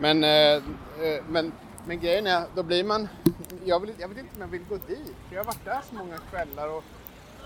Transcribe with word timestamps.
Men, 0.00 0.24
eh, 0.24 0.62
eh, 1.06 1.24
men, 1.28 1.52
men 1.86 2.00
grejen 2.00 2.26
är, 2.26 2.44
då 2.54 2.62
blir 2.62 2.84
man... 2.84 3.08
Jag, 3.64 3.80
vill, 3.80 3.94
jag 3.98 4.08
vet 4.08 4.18
inte 4.18 4.34
om 4.34 4.40
jag 4.40 4.48
vill 4.48 4.64
gå 4.68 4.76
dit. 4.76 5.14
För 5.28 5.34
jag 5.36 5.44
har 5.44 5.46
varit 5.46 5.64
där 5.64 5.80
så 5.88 5.94
många 5.94 6.18
kvällar 6.30 6.68
och 6.68 6.84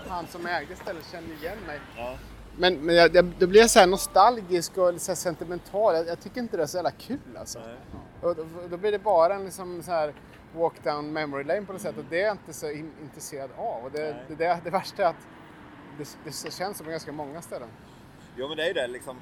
han 0.07 0.27
som 0.27 0.45
ägde 0.45 0.75
stället 0.75 1.05
kände 1.11 1.33
igen 1.33 1.57
mig. 1.67 1.79
Ja. 1.97 2.17
Men, 2.57 2.85
men 2.85 2.95
jag, 2.95 3.15
jag, 3.15 3.25
då 3.39 3.47
blir 3.47 3.61
jag 3.61 3.69
så 3.69 3.79
här 3.79 3.87
nostalgisk 3.87 4.77
och 4.77 5.01
så 5.01 5.15
sentimental. 5.15 5.95
Jag, 5.95 6.07
jag 6.07 6.19
tycker 6.19 6.41
inte 6.41 6.57
det 6.57 6.63
är 6.63 6.67
så 6.67 6.77
jävla 6.77 6.91
kul 6.91 7.37
alltså. 7.39 7.59
Nej. 7.59 7.77
Och 8.25 8.35
då, 8.69 8.77
blir 8.77 8.91
det 8.91 8.99
bara 8.99 9.35
en 9.35 9.45
liksom 9.45 9.83
så 9.83 9.91
här 9.91 10.13
walk 10.55 10.83
down 10.83 11.13
memory 11.13 11.43
lane 11.43 11.61
på 11.65 11.73
något 11.73 11.81
sätt 11.81 11.97
och 11.97 12.03
det 12.09 12.21
är 12.21 12.25
jag 12.25 12.33
inte 12.33 12.53
så 12.53 12.71
in, 12.71 12.91
intresserad 13.01 13.49
av. 13.57 13.83
Och 13.83 13.91
det, 13.91 14.15
det, 14.27 14.35
det, 14.35 14.59
det 14.63 14.69
värsta 14.69 15.03
är 15.03 15.07
att 15.07 15.27
det, 15.97 16.17
det 16.23 16.51
känns 16.51 16.77
som 16.77 16.87
ganska 16.87 17.11
många 17.11 17.41
ställen. 17.41 17.69
Jo 18.35 18.47
men 18.47 18.57
det 18.57 18.63
är 18.63 18.67
ju 18.67 18.73
det 18.73 18.87
liksom. 18.87 19.17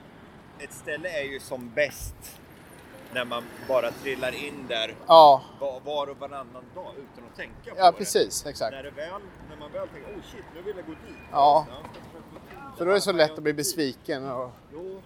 Ett 0.60 0.74
ställe 0.74 1.10
är 1.10 1.24
ju 1.24 1.40
som 1.40 1.70
bäst 1.76 2.40
när 3.14 3.26
man 3.26 3.44
bara 3.68 3.92
trillar 3.92 4.46
in 4.46 4.66
där 4.68 4.96
Ja, 5.08 5.42
var, 5.60 6.10
och 6.10 6.18
varannan 6.20 6.64
dag 6.76 6.94
utan 6.98 7.24
att 7.32 7.36
tänka 7.38 7.72
på 7.72 7.78
ja 7.78 7.92
det. 7.92 7.98
precis, 7.98 8.46
exakt. 8.46 8.72
När, 8.72 8.84
det 8.84 8.92
väl, 8.92 9.22
när 9.50 9.58
man 9.58 9.72
väl 9.72 9.88
tänker, 9.88 10.12
oh 10.12 10.22
shit, 10.32 10.44
nu 10.56 10.62
vill 10.62 10.76
jag 10.78 10.86
gå 10.86 10.92
dit. 10.92 11.18
Ja. 11.32 11.68
för 12.78 12.86
då 12.86 12.92
är 12.92 12.96
det 12.96 13.02
så 13.02 13.12
lätt 13.12 13.32
att 13.32 13.44
bli 13.44 13.54
besviken. 13.54 14.32
Och... 14.32 14.52
Jo, 14.74 15.02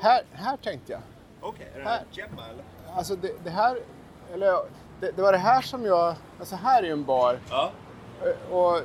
Här, 0.00 0.22
här 0.32 0.56
tänkte 0.56 0.92
jag. 0.92 1.00
Okej, 1.40 1.70
är 1.74 1.78
det 1.78 1.84
Här. 1.84 1.90
här 1.90 2.04
Gemma 2.12 2.42
eller? 2.48 2.64
Alltså 2.96 3.16
det, 3.16 3.44
det 3.44 3.50
här, 3.50 3.78
eller 4.34 4.46
ja, 4.46 4.64
det, 5.00 5.10
det 5.16 5.22
var 5.22 5.32
det 5.32 5.38
här 5.38 5.60
som 5.60 5.84
jag, 5.84 6.14
alltså 6.38 6.56
här 6.56 6.82
är 6.82 6.86
ju 6.86 6.92
en 6.92 7.04
bar 7.04 7.38
Ja. 7.50 7.70
eh, 8.22 8.54
och 8.56 8.80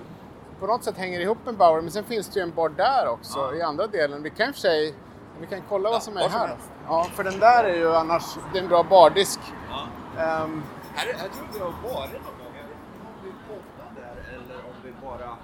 på 0.60 0.68
något 0.68 0.84
sätt 0.84 0.98
hänger 0.98 1.18
det 1.20 1.24
ihop 1.24 1.38
med 1.46 1.56
Bauer 1.58 1.82
men 1.82 1.92
sen 1.92 2.04
finns 2.04 2.30
det 2.30 2.40
ju 2.40 2.44
en 2.44 2.54
bar 2.54 2.70
där 2.70 3.08
också 3.08 3.40
Ja. 3.40 3.56
i 3.56 3.62
andra 3.62 3.88
delen. 3.88 4.24
Vi 4.24 4.30
kan 4.30 4.48
i 4.48 4.52
och 4.52 4.56
för 4.56 4.62
sig, 4.62 4.96
vi 5.40 5.48
kan 5.48 5.62
kolla 5.70 5.90
vad 5.90 6.04
som 6.04 6.18
är 6.18 6.22
som 6.22 6.32
här. 6.32 6.48
helst. 6.48 6.70
Ja, 6.88 7.04
för 7.04 7.24
den 7.24 7.40
där 7.40 7.64
är 7.64 7.76
ju 7.76 7.96
annars, 7.96 8.24
det 8.54 8.60
är 8.60 8.64
en 8.64 8.70
bra 8.70 8.84
bardisk. 8.84 9.40
ja. 9.70 10.24
Ehm, 10.24 10.64
Här, 10.96 11.08
jag 11.08 11.18
tror 11.20 11.48
vi 11.54 11.60
har 11.60 11.66
varit 11.66 12.12
någon 12.12 12.38
gång. 12.40 12.54
Jag 12.56 12.64
vet 12.64 12.78
inte 12.86 13.08
om 13.08 13.24
vi 13.24 13.32
poddade 13.48 14.08
där 14.08 14.34
eller 14.34 14.56
om 14.58 14.76
vi 14.84 14.94
bara 15.08 15.38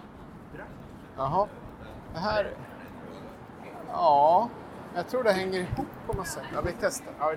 drack. 0.56 0.68
Jaha. 1.18 1.48
Det 2.14 2.20
här... 2.20 2.54
Ja, 3.92 4.50
jag 4.96 5.08
tror 5.08 5.24
det 5.24 5.32
hänger 5.32 5.60
ihop 5.60 5.86
på 6.08 6.14
något 6.14 6.28
sätt. 6.28 6.44
Ja, 6.54 6.62
vi 6.62 6.72
testar. 6.82 7.14
Ja, 7.20 7.34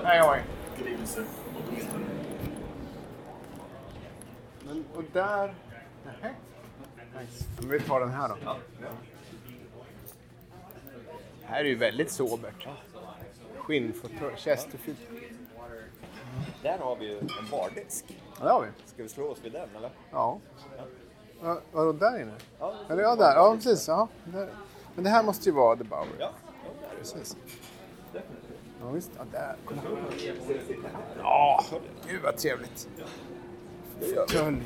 Nej, 0.00 0.22
oj. 0.22 0.42
Men, 4.64 4.84
och 4.94 5.02
där... 5.12 5.54
Nähä. 6.04 6.34
Nice. 7.20 7.44
Men 7.60 7.68
vi 7.70 7.80
tar 7.80 8.00
den 8.00 8.10
här 8.10 8.28
då. 8.28 8.34
Det 11.40 11.46
här 11.46 11.60
är 11.60 11.68
ju 11.68 11.74
väldigt 11.74 12.10
sobert. 12.10 12.68
Skinnfåtölj, 13.58 14.36
Chesterfield. 14.36 14.98
Där 16.62 16.78
har 16.78 16.96
vi 16.96 17.06
ju 17.06 17.18
en 17.18 17.28
bardisk. 17.50 18.04
Ja, 18.38 18.44
det 18.44 18.50
har 18.52 18.62
vi. 18.62 18.68
Ska 18.86 19.02
vi 19.02 19.08
slå 19.08 19.28
oss 19.28 19.38
vid 19.42 19.52
den 19.52 19.68
eller? 19.76 19.90
Ja. 20.10 20.38
Va, 21.42 21.60
vadå, 21.72 21.92
där 21.92 22.22
inne? 22.22 22.34
Ja, 22.58 22.74
Eller 22.90 23.02
ja, 23.02 23.16
där. 23.16 23.34
Ja, 23.34 23.54
precis. 23.54 23.88
Ja, 23.88 24.08
där. 24.24 24.48
Men 24.94 25.04
det 25.04 25.10
här 25.10 25.22
måste 25.22 25.48
ju 25.48 25.54
vara 25.54 25.76
The 25.76 25.84
Bower. 25.84 26.06
Ja, 26.18 26.30
ja 26.44 26.70
där 26.80 26.86
är 26.86 26.90
det. 26.90 26.98
Precis. 26.98 27.36
Ja, 28.82 28.90
visst. 28.90 29.10
Ja, 29.18 29.24
där. 29.32 29.56
Kolla. 29.64 29.80
Ja, 31.18 31.64
gud 32.08 32.22
vad 32.22 32.36
trevligt. 32.36 32.88
Fåtölj. 34.00 34.62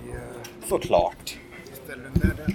Såklart. 0.68 1.38
Ställer 1.84 2.02
den 2.02 2.12
där, 2.14 2.34
där. 2.46 2.54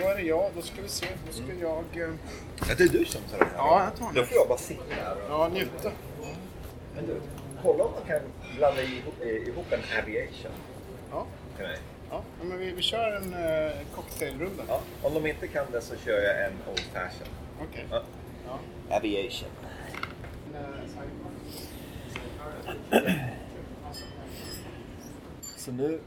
Då 0.00 0.06
är 0.08 0.14
det 0.16 0.22
jag. 0.22 0.50
Då 0.56 0.62
ska 0.62 0.82
vi 0.82 0.88
se. 0.88 1.06
Då 1.26 1.32
ska 1.32 1.44
jag... 1.60 1.84
eh, 2.08 2.14
Ja, 2.68 2.74
det 2.78 2.84
är 2.84 2.88
du 2.88 3.04
som 3.04 3.20
tar 3.22 3.38
den 3.38 3.48
här. 3.48 3.56
Ja, 3.56 3.84
jag 3.84 3.96
tar 3.96 4.06
den. 4.06 4.14
Då 4.14 4.24
får 4.24 4.36
jag 4.36 4.48
bara 4.48 4.58
sitta 4.58 4.94
här. 4.94 5.16
Ja, 5.28 5.48
njuta. 5.48 5.90
Men 6.94 7.06
du, 7.06 7.20
kolla 7.62 7.84
om 7.84 7.92
man 7.92 8.02
kan 8.06 8.20
blanda 8.56 8.82
ihop, 8.82 9.14
eh, 9.20 9.28
ihop 9.28 9.66
en 9.72 9.80
aviation 10.02 10.52
Ja, 11.10 11.26
till 11.56 11.66
mig. 11.66 11.78
ja. 12.10 12.22
men 12.42 12.58
vi, 12.58 12.70
vi 12.72 12.82
kör 12.82 13.12
en 13.12 13.34
uh, 13.34 13.72
cocktailrunda. 13.94 14.62
Ja, 14.68 14.80
om 15.02 15.14
de 15.14 15.26
inte 15.26 15.48
kan 15.48 15.66
det 15.72 15.80
så 15.80 15.96
kör 15.96 16.22
jag 16.22 16.46
en 16.46 16.52
old 16.70 16.80
fashion. 16.80 17.28
Okej. 17.70 17.86
Ja. 17.90 18.02
Ja. 18.46 18.96
Aviation. 18.96 19.48
Så 25.42 25.72
nu 25.72 26.00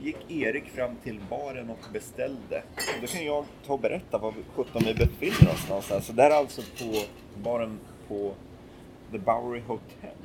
gick 0.00 0.30
Erik 0.30 0.68
fram 0.68 0.96
till 0.96 1.20
baren 1.30 1.70
och 1.70 1.78
beställde. 1.92 2.62
Och 2.76 3.00
då 3.00 3.06
kan 3.06 3.24
jag 3.24 3.44
ta 3.66 3.72
och 3.72 3.80
berätta 3.80 4.18
var 4.18 4.32
vi- 4.32 4.44
sjutton 4.54 4.82
vi 4.86 4.94
befinner 4.94 5.52
oss 5.52 5.68
någonstans. 5.68 6.06
Så 6.06 6.12
det 6.12 6.22
här 6.22 6.30
är 6.30 6.34
alltså 6.34 6.62
på 6.78 6.92
baren 7.42 7.78
på 8.08 8.34
The 9.12 9.18
Bowery 9.18 9.60
Hotel. 9.60 10.16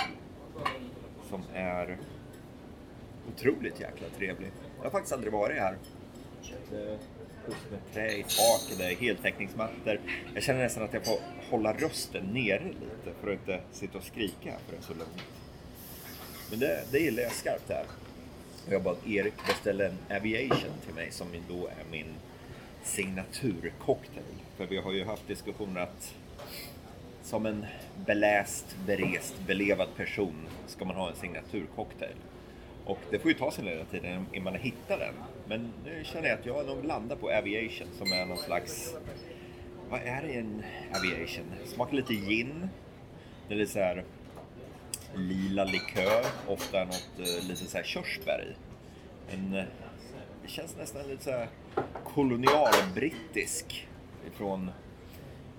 Som 1.29 1.41
är 1.53 1.97
otroligt 3.35 3.79
jäkla 3.79 4.07
trevlig. 4.17 4.51
Jag 4.77 4.83
har 4.83 4.91
faktiskt 4.91 5.13
aldrig 5.13 5.33
varit 5.33 5.59
här. 5.59 5.77
Det 6.71 6.99
med 7.71 7.93
trä 7.93 8.11
i 8.11 8.23
taket, 8.23 8.77
det 8.77 8.85
är 8.85 8.95
heltäckningsmattor. 8.95 9.99
Jag 10.33 10.43
känner 10.43 10.63
nästan 10.63 10.83
att 10.83 10.93
jag 10.93 11.05
får 11.05 11.19
hålla 11.49 11.73
rösten 11.73 12.25
nere 12.25 12.63
lite 12.63 13.17
för 13.21 13.27
att 13.27 13.39
inte 13.39 13.61
sitta 13.71 13.97
och 13.97 14.03
skrika 14.03 14.57
för 14.65 14.71
det 14.71 14.77
är 14.77 14.81
så 14.81 14.93
lugnt. 14.93 15.23
Men 16.49 16.59
det, 16.59 16.83
det 16.91 16.99
gillar 16.99 17.23
jag 17.23 17.31
skarpt 17.31 17.69
här. 17.69 17.85
Jag 18.69 18.83
bad 18.83 18.97
Erik 19.07 19.33
beställa 19.47 19.85
en 19.85 19.97
Aviation 20.17 20.73
till 20.85 20.93
mig 20.95 21.11
som 21.11 21.27
då 21.49 21.67
är 21.67 21.91
min 21.91 22.13
signaturcocktail. 22.83 24.23
För 24.57 24.65
vi 24.65 24.77
har 24.77 24.91
ju 24.91 25.05
haft 25.05 25.27
diskussioner 25.27 25.81
att 25.81 26.15
som 27.23 27.45
en 27.45 27.65
beläst, 28.05 28.75
berest, 28.85 29.35
belevad 29.47 29.95
person 29.97 30.47
ska 30.67 30.85
man 30.85 30.95
ha 30.95 31.09
en 31.09 31.15
signaturcocktail. 31.15 32.15
Och 32.85 32.99
det 33.11 33.19
får 33.19 33.31
ju 33.31 33.37
ta 33.37 33.51
sin 33.51 33.65
lilla 33.65 33.85
tid 33.85 34.05
innan 34.05 34.43
man 34.43 34.55
hittar 34.55 34.99
den. 34.99 35.13
Men 35.47 35.73
nu 35.85 36.03
känner 36.03 36.29
jag 36.29 36.39
att 36.39 36.45
jag 36.45 36.65
nog 36.65 36.85
landar 36.85 37.15
på 37.15 37.29
Aviation 37.29 37.87
som 37.97 38.11
är 38.11 38.25
någon 38.25 38.37
slags... 38.37 38.95
Vad 39.89 40.01
är 40.01 40.21
det 40.21 40.27
i 40.27 40.37
en 40.37 40.63
Aviation? 40.95 41.45
Smakar 41.65 41.95
lite 41.95 42.13
gin. 42.13 42.69
Det 43.47 43.53
är 43.53 43.57
lite 43.57 43.71
så 43.71 43.79
här 43.79 44.03
lila 45.15 45.63
likör, 45.63 46.25
ofta 46.47 46.83
något 46.83 47.09
eh, 47.19 47.47
lite 47.47 47.55
så 47.55 47.77
här 47.77 47.83
körsbär 47.83 48.47
i. 48.51 48.55
En, 49.33 49.53
eh, 49.53 49.65
det 50.43 50.47
känns 50.47 50.77
nästan 50.77 51.07
lite 51.07 51.23
så 51.23 51.31
här 51.31 51.47
kolonialbrittisk 52.03 53.87
ifrån 54.27 54.71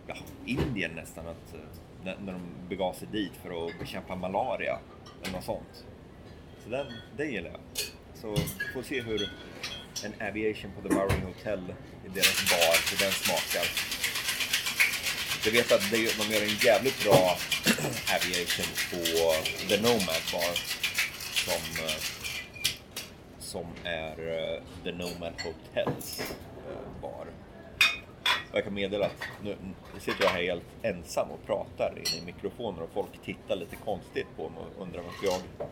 ja, 0.06 0.14
Indien 0.46 0.90
nästan, 0.94 1.26
att, 1.26 1.54
eh, 1.54 1.60
när, 2.04 2.16
när 2.24 2.32
de 2.32 2.42
begav 2.68 2.92
sig 2.92 3.08
dit 3.12 3.32
för 3.42 3.66
att 3.66 3.78
bekämpa 3.78 4.16
malaria 4.16 4.78
eller 5.22 5.32
något 5.32 5.44
sånt. 5.44 5.84
Så 6.62 6.68
den, 6.68 6.86
den 7.16 7.32
gillar 7.32 7.50
jag. 7.50 7.60
Så 8.14 8.36
får 8.74 8.82
se 8.82 9.00
hur 9.02 9.30
en 10.04 10.28
aviation 10.28 10.70
på 10.76 10.88
The 10.88 10.94
Bowery 10.94 11.20
Hotel 11.20 11.74
i 12.04 12.08
deras 12.08 12.50
bar, 12.50 12.90
hur 12.90 12.98
den 13.04 13.12
smakar. 13.12 13.66
Jag 15.44 15.52
vet 15.52 15.72
att 15.72 15.90
de 15.90 15.96
gör 16.34 16.42
en 16.42 16.56
jävligt 16.64 17.04
bra 17.04 17.38
aviation 18.16 18.70
på 18.90 18.98
The 19.68 19.76
Nomad 19.76 20.22
Bar 20.32 20.54
som, 21.44 21.84
eh, 21.84 22.00
som 23.38 23.66
är 23.84 24.10
eh, 24.10 24.62
The 24.84 24.92
Nomad 24.92 25.32
Hotels 25.44 26.20
eh, 26.20 27.02
bar. 27.02 27.26
Och 28.52 28.58
jag 28.58 28.64
kan 28.64 28.74
meddela 28.74 29.06
att 29.06 29.28
nu, 29.42 29.56
sitter 29.98 30.24
jag 30.24 30.30
här 30.30 30.42
helt 30.42 30.64
ensam 30.82 31.30
och 31.30 31.46
pratar 31.46 31.98
in 31.98 32.22
i 32.22 32.26
mikrofoner 32.26 32.82
och 32.82 32.90
folk 32.94 33.22
tittar 33.24 33.56
lite 33.56 33.76
konstigt 33.76 34.26
på 34.36 34.48
mig 34.48 34.62
och 34.76 34.82
undrar 34.82 35.02
varför 35.02 35.26
jag, 35.26 35.68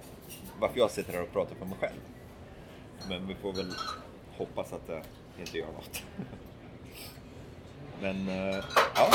varför 0.58 0.78
jag 0.78 0.90
sitter 0.90 1.12
här 1.12 1.22
och 1.22 1.32
pratar 1.32 1.54
för 1.54 1.64
mig 1.64 1.78
själv. 1.80 2.00
Men 3.08 3.28
vi 3.28 3.34
får 3.34 3.52
väl 3.52 3.74
hoppas 4.36 4.72
att 4.72 4.86
det 4.86 5.02
inte 5.40 5.58
gör 5.58 5.66
något. 5.66 6.02
Men 8.00 8.28
eh, 8.28 8.64
ja. 8.94 9.10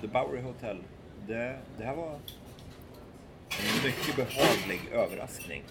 The 0.00 0.06
Bowery 0.06 0.42
Hotel. 0.42 0.78
Det, 1.26 1.58
det 1.78 1.84
här 1.84 1.96
var 1.96 2.12
en 3.58 3.84
mycket 3.84 4.16
behaglig 4.16 4.80
överraskning. 4.92 5.62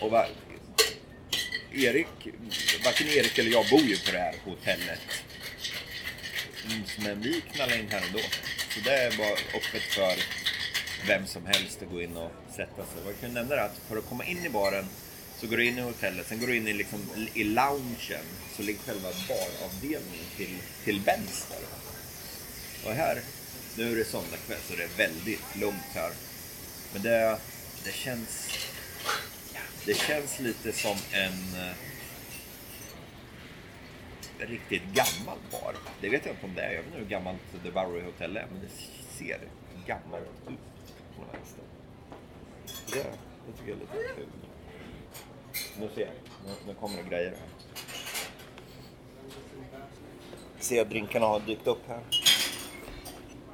Och 0.00 0.12
Erik, 1.76 2.28
varken 2.84 3.08
Erik 3.08 3.38
eller 3.38 3.50
jag 3.50 3.68
bor 3.70 3.80
ju 3.80 3.96
på 3.96 4.10
det 4.12 4.18
här 4.18 4.34
hotellet. 4.44 5.00
Mm, 6.66 6.82
Men 6.98 7.20
vi 7.20 7.40
knallar 7.40 7.78
in 7.78 7.88
här 7.90 8.02
ändå. 8.06 8.18
Så 8.74 8.80
det 8.84 8.90
är 8.90 9.16
bara 9.16 9.32
öppet 9.32 9.82
för 9.82 10.14
vem 11.06 11.26
som 11.26 11.46
helst 11.46 11.82
att 11.82 11.90
gå 11.90 12.02
in 12.02 12.16
och 12.16 12.32
sätta 12.50 12.86
sig. 12.86 13.02
Och 13.04 13.10
jag 13.10 13.20
kan 13.20 13.34
nämna 13.34 13.54
det 13.54 13.64
att 13.64 13.80
för 13.88 13.96
att 13.96 14.08
komma 14.08 14.24
in 14.24 14.46
i 14.46 14.48
baren 14.48 14.86
så 15.40 15.46
går 15.46 15.56
du 15.56 15.66
in 15.66 15.78
i 15.78 15.80
hotellet, 15.80 16.26
sen 16.28 16.40
går 16.40 16.46
du 16.46 16.56
in 16.56 16.68
i, 16.68 16.72
liksom, 16.72 17.00
i 17.34 17.44
loungen 17.44 18.26
så 18.56 18.62
ligger 18.62 18.80
själva 18.80 19.08
baravdelningen 19.28 20.26
till, 20.36 20.56
till 20.84 21.00
vänster. 21.00 21.58
Och 22.84 22.92
här 22.92 23.20
nu 23.76 23.92
är 23.92 23.96
det 23.96 24.04
söndagkväll 24.04 24.58
så 24.68 24.76
det 24.76 24.82
är 24.84 25.08
väldigt 25.08 25.56
lugnt 25.56 25.92
här. 25.94 26.12
Men 26.92 27.02
det, 27.02 27.38
det 27.84 27.92
känns... 27.92 28.48
Det 29.86 29.94
känns 29.94 30.40
lite 30.40 30.72
som 30.72 30.96
en 31.12 31.60
eh, 31.60 31.76
riktigt 34.38 34.82
gammal 34.82 35.38
bar. 35.50 35.74
Det 36.00 36.08
vet 36.08 36.26
jag 36.26 36.34
inte 36.34 36.46
om 36.46 36.54
det 36.54 36.62
är. 36.62 36.72
Jag 36.72 36.82
vet 36.82 36.86
inte 36.86 36.98
hur 36.98 37.06
gammalt 37.06 37.40
The 37.62 37.70
Bowery 37.70 38.02
Hotel 38.02 38.36
är, 38.36 38.46
men 38.52 38.60
det 38.60 38.68
ser 39.18 39.40
gammalt 39.86 40.24
ut 40.24 40.58
på 41.16 41.22
något 41.22 41.34
vänster. 41.34 41.64
Det, 42.92 43.06
det 43.46 43.58
tycker 43.58 43.70
jag 43.70 43.76
är 43.76 43.80
lite 43.80 44.14
kul. 44.16 44.26
Nu 45.78 45.88
ser 45.94 46.00
jag. 46.00 46.10
Nu, 46.46 46.52
nu 46.66 46.74
kommer 46.74 47.02
det 47.02 47.08
grejer 47.10 47.30
här. 47.30 47.48
Ser 50.58 50.76
jag 50.76 50.88
drinkarna 50.88 51.26
har 51.26 51.40
dykt 51.40 51.66
upp 51.66 51.88
här. 51.88 52.00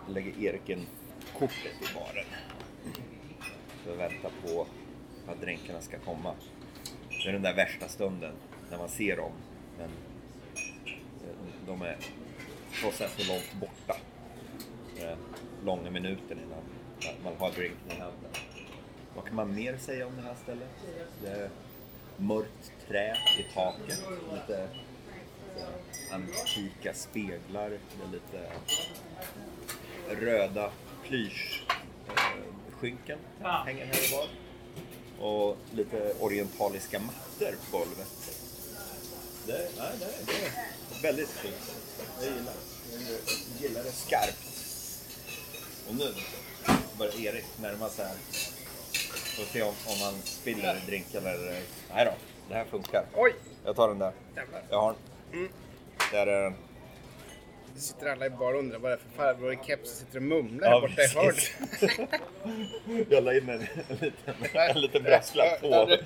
Lägger 0.08 0.44
Eriken-kortet 0.44 1.90
i 1.90 1.94
baren. 1.94 2.26
Så 3.84 3.94
vänta 3.94 4.30
på 4.44 4.66
att 5.26 5.40
drinkarna 5.40 5.80
ska 5.80 5.98
komma. 5.98 6.34
Det 7.08 7.28
är 7.28 7.32
den 7.32 7.42
där 7.42 7.54
värsta 7.54 7.88
stunden 7.88 8.34
när 8.70 8.78
man 8.78 8.88
ser 8.88 9.16
dem. 9.16 9.32
Men 9.78 9.90
de 11.66 11.82
är 11.82 11.96
trots 12.80 13.00
allt 13.00 13.20
så 13.20 13.32
långt 13.32 13.54
borta. 13.60 13.96
Är 14.98 15.16
långa 15.64 15.90
minuter 15.90 16.34
innan 16.34 16.62
man 17.24 17.36
har 17.38 17.50
drinken 17.50 17.96
i 17.96 18.00
handen. 18.00 18.30
Vad 19.14 19.24
kan 19.24 19.34
man 19.34 19.54
mer 19.54 19.76
säga 19.76 20.06
om 20.06 20.16
det 20.16 20.22
här 20.22 20.34
stället? 20.42 20.70
Det 21.22 21.28
är 21.28 21.50
mörkt 22.16 22.72
trä 22.88 23.16
i 23.38 23.42
taket. 23.54 24.02
Lite 24.32 24.68
antika 26.10 26.94
speglar. 26.94 27.70
Det 27.70 28.04
är 28.04 28.08
lite 28.12 28.50
röda 30.24 30.70
plyschskynken 31.02 33.18
hänger 33.42 33.86
här 33.86 33.94
och 33.94 34.10
var. 34.18 34.26
Och 35.22 35.56
lite 35.74 36.14
orientaliska 36.20 36.98
mattor 36.98 37.56
på 37.70 37.78
golvet. 37.78 38.08
Det, 39.46 39.70
nej, 39.78 39.90
det, 40.00 40.06
det 40.26 40.32
är 40.98 41.02
väldigt 41.02 41.28
fint. 41.28 41.74
Jag 42.20 42.28
gillar 42.28 42.52
det. 42.52 43.02
Jag 43.52 43.62
gillar 43.62 43.84
det 43.84 43.92
skarpt. 43.92 44.38
Och 45.88 45.94
nu 45.94 46.14
börjar 46.98 47.20
Erik 47.20 47.44
närma 47.60 47.88
sig 47.88 48.06
här. 48.06 48.16
Får 49.36 49.44
se 49.44 49.62
om, 49.62 49.74
om 49.86 50.00
han 50.02 50.14
spiller 50.22 50.82
drinken 50.86 51.26
eller... 51.26 51.62
Nej 51.94 52.04
då, 52.04 52.12
det 52.48 52.54
här 52.54 52.64
funkar. 52.64 53.04
Oj! 53.14 53.34
Jag 53.64 53.76
tar 53.76 53.88
den 53.88 53.98
där. 53.98 54.12
Jag 54.70 54.80
har 54.80 54.94
den. 55.32 55.48
Där 56.12 56.26
är 56.26 56.42
den. 56.42 56.54
Det 57.74 57.80
sitter 57.80 58.06
alla 58.06 58.26
i 58.26 58.30
bar 58.30 58.52
och 58.52 58.58
undrar 58.58 58.78
vad 58.78 58.90
det 58.90 58.94
är 58.94 58.98
för 58.98 59.08
farbror 59.16 59.52
i 59.52 59.58
keps 59.66 59.90
som 59.90 60.06
sitter 60.06 60.16
och 60.16 60.22
mumlar 60.22 60.68
här 60.68 60.80
borta 60.80 61.02
i 61.02 61.06
hörn. 61.06 61.34
Jag 63.10 63.24
la 63.24 63.34
in 63.34 63.48
en, 63.48 63.66
en 63.88 63.96
liten, 64.00 64.34
en 64.54 64.80
liten 64.80 65.02
brasklapp 65.02 65.60
på. 65.60 65.96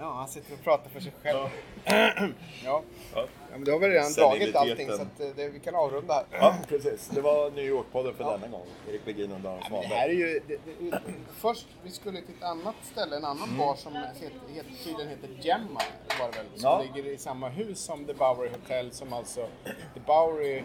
Ja, 0.00 0.12
han 0.12 0.28
sitter 0.28 0.52
och 0.54 0.62
pratar 0.64 0.90
för 0.90 1.00
sig 1.00 1.12
själv. 1.22 1.38
Ja, 1.84 2.18
Ja. 2.64 2.82
ja 3.14 3.26
men 3.52 3.64
då 3.64 3.72
har 3.72 3.78
vi 3.78 3.88
redan 3.88 4.12
dragit 4.12 4.56
allting 4.56 4.88
så 4.88 5.02
att 5.02 5.20
eh, 5.20 5.28
det, 5.36 5.48
vi 5.48 5.60
kan 5.60 5.74
avrunda 5.74 6.14
här. 6.14 6.24
ja, 6.40 6.54
precis. 6.68 7.08
Det 7.08 7.20
var 7.20 7.50
New 7.50 7.64
York-podden 7.64 8.14
för 8.14 8.24
denna 8.24 8.46
gång. 8.48 8.66
Erik 8.88 9.04
Bergin 9.04 9.32
och 9.32 9.40
Dan 9.40 9.58
Ja, 9.62 9.66
men 9.70 9.80
det 9.80 9.86
här 9.86 10.08
är 10.08 10.14
Svanberg. 10.14 10.32
ju... 10.32 10.40
Det, 10.48 10.58
det, 10.90 11.00
först, 11.36 11.66
vi 11.82 11.90
skulle 11.90 12.20
till 12.20 12.34
ett 12.38 12.42
annat 12.42 12.74
ställe, 12.82 13.16
en 13.16 13.24
annan 13.24 13.58
bar 13.58 13.74
som 13.74 13.96
heter, 13.96 14.30
heter, 14.48 14.70
tydligen 14.84 15.08
heter 15.08 15.28
Gemma, 15.40 15.80
var 16.20 16.26
det 16.30 16.36
väl, 16.36 16.46
som 16.54 16.70
Ja. 16.70 16.82
ligger 16.94 17.10
i 17.10 17.18
samma 17.18 17.48
hus 17.48 17.80
som 17.80 18.04
The 18.04 18.14
Bowery 18.14 18.48
Hotel, 18.48 18.92
som 18.92 19.12
alltså... 19.12 19.48
The 19.94 20.00
Bowery 20.06 20.62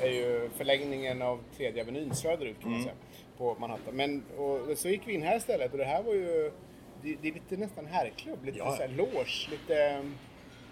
är 0.00 0.08
ju 0.10 0.50
förlängningen 0.56 1.22
av 1.22 1.40
tredje 1.56 1.82
Avenyn 1.82 2.14
söderut 2.14 2.60
kan 2.62 2.70
man 2.72 2.82
säga, 2.82 2.94
på 3.38 3.56
Manhattan. 3.60 3.94
Men 3.94 4.24
och, 4.36 4.78
så 4.78 4.88
gick 4.88 5.02
vi 5.08 5.12
in 5.14 5.22
här 5.22 5.36
istället 5.36 5.72
och 5.72 5.78
det 5.78 5.84
här 5.84 6.02
var 6.02 6.14
ju... 6.14 6.52
Det, 7.02 7.16
det 7.22 7.28
är 7.28 7.32
lite 7.32 7.56
nästan 7.56 7.86
herrklubb, 7.86 8.44
lite 8.44 8.58
Ja. 8.58 8.76
så 8.76 8.82
här 8.82 8.88
loge, 8.88 9.48
lite... 9.50 10.02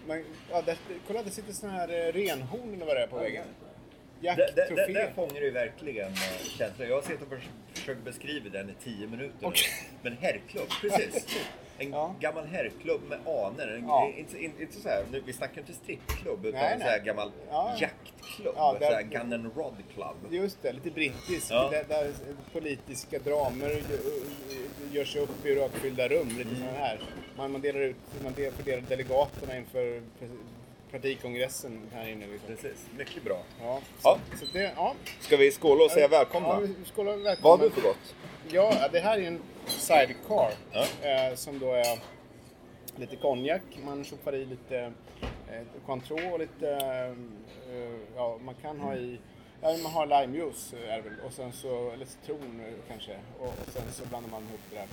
Man, 0.07 0.23
ja, 0.51 0.61
där, 0.61 0.77
kolla, 1.07 1.23
det 1.23 1.31
sitter 1.31 1.53
såna 1.53 1.71
här 1.73 1.89
eh, 1.89 2.11
renhorn 2.13 2.73
eller 2.73 2.85
vad 2.85 2.95
det 2.95 3.03
är 3.03 3.07
på 3.07 3.17
väggen. 3.17 3.45
Det, 4.21 4.27
Jakttroféer. 4.27 4.93
där 4.93 5.11
fångar 5.15 5.41
ju 5.41 5.51
verkligen 5.51 6.11
eh, 6.11 6.43
känslan. 6.57 6.87
Jag 6.87 6.95
har 6.95 7.01
suttit 7.01 7.21
och 7.21 7.27
förs- 7.29 7.49
försökt 7.73 8.01
beskriva 8.03 8.49
den 8.49 8.69
i 8.69 8.73
tio 8.83 9.07
minuter 9.07 9.35
nu. 9.41 9.47
Okej. 9.47 9.69
Men 10.01 10.17
herrklubb, 10.21 10.67
precis. 10.81 11.27
En 11.79 11.91
Ja. 11.91 12.15
gammal 12.19 12.45
herrklubb 12.45 13.01
med 13.09 13.19
anor. 13.27 13.71
En, 13.75 13.83
Ja. 13.87 14.11
inte, 14.17 14.43
inte, 14.43 14.61
inte 14.61 14.77
så 14.81 14.89
här, 14.89 15.03
nu, 15.11 15.21
vi 15.25 15.33
snackar 15.33 15.61
inte 15.61 15.73
strippklubb 15.73 16.45
utan 16.45 16.59
Nej, 16.61 16.73
en 16.73 16.79
så 16.79 16.85
här 16.85 16.97
nej. 16.97 17.05
gammal 17.05 17.31
Ja. 17.49 17.75
jaktklubb. 17.79 18.53
Ja, 18.57 18.73
så 18.73 18.79
där- 18.79 18.93
här 18.95 19.01
Gun 19.03 19.33
and 19.33 19.51
Rod 19.57 19.73
Club. 19.93 20.15
Just 20.33 20.61
det, 20.61 20.71
lite 20.73 20.91
brittiskt. 20.91 21.49
Ja. 21.51 21.69
Där, 21.71 21.83
där 21.87 22.11
politiska 22.53 23.19
dramer 23.19 23.81
görs 24.91 25.15
upp 25.15 25.45
i 25.45 25.55
rökfyllda 25.55 26.07
rum. 26.07 26.27
Lite 26.37 26.49
Mm. 26.49 26.75
här. 26.75 26.99
Man, 27.37 27.51
man 27.51 27.61
delar 27.61 27.79
ut, 27.79 27.95
man 28.23 28.33
del- 28.33 28.51
fördelar 28.53 28.81
delegaterna 28.89 29.57
inför 29.57 30.01
partikongressen 31.01 31.81
här 31.93 32.07
inne. 32.07 32.27
Liksom. 32.27 32.47
Precis, 32.55 32.85
mycket 32.97 33.23
bra. 33.23 33.43
Ja, 33.61 33.79
så, 33.99 34.09
Ja. 34.09 34.19
så 34.39 34.45
det, 34.53 34.71
ja. 34.75 34.95
Ska 35.19 35.37
vi 35.37 35.51
skåla 35.51 35.83
och 35.83 35.91
säga 35.91 36.07
välkomna? 36.07 36.47
Ja, 36.49 36.59
vi 36.59 36.85
skålar 36.95 37.11
Vad 37.11 37.21
välkomna. 37.23 37.49
har 37.57 37.63
du 37.63 37.69
för 37.69 37.81
gott? 37.81 38.15
Ja, 38.51 38.73
det 38.91 38.99
här 38.99 39.17
är 39.17 39.27
en 39.27 39.39
sidecar 39.67 40.51
Ja. 40.71 40.85
eh, 41.01 41.35
som 41.35 41.59
då 41.59 41.73
är 41.73 41.99
lite 42.95 43.15
konjak. 43.15 43.61
Man 43.85 44.03
tjoffar 44.03 44.35
i 44.35 44.45
lite 44.45 44.79
eh, 45.51 45.61
Cointreau 45.85 46.31
och 46.33 46.39
lite, 46.39 46.69
eh, 47.71 47.91
ja 48.15 48.37
man 48.45 48.55
kan 48.61 48.79
ha 48.79 48.95
i, 48.95 49.19
ja, 49.61 49.77
man 49.83 49.91
har 49.91 50.05
limejuice 50.21 50.73
eh, 50.73 50.93
är 50.93 51.01
väl 51.01 51.13
och 51.25 51.33
sen 51.33 51.51
så, 51.53 51.91
eller 51.91 52.05
citron 52.05 52.61
eh, 52.67 52.73
kanske 52.87 53.17
och, 53.39 53.45
och 53.47 53.73
sen 53.73 53.83
så 53.91 54.05
blandar 54.05 54.29
man 54.31 54.43
ihop 54.43 54.59
det 54.69 54.75
där. 54.75 54.87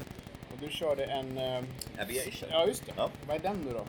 Och 0.52 0.58
du 0.60 0.68
körde 0.70 1.04
en, 1.04 1.38
eh, 1.38 1.62
Aviation. 2.02 2.48
ja 2.52 2.66
just 2.66 2.86
det. 2.86 2.92
Ja. 2.96 3.10
Vad 3.26 3.36
är 3.36 3.40
den 3.40 3.56
nu 3.66 3.72
då? 3.72 3.84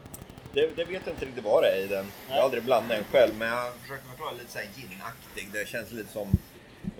Det, 0.56 0.76
det 0.76 0.84
vet 0.84 1.02
jag 1.06 1.14
inte 1.14 1.26
riktigt 1.26 1.44
vad 1.44 1.64
det 1.64 1.70
är 1.70 1.78
i 1.84 1.88
den. 1.88 2.06
Jag 2.30 2.36
har 2.36 2.42
aldrig 2.44 2.64
blandat 2.64 2.90
den 2.98 3.04
själv, 3.12 3.34
men 3.38 3.48
jag 3.48 3.74
försöker 3.74 4.04
förklara 4.08 4.32
lite 4.32 4.52
så 4.52 4.58
här 4.60 4.68
ginaktig. 4.76 5.50
Det 5.54 5.68
känns 5.68 5.92
lite 5.92 6.12
som 6.12 6.28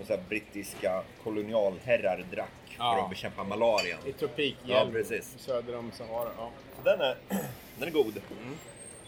så 0.06 0.12
här 0.12 0.22
brittiska 0.28 1.02
kolonialherrar 1.24 2.24
drack 2.30 2.50
för 2.66 2.74
Ja. 2.84 3.02
att 3.04 3.10
bekämpa 3.10 3.44
malarian. 3.44 3.98
I 4.06 4.12
tropik 4.12 4.56
Ja, 4.64 4.88
precis. 4.92 5.34
söder 5.38 5.76
om 5.76 5.92
Sahara. 5.92 6.30
Ja. 6.38 6.50
Den 6.84 7.00
är, 7.00 7.16
den 7.78 7.88
är 7.88 7.92
god. 7.92 8.20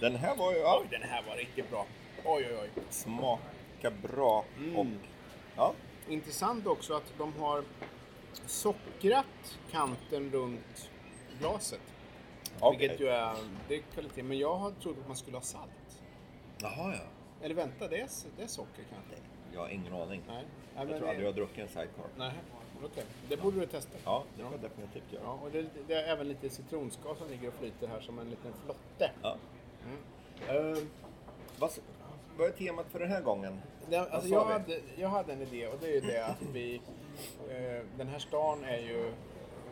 Den 0.00 0.16
här 0.16 0.36
var 0.36 0.52
ju, 0.52 0.58
ja, 0.58 0.80
Oj, 0.82 0.86
den 0.90 1.02
här 1.08 1.22
var 1.28 1.36
riktigt 1.36 1.70
bra. 1.70 1.86
Oj, 2.24 2.46
oj, 2.50 2.56
oj. 2.62 2.82
smaka 2.90 3.90
bra 4.02 4.44
och 4.76 4.86
ja, 5.56 5.72
Intressant 6.08 6.66
också 6.66 6.94
att 6.94 7.12
de 7.18 7.32
har 7.38 7.64
sockrat 8.46 9.58
kanten 9.72 10.30
runt 10.32 10.90
glaset. 11.40 11.80
Okej. 12.60 12.78
Vilket 12.78 13.00
ju 13.00 13.08
är, 13.08 13.34
det 13.68 13.74
är 13.76 13.80
kvalitet. 13.80 14.22
Men 14.22 14.38
jag 14.38 14.54
har 14.54 14.70
trott 14.70 14.96
att 15.00 15.06
man 15.06 15.16
skulle 15.16 15.36
ha 15.36 15.42
salt. 15.42 16.02
Jaha 16.58 16.94
ja. 16.94 17.00
Eller 17.44 17.54
vänta, 17.54 17.88
det 17.88 18.00
är, 18.00 18.08
det 18.36 18.42
är 18.42 18.46
socker 18.46 18.84
kanske? 18.94 19.14
Jag 19.52 19.60
har 19.60 19.68
ingen 19.68 19.92
aning. 19.92 20.22
Nej. 20.28 20.36
Nej, 20.36 20.44
Jag 20.76 20.88
tror 20.88 21.00
det- 21.00 21.08
aldrig 21.08 21.26
jag 21.26 21.32
har 21.32 21.36
druckit 21.36 21.58
en 21.58 21.68
sidecar. 21.68 22.04
Nej, 22.16 22.32
okej. 22.84 23.04
Det 23.28 23.36
borde 23.36 23.60
du 23.60 23.66
testa. 23.66 23.98
Ja, 24.04 24.24
det 24.36 24.42
får 24.42 24.52
jag 24.52 24.60
definitivt 24.60 25.12
göra. 25.12 25.22
Ja, 25.24 25.38
och 25.42 25.50
det, 25.50 25.66
det 25.86 25.94
är 25.94 26.12
även 26.12 26.28
lite 26.28 26.50
citronskal 26.50 27.16
som 27.16 27.28
ligger 27.28 27.48
och 27.48 27.54
flyter 27.54 27.88
här 27.88 28.00
som 28.00 28.18
en 28.18 28.30
liten 28.30 28.52
flotte. 28.64 29.10
Ja. 29.22 29.36
Eh, 30.48 30.78
Vad, 31.58 31.70
vad 32.38 32.46
är 32.48 32.52
temat 32.52 32.86
för 32.90 32.98
den 32.98 33.08
här 33.10 33.20
gången? 33.22 33.60
Vad 33.90 34.08
alltså 34.08 34.28
jag, 34.30 34.44
hade, 34.44 34.80
jag 34.96 35.08
hade 35.08 35.32
en 35.32 35.42
idé 35.42 35.66
och 35.68 35.78
det 35.80 35.86
är 35.86 35.94
ju 35.94 36.00
det 36.00 36.26
att 36.26 36.42
vi... 36.52 36.80
Eh, 37.50 37.84
den 37.96 38.08
här 38.08 38.18
stan 38.18 38.64
är 38.64 38.78
ju... 38.78 39.12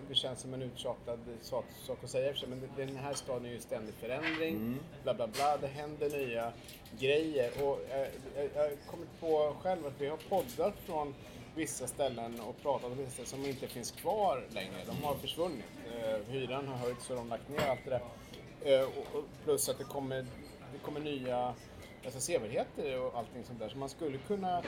Det 0.09 0.15
känns 0.15 0.41
som 0.41 0.55
en 0.55 0.63
uttjatad 0.63 1.19
sak, 1.43 1.65
sak 1.87 1.99
att 2.05 2.11
säga 2.11 2.33
för 2.33 2.39
sig, 2.39 2.49
men 2.49 2.69
den 2.77 2.97
här 2.97 3.15
staden 3.15 3.47
är 3.47 3.51
ju 3.51 3.61
ständig 3.61 3.95
förändring. 3.95 4.55
Mm. 4.55 4.79
Bla 5.03 5.15
bla 5.15 5.27
bla, 5.27 5.57
det 5.57 5.67
händer 5.67 6.11
nya 6.11 6.53
grejer. 6.99 7.51
Och 7.63 7.81
eh, 7.91 8.09
jag 8.37 8.51
jag 8.55 8.63
har 8.63 8.71
kommit 8.91 9.21
på 9.21 9.57
själv 9.63 9.87
att 9.87 10.01
vi 10.01 10.07
har 10.07 10.17
poddat 10.17 10.75
från 10.79 11.15
vissa 11.55 11.87
ställen 11.87 12.41
och 12.41 12.63
pratat 12.63 12.91
om 12.91 12.99
vissa 12.99 13.11
ställen 13.11 13.29
som 13.29 13.45
inte 13.45 13.69
finns 13.69 13.91
kvar 13.91 14.45
längre. 14.51 14.85
De 14.87 15.05
har 15.05 15.15
försvunnit. 15.15 15.65
Eh, 15.87 16.33
hyran 16.33 16.69
har 16.69 16.77
höjts 16.77 17.11
och 17.11 17.17
de 17.17 17.31
har 17.31 17.39
lagt 17.39 17.49
ner 17.49 17.71
allt 17.71 17.85
det 17.85 17.91
där. 17.91 18.03
Eh, 18.81 18.85
och, 18.85 19.19
och 19.19 19.25
plus 19.45 19.69
att 19.69 19.79
det 19.79 19.85
kommer, 19.85 20.27
det 20.73 20.79
kommer 20.83 21.01
nya 21.01 21.55
alltså, 22.05 22.21
sevärdheter 22.21 23.01
och 23.01 23.19
allting 23.19 23.45
sånt 23.45 23.59
där. 23.59 23.69
Så 23.69 23.79
man 23.79 23.89
skulle 23.89 24.19
kunna 24.19 24.59
eh, 24.59 24.65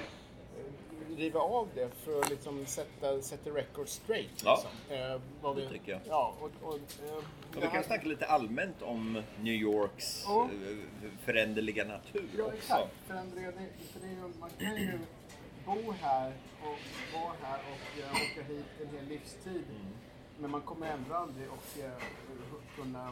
riva 1.18 1.40
av 1.40 1.68
det 1.74 1.88
för 2.04 2.20
att 2.20 2.30
liksom 2.30 2.66
sätta, 2.66 3.22
sätta 3.22 3.50
record 3.50 3.88
straight. 3.88 4.42
Ja, 4.44 4.62
Liksom. 4.88 4.96
Eh, 4.96 5.20
vad 5.42 5.56
det 5.56 5.68
tycker 5.68 5.92
jag. 5.92 6.00
Ja, 6.08 6.34
och, 6.40 6.68
och, 6.68 6.74
eh, 6.74 6.80
Ja, 7.08 7.20
vi 7.54 7.60
här- 7.60 7.70
kan 7.70 7.84
snacka 7.84 8.06
lite 8.08 8.26
allmänt 8.26 8.82
om 8.82 9.22
New 9.40 9.54
Yorks 9.54 10.24
Ja. 10.26 10.44
eh, 10.44 11.10
föränderliga 11.24 11.84
natur 11.84 12.28
Ja, 12.38 12.44
också. 12.44 12.56
exakt. 12.56 12.92
Förändringar, 13.06 13.52
det- 13.52 13.84
för 13.92 14.00
det 14.00 14.38
man 14.40 14.50
kan 14.58 14.76
ju 14.76 14.98
bo 15.66 15.92
här 15.92 16.32
och 16.62 16.78
vara 17.20 17.32
här 17.42 17.58
och 17.72 18.00
eh, 18.00 18.10
åka 18.10 18.42
hit 18.52 18.66
en 18.80 18.96
hel 18.98 19.06
livstid. 19.08 19.64
Men 20.40 20.50
man 20.50 20.60
kommer 20.60 20.86
ändå 20.86 21.14
aldrig 21.14 21.46
att 21.48 21.78
eh, 21.84 22.02
kunna 22.76 23.08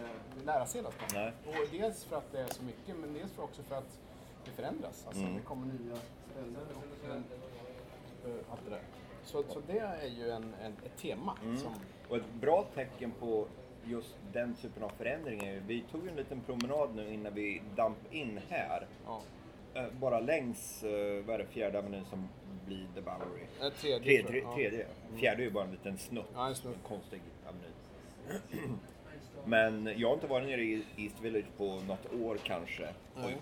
eh, 0.00 0.44
lära 0.46 0.66
sig 0.66 0.82
hela. 1.10 1.28
Och 1.46 1.54
dels 1.72 2.04
för 2.04 2.16
att 2.16 2.32
det 2.32 2.40
är 2.40 2.46
så 2.48 2.62
mycket, 2.62 2.96
men 2.96 3.14
dels 3.14 3.32
för 3.32 3.42
också 3.42 3.62
för 3.62 3.74
att 3.76 3.98
det 4.44 4.50
förändras. 4.50 5.04
Alltså, 5.06 5.22
Mm. 5.22 5.34
Det 5.34 5.40
kommer 5.40 5.66
nya 5.66 5.96
ställen 6.40 7.24
och 8.22 8.52
allt 8.52 8.60
det 8.64 8.70
där. 8.70 8.80
Så, 9.24 9.42
så 9.48 9.60
det 9.66 9.78
är 9.78 10.06
ju 10.06 10.30
en, 10.30 10.54
en, 10.62 10.72
ett 10.86 10.96
tema. 10.98 11.36
Mm. 11.44 11.56
Som, 11.56 11.74
Och 12.08 12.16
ett 12.16 12.34
bra 12.40 12.66
tecken 12.74 13.12
på 13.20 13.46
just 13.84 14.16
den 14.32 14.54
typen 14.54 14.82
av 14.82 14.88
förändring 14.98 15.40
är 15.44 15.52
ju, 15.52 15.60
vi 15.66 15.84
tog 15.92 16.08
en 16.08 16.16
liten 16.16 16.40
promenad 16.40 16.94
nu 16.94 17.12
innan 17.14 17.34
vi 17.34 17.62
damp 17.76 17.98
in 18.10 18.40
här. 18.48 18.86
ja. 19.06 19.22
Eh, 19.74 19.84
Bara 20.00 20.20
längs, 20.20 20.82
eh, 20.84 21.24
vad 21.24 21.34
är 21.34 21.38
det, 21.38 21.46
fjärde 21.46 21.78
avenyn 21.78 22.04
som 22.04 22.28
blir 22.66 22.86
The 22.94 23.00
Bowery. 23.00 23.42
Eh, 23.60 23.70
Tredje, 23.72 24.00
Tre, 24.00 24.18
tror 24.22 24.30
tre, 24.30 24.40
jag. 24.40 24.54
tredje. 24.54 24.86
Fjärde 25.16 25.42
är 25.42 25.44
ju 25.44 25.50
bara 25.50 25.64
en 25.64 25.70
liten 25.70 25.98
snutt. 25.98 26.26
Ja, 26.34 26.48
en 26.48 26.54
snutt. 26.54 26.76
Konstig 26.88 27.20
aveny. 27.46 28.68
Men 29.44 29.92
jag 29.96 30.08
har 30.08 30.14
inte 30.14 30.26
varit 30.26 30.48
nere 30.48 30.62
i 30.62 30.84
East 30.96 31.20
Village 31.20 31.56
på 31.56 31.64
något 31.64 32.12
år 32.22 32.38
kanske. 32.44 32.88
Nej. 33.16 33.36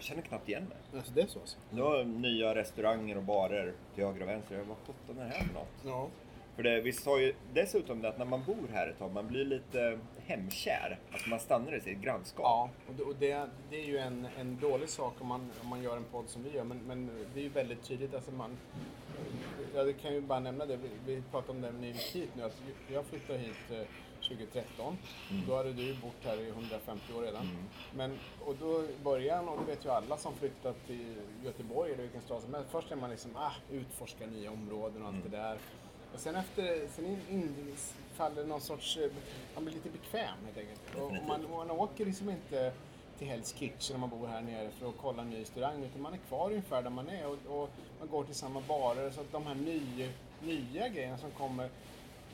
Jag 0.00 0.04
känner 0.04 0.22
knappt 0.22 0.48
igen 0.48 0.64
mig. 0.64 0.76
Alltså 0.96 1.12
det 1.12 1.20
är 1.20 1.26
så 1.26 1.40
alltså? 1.40 1.56
Nu 1.70 1.82
har 1.82 2.04
nya 2.04 2.54
restauranger 2.54 3.16
och 3.16 3.22
barer 3.22 3.72
till 3.94 4.04
höger 4.04 4.22
och 4.22 4.28
vänster. 4.28 4.54
Jag, 4.54 4.64
Vad 4.64 4.76
sjutton 4.76 5.18
är 5.18 5.24
det 5.24 5.30
här 5.30 5.46
för 5.46 5.54
något? 5.54 5.68
Ja. 5.84 6.08
För 6.56 6.62
det, 6.62 6.80
vi 6.80 6.92
sa 6.92 7.20
ju 7.20 7.34
dessutom 7.52 8.02
det 8.02 8.08
att 8.08 8.18
när 8.18 8.24
man 8.24 8.44
bor 8.44 8.68
här 8.72 8.88
ett 8.88 8.98
tag, 8.98 9.12
man 9.12 9.28
blir 9.28 9.44
lite 9.44 9.98
hemkär. 10.26 10.98
Att 11.10 11.26
man 11.26 11.40
stannar 11.40 11.76
i 11.76 11.80
sitt 11.80 11.98
grannskap. 11.98 12.44
Ja, 12.44 12.70
och 12.88 12.94
det, 12.94 13.02
och 13.02 13.14
det, 13.18 13.50
det 13.70 13.76
är 13.76 13.84
ju 13.84 13.98
en, 13.98 14.26
en 14.38 14.58
dålig 14.60 14.88
sak 14.88 15.14
om 15.20 15.26
man, 15.26 15.50
om 15.62 15.68
man 15.68 15.82
gör 15.82 15.96
en 15.96 16.04
podd 16.04 16.28
som 16.28 16.42
vi 16.42 16.50
gör, 16.50 16.64
men, 16.64 16.78
men 16.86 17.10
det 17.34 17.40
är 17.40 17.44
ju 17.44 17.48
väldigt 17.48 17.82
tydligt. 17.82 18.14
Alltså 18.14 18.32
man, 18.32 18.56
jag 19.74 19.98
kan 19.98 20.14
ju 20.14 20.20
bara 20.20 20.40
nämna 20.40 20.66
det, 20.66 20.76
vi, 20.76 20.88
vi 21.14 21.22
pratade 21.30 21.68
om 21.68 21.80
det 21.80 21.86
gick 21.86 21.96
hit 21.96 22.30
nu, 22.36 22.42
att 22.42 22.62
jag 22.88 23.04
flyttade 23.04 23.38
hit 23.38 23.88
eh, 24.30 24.36
2013. 24.36 24.98
Då 25.48 25.56
hade 25.56 25.72
du 25.72 25.94
bott 25.94 26.24
här 26.24 26.40
i 26.40 26.48
150 26.48 27.12
år 27.18 27.22
redan. 27.22 27.68
Men, 27.94 28.18
och 28.46 28.56
då 28.60 28.82
i 28.84 29.04
början, 29.04 29.48
och 29.48 29.58
det 29.58 29.64
vet 29.64 29.84
ju 29.84 29.90
alla 29.90 30.16
som 30.16 30.34
flyttat 30.34 30.86
till 30.86 31.14
Göteborg 31.44 31.92
eller 31.92 32.02
vilken 32.02 32.22
stad 32.22 32.42
som 32.42 32.54
helst, 32.54 32.70
först 32.70 32.92
är 32.92 32.96
man 32.96 33.10
liksom, 33.10 33.30
ah, 33.36 33.52
utforska 33.70 34.26
nya 34.26 34.50
områden 34.50 35.02
och 35.02 35.08
allt 35.08 35.22
det 35.30 35.36
där. 35.36 35.58
Och 36.14 36.20
sen 36.20 36.34
efter, 36.34 36.88
sen 36.88 37.06
in, 37.06 37.20
in, 37.30 37.76
faller 38.14 38.44
någon 38.44 38.60
sorts, 38.60 38.96
eh, 38.96 39.10
man 39.54 39.64
blir 39.64 39.74
lite 39.74 39.90
bekväm 39.90 40.38
helt 40.44 40.58
enkelt. 40.58 40.80
Och, 40.96 41.02
och 41.02 41.26
man, 41.28 41.50
man 41.50 41.70
åker 41.70 42.06
liksom 42.06 42.30
inte 42.30 42.72
till 43.18 43.28
Hell's 43.28 43.54
Kitchen 43.58 43.94
om 43.94 44.00
man 44.00 44.10
bor 44.10 44.26
här 44.26 44.40
nere 44.40 44.70
för 44.70 44.88
att 44.88 44.94
kolla 45.00 45.22
en 45.22 45.30
ny 45.30 45.40
restaurang 45.40 45.84
utan 45.84 46.02
man 46.02 46.12
är 46.12 46.18
kvar 46.18 46.50
ungefär 46.50 46.82
där 46.82 46.90
man 46.90 47.08
är 47.08 47.26
och, 47.26 47.62
och 47.62 47.70
man 47.98 48.08
går 48.08 48.24
till 48.24 48.34
samma 48.34 48.60
barer 48.60 49.10
så 49.10 49.20
att 49.20 49.32
de 49.32 49.46
här 49.46 49.54
nya, 49.54 50.08
nya 50.42 50.88
grejerna 50.88 51.18
som 51.18 51.30
kommer 51.30 51.68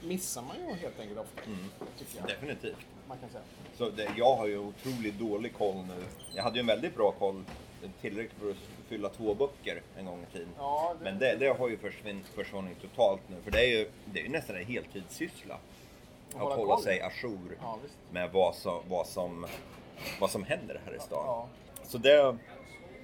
missar 0.06 0.42
man 0.42 0.56
ju 0.56 0.74
helt 0.74 1.00
enkelt 1.00 1.18
ofta. 1.20 1.40
Tycker 1.98 2.18
jag. 2.18 2.28
Definitivt. 2.28 2.76
Man 3.08 3.18
kan 3.18 3.28
säga. 3.30 3.42
Så 3.78 3.90
det, 3.90 4.08
jag 4.16 4.36
har 4.36 4.46
ju 4.46 4.58
otroligt 4.58 5.18
dålig 5.18 5.54
koll 5.54 5.76
nu. 5.76 6.04
Jag 6.34 6.42
hade 6.42 6.56
ju 6.56 6.60
en 6.60 6.66
väldigt 6.66 6.94
bra 6.94 7.12
koll, 7.12 7.44
tillräckligt 8.00 8.40
för 8.40 8.50
att 8.50 8.56
fylla 8.88 9.08
två 9.08 9.34
böcker 9.34 9.82
en 9.98 10.06
gång 10.06 10.26
i 10.30 10.32
tiden. 10.32 10.48
Ja, 10.58 10.94
det, 10.98 11.04
Men 11.04 11.18
det, 11.18 11.36
det 11.36 11.48
har 11.48 11.68
ju 11.68 11.78
försvunnit 12.34 12.80
totalt 12.80 13.20
nu. 13.28 13.36
För 13.44 13.50
det 13.50 13.60
är 13.60 13.78
ju, 13.78 13.90
det 14.04 14.20
är 14.20 14.24
ju 14.24 14.30
nästan 14.30 14.56
en 14.56 14.64
heltidssyssla. 14.64 15.58
Att 16.34 16.40
hålla 16.40 16.54
hålla 16.54 16.78
sig 16.78 17.00
ajour 17.00 17.58
Ja, 17.62 17.78
med 18.10 18.30
vad 18.32 18.54
som, 18.54 18.80
vad, 18.88 19.06
som, 19.06 19.46
vad 20.20 20.30
som 20.30 20.44
händer 20.44 20.80
här 20.84 20.94
i 20.96 20.98
stan. 20.98 21.24
Ja. 21.26 21.48
Så 21.82 21.98
det, 21.98 22.36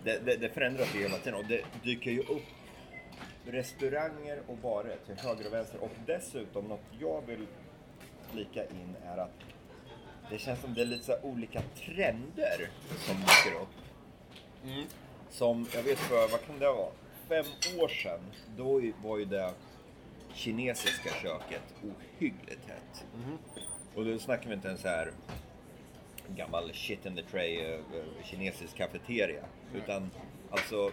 det, 0.04 0.18
det, 0.18 0.37
det 0.37 0.49
förändras 0.49 0.94
ju 0.94 1.02
hela 1.02 1.18
tiden 1.18 1.35
och 1.35 1.44
det 1.44 1.64
dyker 1.82 2.11
ju 2.11 2.21
upp 2.21 2.42
restauranger 3.46 4.42
och 4.46 4.56
barer 4.56 4.96
till 5.06 5.18
höger 5.18 5.46
och 5.46 5.52
vänster. 5.52 5.78
Och 5.82 5.90
dessutom 6.06 6.64
något 6.64 6.80
jag 7.00 7.22
vill 7.26 7.46
flika 8.32 8.64
in 8.64 8.96
är 9.04 9.18
att 9.18 9.30
det 10.30 10.38
känns 10.38 10.61
som 10.61 10.75
det 10.75 10.80
är 10.80 10.87
lite 10.87 11.20
olika 11.22 11.62
trender 11.62 12.70
som 13.06 13.16
dyker 13.16 13.61
upp. 13.62 13.68
Mm. 14.64 14.84
Som, 15.30 15.66
jag 15.75 15.82
vet 15.82 15.99
för, 15.99 16.28
vad 16.28 16.46
kan 16.46 16.58
det 16.58 16.66
vara? 16.66 16.92
Fem 17.28 17.44
år 17.80 17.88
sedan, 17.88 18.20
då 18.56 18.82
var 19.02 19.18
ju 19.18 19.25
det 19.25 19.54
kinesiska 20.34 21.11
köket 21.22 21.75
ohyggligt 21.82 22.68
hett. 22.68 23.04
Och 23.94 24.04
då 24.04 24.18
snackar 24.18 24.49
vi 24.49 24.54
inte 24.54 24.70
en 24.70 24.78
så 24.78 24.88
här 24.88 25.12
gammal 26.28 26.72
shit 26.75 27.06
in 27.06 27.16
the 27.16 27.22
tray 27.22 27.56
eh, 27.56 27.80
kinesisk 28.25 28.76
kafeteria. 28.76 29.44
Utan 29.75 30.11
alltså 30.50 30.90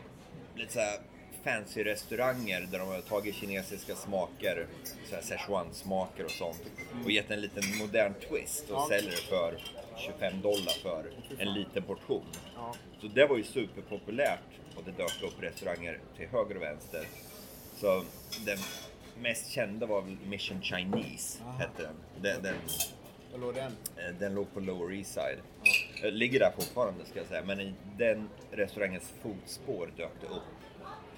lite 0.56 0.74
så 0.74 0.80
här 0.80 1.00
fancy 1.44 1.84
restauranger 1.84 2.68
där 2.72 2.80
de 2.80 2.88
har 2.88 3.02
tagit 3.02 3.36
kinesiska 3.36 3.96
smaker, 3.96 4.68
så 5.10 5.16
här 5.16 5.22
Szechuan-smaker 5.22 6.24
och 6.26 6.32
sånt 6.32 6.62
och 7.06 7.12
gett 7.12 7.32
en 7.32 7.42
liten 7.42 7.64
modern 7.80 8.14
twist 8.14 8.70
och 8.70 8.76
Ja. 8.76 8.88
säljer 8.90 9.12
det 9.12 9.18
för 9.18 9.58
25 9.98 10.42
dollar 10.42 10.82
för 10.82 11.06
en 11.38 11.54
liten 11.54 11.84
portion. 11.84 12.26
Ja. 12.56 12.76
Så 13.02 13.08
det 13.08 13.26
var 13.26 13.38
ju 13.38 13.44
superpopulärt 13.44 14.40
och 14.76 14.84
det 14.86 14.92
dök 14.92 15.24
upp 15.24 15.44
restauranger 15.44 16.00
till 16.18 16.28
höger 16.28 16.56
och 16.56 16.62
vänster. 16.62 17.06
Så 17.78 18.04
den 18.46 18.58
mest 19.22 19.50
kända 19.52 19.86
var 19.86 20.02
väl 20.02 20.18
Mission 20.28 20.62
Chinese, 20.62 21.44
Aha. 21.44 21.52
hette 21.58 21.82
den. 21.84 21.96
Den, 22.22 22.44
den, 22.44 22.56
Var 23.32 23.40
låg 23.40 23.56
den? 23.56 23.72
eh, 23.98 24.16
den 24.20 24.34
låg 24.36 24.54
på 24.54 24.60
Lower 24.60 24.94
East 24.94 25.14
Side. 25.14 25.40
Eh, 26.04 26.12
Ligger 26.12 26.40
där 26.40 26.52
fortfarande 26.52 27.06
ska 27.06 27.20
jag 27.20 27.28
säga, 27.28 27.44
men 27.46 27.60
i 27.60 27.74
den 27.98 28.30
restaurangens 28.52 29.14
fotspår 29.24 29.90
dök 29.98 30.12
det 30.22 30.28
upp 30.28 30.44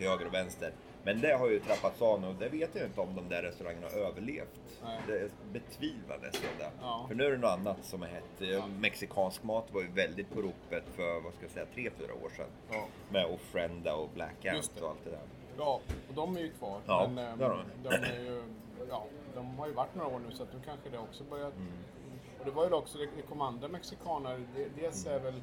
till 0.01 0.09
höger 0.09 0.27
och 0.27 0.33
vänster. 0.33 0.71
Men 1.03 1.21
det 1.21 1.33
har 1.33 1.49
ju 1.49 1.59
trappats 1.59 2.01
av 2.01 2.21
nu 2.21 2.27
och 2.27 2.35
det 2.35 2.49
vet 2.49 2.75
jag 2.75 2.85
inte 2.85 3.01
om 3.01 3.15
de 3.15 3.29
där 3.29 3.41
restaurangerna 3.41 3.87
har 3.87 3.97
överlevt. 3.97 4.59
Nej. 4.83 4.99
Det 5.07 5.31
betvivlar 5.53 6.17
nästan 6.21 6.49
det. 6.59 6.71
Ja. 6.81 7.05
För 7.07 7.15
nu 7.15 7.25
är 7.25 7.31
det 7.31 7.37
något 7.37 7.59
annat 7.59 7.77
som 7.81 8.03
är 8.03 8.07
hett. 8.07 8.41
Eh, 8.41 8.67
Mexikansk 8.67 9.43
mat 9.43 9.73
var 9.73 9.81
ju 9.81 9.87
väldigt 9.87 10.29
på 10.33 10.41
ropet 10.41 10.83
för, 10.95 11.21
vad 11.23 11.33
ska 11.33 11.43
jag 11.43 11.51
säga, 11.51 11.65
tre, 11.73 11.89
fyra 11.97 12.13
år 12.13 12.29
sedan. 12.37 12.49
Ja. 12.71 12.87
Med 13.09 13.25
Ofrenda 13.25 13.95
och 13.95 14.09
Black 14.13 14.45
Ant 14.45 14.71
och 14.81 14.89
allt 14.89 15.03
det 15.03 15.09
där. 15.09 15.19
Ja, 15.57 15.81
och 16.09 16.13
de 16.13 16.37
är 16.37 16.41
ju 16.41 16.51
kvar. 16.51 16.79
Ja, 16.87 17.09
men 17.13 17.27
ehm, 17.27 17.39
det 17.39 17.45
har 17.45 17.65
de, 17.83 17.89
är 17.89 18.23
ju, 18.23 18.43
ja, 18.89 19.05
de 19.35 19.59
har 19.59 19.67
ju 19.67 19.73
varit 19.73 19.95
några 19.95 20.15
år 20.15 20.19
nu 20.19 20.35
så 20.35 20.43
att 20.43 20.53
nu 20.53 20.59
kanske 20.65 20.89
det 20.89 20.97
också 20.97 21.23
börjat. 21.23 21.55
Mm. 21.55 21.71
Och 22.39 22.45
det 22.45 22.51
var 22.51 22.67
ju 22.67 22.73
också, 22.73 22.97
det, 22.97 23.21
kom 23.29 23.41
andra 23.41 23.67
mexikanare. 23.67 24.43
Det, 24.55 24.81
dels 24.81 25.05
är 25.05 25.19
väl 25.19 25.41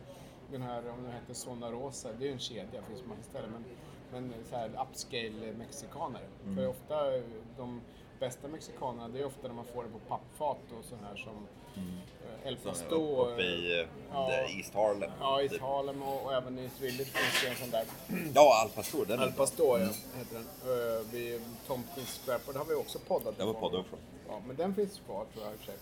den 0.51 0.63
här, 0.63 0.91
om 0.91 1.03
den 1.03 1.13
heter 1.13 1.35
Zona 1.35 1.71
Rosa, 1.71 2.09
det 2.19 2.25
är 2.25 2.27
ju 2.27 2.33
en 2.33 2.39
kedja, 2.39 2.83
finns 2.89 3.03
på 3.03 3.09
många 3.09 3.23
ställen. 3.23 3.51
Men, 3.51 3.65
men 4.13 4.35
så 4.51 4.57
här 4.57 4.71
upscale 4.91 5.53
mexikanare. 5.59 6.23
Mm. 6.45 6.57
För 6.57 6.67
ofta 6.69 7.11
de 7.57 7.81
bästa 8.21 8.49
mexikanerna, 8.49 9.09
det 9.09 9.21
är 9.21 9.25
ofta 9.27 9.49
när 9.49 9.55
man 9.55 9.65
får 9.65 9.83
det 9.85 9.89
på 9.91 9.99
pappfat 9.99 10.59
och 10.79 10.85
så 10.85 10.97
här 10.97 11.17
som 11.17 11.47
eh, 11.77 12.49
El 12.49 12.59
Så, 12.59 12.69
Pastor. 12.69 13.29
uppe 13.33 13.43
i 13.43 13.81
eh, 13.81 13.87
Ja. 14.13 14.33
East 14.33 14.75
Harlem. 14.75 15.11
Ja, 15.21 15.43
i 15.43 15.59
Harlem 15.59 16.03
och, 16.03 16.25
och 16.25 16.35
även 16.35 16.59
i 16.59 16.69
Swillage 16.69 17.07
finns 17.07 17.43
det 17.43 17.49
en 17.49 17.57
sån 17.57 17.71
där. 17.71 17.85
Ja, 18.35 18.63
Al 18.63 18.69
Pastor. 18.69 19.07
Den 19.07 19.21
Al 19.21 19.33
Pastor, 19.33 19.79
ja, 19.81 19.87
heter 20.19 20.35
den. 20.35 20.73
Uh, 20.73 21.11
vid 21.13 21.41
Tompkins 21.67 22.21
Square. 22.25 22.39
Och 22.47 22.53
det 22.53 22.59
har 22.59 22.67
vi 22.67 22.75
också 22.75 22.99
poddat 22.99 23.39
Det 23.39 23.45
var 23.45 23.51
ifrån. 23.51 23.61
poddat 23.71 23.87
ifrån. 23.87 23.99
Ja, 24.29 24.41
men 24.47 24.57
den 24.57 24.75
finns 24.75 25.01
kvar 25.07 25.25
tror 25.33 25.45
jag 25.45 25.53
i 25.53 25.57
och 25.57 25.61
för 25.61 25.67
sig. 25.67 25.75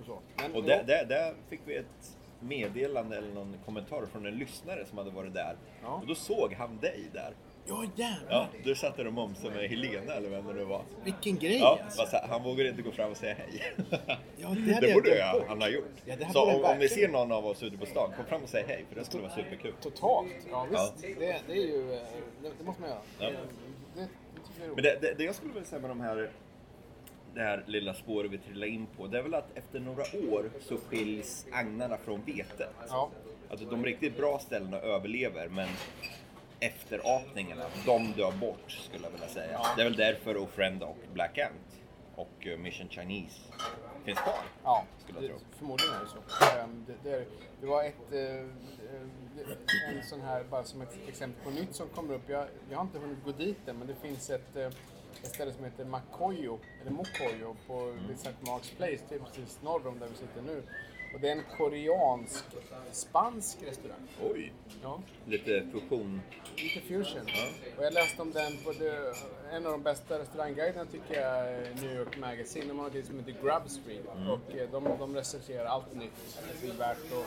Och 0.00 0.06
så. 0.06 0.18
Men, 0.36 0.54
Och 0.54 0.62
där, 0.62 0.82
där, 0.84 1.04
där 1.04 1.34
fick 1.48 1.60
vi 1.64 1.76
ett 1.76 2.12
meddelande 2.40 3.16
eller 3.16 3.32
någon 3.34 3.56
kommentar 3.64 4.06
från 4.12 4.26
en 4.26 4.34
lyssnare 4.38 4.84
som 4.86 4.98
hade 4.98 5.10
varit 5.10 5.34
där. 5.34 5.56
Ja. 5.82 5.94
Och 6.02 6.06
då 6.06 6.14
såg 6.14 6.52
han 6.52 6.78
dig 6.78 7.04
där. 7.12 7.32
Ja, 7.70 7.84
jävlar! 7.96 8.30
Ja, 8.30 8.46
du 8.64 8.74
satt 8.74 8.96
där 8.96 9.06
och 9.06 9.12
mumsade 9.12 9.54
med 9.54 9.68
Helena 9.70 10.12
eller 10.12 10.28
vem 10.30 10.46
det 10.46 10.52
nu 10.54 10.64
var. 10.64 10.82
Vilken 11.04 11.36
grej 11.36 11.58
Ja, 11.58 11.78
alltså. 11.84 12.00
fast 12.02 12.14
han 12.30 12.42
vågade 12.42 12.68
inte 12.68 12.82
gå 12.82 12.90
fram 12.90 13.10
och 13.10 13.16
säga 13.16 13.34
hej. 13.34 13.62
Ja, 14.36 14.48
det 14.66 14.72
hade 14.74 14.86
Det 14.86 14.94
borde 14.94 15.16
jag, 15.18 15.44
han 15.48 15.60
ha 15.60 15.68
gjort. 15.68 15.84
Ja, 16.04 16.14
Så 16.32 16.50
om, 16.50 16.64
om 16.64 16.78
ni 16.78 16.88
ser 16.88 17.08
någon 17.08 17.32
av 17.32 17.46
oss 17.46 17.62
ute 17.62 17.76
på 17.78 17.86
stan, 17.86 18.12
kom 18.16 18.24
fram 18.24 18.42
och 18.42 18.48
säg 18.48 18.64
hej 18.66 18.84
för 18.88 18.94
det 19.00 19.04
skulle 19.04 19.22
vara 19.22 19.32
superkul. 19.34 19.72
Totalt. 19.80 20.28
Ja, 20.50 20.66
Ja. 20.72 20.90
visst. 21.02 21.18
Det, 21.18 21.36
det 21.46 21.52
är 21.52 21.56
ju... 21.66 21.92
eh, 21.94 22.00
Det, 22.42 22.50
det 22.58 22.64
måste 22.64 22.80
man 22.82 22.90
göra. 22.90 23.00
Ja. 23.18 23.30
Men 24.74 24.84
det 25.16 25.24
jag 25.24 25.34
skulle 25.34 25.52
vilja 25.52 25.68
säga 25.68 25.80
med 25.80 25.90
de 25.90 26.00
här 26.00 26.30
det 27.34 27.40
här 27.40 27.64
lilla 27.66 27.94
spåret 27.94 28.30
vi 28.30 28.38
trillar 28.38 28.66
in 28.66 28.86
på, 28.96 29.06
det 29.06 29.18
är 29.18 29.22
väl 29.22 29.34
att 29.34 29.56
efter 29.58 29.80
några 29.80 30.02
år 30.32 30.50
så 30.60 30.76
skiljs 30.78 31.46
agnarna 31.52 31.96
från 31.96 32.20
vetet. 32.24 32.74
Ja. 32.88 33.10
Alltså 33.50 33.66
de 33.66 33.84
riktigt 33.84 34.16
bra 34.16 34.38
ställena 34.38 34.76
överlever, 34.78 35.48
men 35.48 35.68
efterapningarna, 36.60 37.64
de 37.86 38.12
dör 38.12 38.32
bort 38.32 38.70
skulle 38.70 39.04
jag 39.04 39.10
vilja 39.10 39.28
säga. 39.28 39.52
Ja. 39.52 39.66
Det 39.76 39.82
är 39.82 39.84
väl 39.84 39.96
därför 39.96 40.36
Ofrenda 40.36 40.86
och 40.86 40.96
Black 41.12 41.38
Ant 41.38 41.80
och 42.14 42.46
eh, 42.46 42.58
Mission 42.58 42.88
Chinese 42.88 43.40
finns 44.04 44.18
kvar. 44.18 44.38
Ja, 44.64 44.84
Skulle 44.98 45.18
jag 45.18 45.24
det, 45.24 45.28
tro. 45.28 45.38
förmodligen 45.58 45.94
är 45.94 46.00
det 46.00 46.06
så. 46.08 46.58
Ehm, 46.58 46.84
Det, 46.86 47.10
det, 47.10 47.24
det 47.60 47.66
var 47.66 47.84
ett, 47.84 48.12
eh, 48.12 48.20
eh, 48.20 49.96
en 49.96 50.02
sån 50.02 50.20
här, 50.20 50.44
bara 50.50 50.64
som 50.64 50.82
ett 50.82 50.96
exempel 51.08 51.44
på 51.44 51.50
nytt 51.50 51.74
som 51.74 51.88
kommer 51.88 52.14
upp. 52.14 52.28
Jag, 52.28 52.46
jag 52.70 52.76
har 52.78 52.84
inte 52.84 52.98
hunnit 52.98 53.24
gå 53.24 53.32
dit 53.32 53.68
än, 53.68 53.78
men 53.78 53.86
det 53.88 53.94
finns 53.94 54.30
ett, 54.30 54.56
ett 55.22 55.34
ställe 55.34 55.52
som 55.52 55.64
heter 55.64 55.84
Makoyo, 55.84 56.58
eller 56.80 56.90
Mokoyo, 56.90 57.56
på 57.66 57.92
St. 58.14 58.30
Mark's 58.40 58.76
Place, 58.76 58.98
det 59.08 59.14
är 59.14 59.18
precis 59.18 59.58
norr 59.62 59.86
om 59.86 59.98
där 59.98 60.06
vi 60.08 60.16
sitter 60.16 60.42
nu. 60.42 60.62
Och 61.14 61.20
det 61.20 61.28
är 61.28 61.32
en 61.32 61.42
koreansk-spansk 61.58 63.62
restaurang. 63.62 64.08
Oj, 64.22 64.52
Ja, 64.82 65.00
lite 65.26 65.66
fusion. 65.72 66.20
lite 66.56 66.80
fusion. 66.80 67.26
Och 67.78 67.84
jag 67.84 67.92
läste 67.92 68.22
om 68.22 68.32
den 68.32 68.52
på 68.64 68.72
det, 68.72 69.12
en 69.52 69.66
av 69.66 69.72
de 69.72 69.82
bästa 69.82 70.18
restaurangguiderna 70.18 70.84
tycker 70.84 71.20
jag 71.20 71.62
New 71.82 71.96
York 71.96 72.18
Magazine. 72.18 72.66
De 72.66 72.78
har 72.78 72.90
något 72.90 73.06
som 73.06 73.18
heter 73.18 73.32
Grub 73.42 73.70
Street 73.70 74.04
och 74.28 74.54
eh, 74.56 74.70
de, 74.70 74.84
de 74.98 75.14
recenserar 75.16 75.64
allt 75.64 75.94
nytt. 75.94 76.38
Det 76.62 76.68
är 76.68 76.72
värt 76.72 76.98
att 77.12 77.26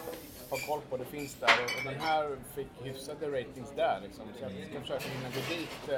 ha 0.49 0.57
koll 0.67 0.81
på. 0.89 0.97
Det 0.97 1.05
finns 1.05 1.35
där 1.35 1.47
och, 1.63 1.71
och 1.77 1.83
den 1.91 1.99
här 2.01 2.37
fick 2.55 2.67
hyfsade 2.83 3.27
ratings 3.27 3.71
där 3.75 3.99
liksom. 4.03 4.25
Så 4.37 4.43
jag 4.43 4.51
ska 4.69 4.79
försöka 4.81 5.09
hinna 5.09 5.29
gå 5.29 5.41
dit. 5.49 5.89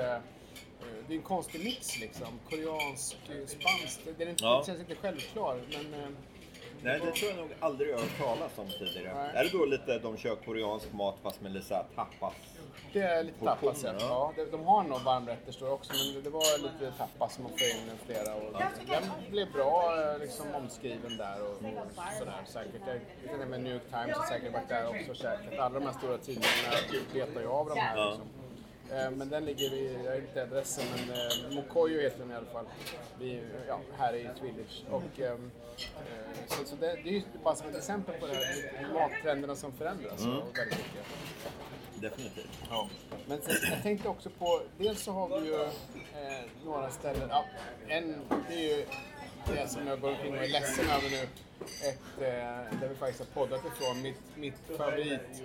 Eh, 0.82 0.88
Det 1.08 1.13
är 1.13 1.18
en 1.18 1.24
konstig 1.24 1.63
mix 1.63 2.00
liksom. 2.00 2.39
Koreansk, 2.50 3.18
eh, 3.30 3.48
spansk. 3.48 4.00
Är 4.20 4.30
inte, 4.30 4.44
Ja. 4.44 4.60
det 4.60 4.65
känns 4.65 4.80
inte 4.80 4.96
självklar 4.96 5.62
men 5.72 5.94
eh, 6.01 6.10
Nej, 6.84 7.00
det 7.06 7.12
tror 7.12 7.32
jag 7.32 7.38
nog 7.39 7.50
aldrig 7.60 7.89
jag 7.89 7.96
har 7.96 8.01
hört 8.01 8.18
talas 8.18 8.51
om 8.58 8.68
tidigare. 8.80 9.13
Nej. 9.15 9.32
Är 9.36 9.44
det 9.44 9.50
då 9.58 9.65
lite 9.65 10.00
de 10.00 10.18
kör 10.18 10.36
koreansk 10.36 10.94
mat 10.94 11.15
fast 11.24 11.42
med 11.42 11.51
lite 11.51 11.65
så 11.65 11.74
här 11.74 11.86
tapas? 11.96 12.34
Det 12.94 13.00
är 13.01 13.24
lite 13.24 13.46
tapas, 13.46 13.84
ja. 13.84 13.94
ja. 14.00 14.34
de, 14.36 14.46
de 14.51 14.65
har 14.65 14.84
nog 14.84 15.01
varmrätter 15.01 15.51
står 15.51 15.72
också, 15.72 15.94
men 15.94 16.24
det, 16.24 16.30
var 16.30 16.58
lite 16.58 16.98
tapas 16.98 17.36
som 17.36 17.44
man 17.44 17.51
får 17.51 17.68
in 17.68 17.98
flera. 18.06 18.36
Och 18.36 18.53
den 18.88 19.32
blev 19.32 19.51
bra 19.51 19.94
liksom, 20.22 20.56
omskriven 20.56 21.18
där 21.18 21.42
och, 21.42 21.50
och 21.50 22.15
sådär 22.20 22.42
säkert. 22.46 22.82
Jag 22.86 22.94
vet 22.94 23.34
inte 23.34 23.46
med 23.46 23.62
New 23.62 23.74
York 23.74 23.89
Times 23.89 24.18
har 24.18 24.25
säkert 24.25 24.53
varit 24.53 24.70
där 24.70 24.88
också 24.88 25.12
och 25.12 25.18
käkat. 25.18 25.60
Alla 25.60 25.80
de 25.80 25.86
här 25.86 25.94
stora 25.94 26.18
tidningarna 26.18 26.77
letar 27.13 27.42
ju 27.42 27.48
av 27.48 27.70
de 27.70 27.80
här. 27.80 27.98
Ja. 27.98 28.10
Liksom. 28.10 28.43
Eh, 28.92 29.12
Men 29.12 29.30
den 29.30 29.46
ligger 29.46 29.74
i, 29.74 29.98
jag 30.06 30.12
vet 30.12 30.24
inte 30.24 30.44
adressen, 30.44 30.86
men 30.96 31.16
eh, 31.16 31.56
Mokoyo 31.56 32.02
heter 32.02 32.20
den 32.20 32.32
i 32.32 32.36
alla 32.36 32.46
fall. 32.46 32.66
Vi, 33.20 33.42
ja, 33.68 33.80
här 33.98 34.16
i 34.16 34.30
Village. 34.42 34.84
Och, 34.92 35.20
ehm, 35.20 35.52
eh, 35.78 36.48
så, 36.48 36.66
så 36.66 36.75
det, 36.75 36.88
det 37.04 37.10
är 37.10 37.13
ju 37.13 37.22
bara 37.44 37.56
som 37.56 37.70
ett 37.70 37.75
exempel 37.78 38.20
på 38.20 38.28
det 38.28 38.34
här, 38.36 38.94
mattrenderna 38.94 39.56
som 39.56 39.74
förändras. 39.74 40.22
Mm. 40.24 40.38
Och 40.38 40.58
väldigt 40.58 40.78
mycket. 40.78 41.06
Definitivt. 41.96 42.60
Ja. 42.70 42.90
Men 43.28 43.42
sen, 43.42 43.56
jag 43.72 43.84
tänkte 43.84 44.10
också 44.10 44.30
på, 44.30 44.62
dels 44.78 45.04
så 45.04 45.12
har 45.12 45.40
vi 45.40 45.48
ju 45.48 45.63
eh, 45.63 45.70
några 46.66 46.90
ställen, 46.92 47.30
ja, 47.30 47.46
en, 47.88 48.16
det 48.50 48.56
är 48.56 48.78
ju 48.78 48.86
det 49.56 49.68
som 49.68 49.88
jag 49.88 50.00
går 50.02 50.10
omkring 50.10 50.38
och 50.38 50.44
är 50.44 50.48
ledsen 50.48 50.86
över 50.90 51.10
nu, 51.10 51.28
ett, 51.90 52.00
eh, 52.20 52.80
där 52.80 52.90
vi 52.90 52.96
faktiskt 52.96 53.20
har 53.20 53.42
poddat 53.42 53.62
ifrån, 53.66 54.02
mitt, 54.02 54.22
mitt 54.36 54.78
favorit 54.78 55.44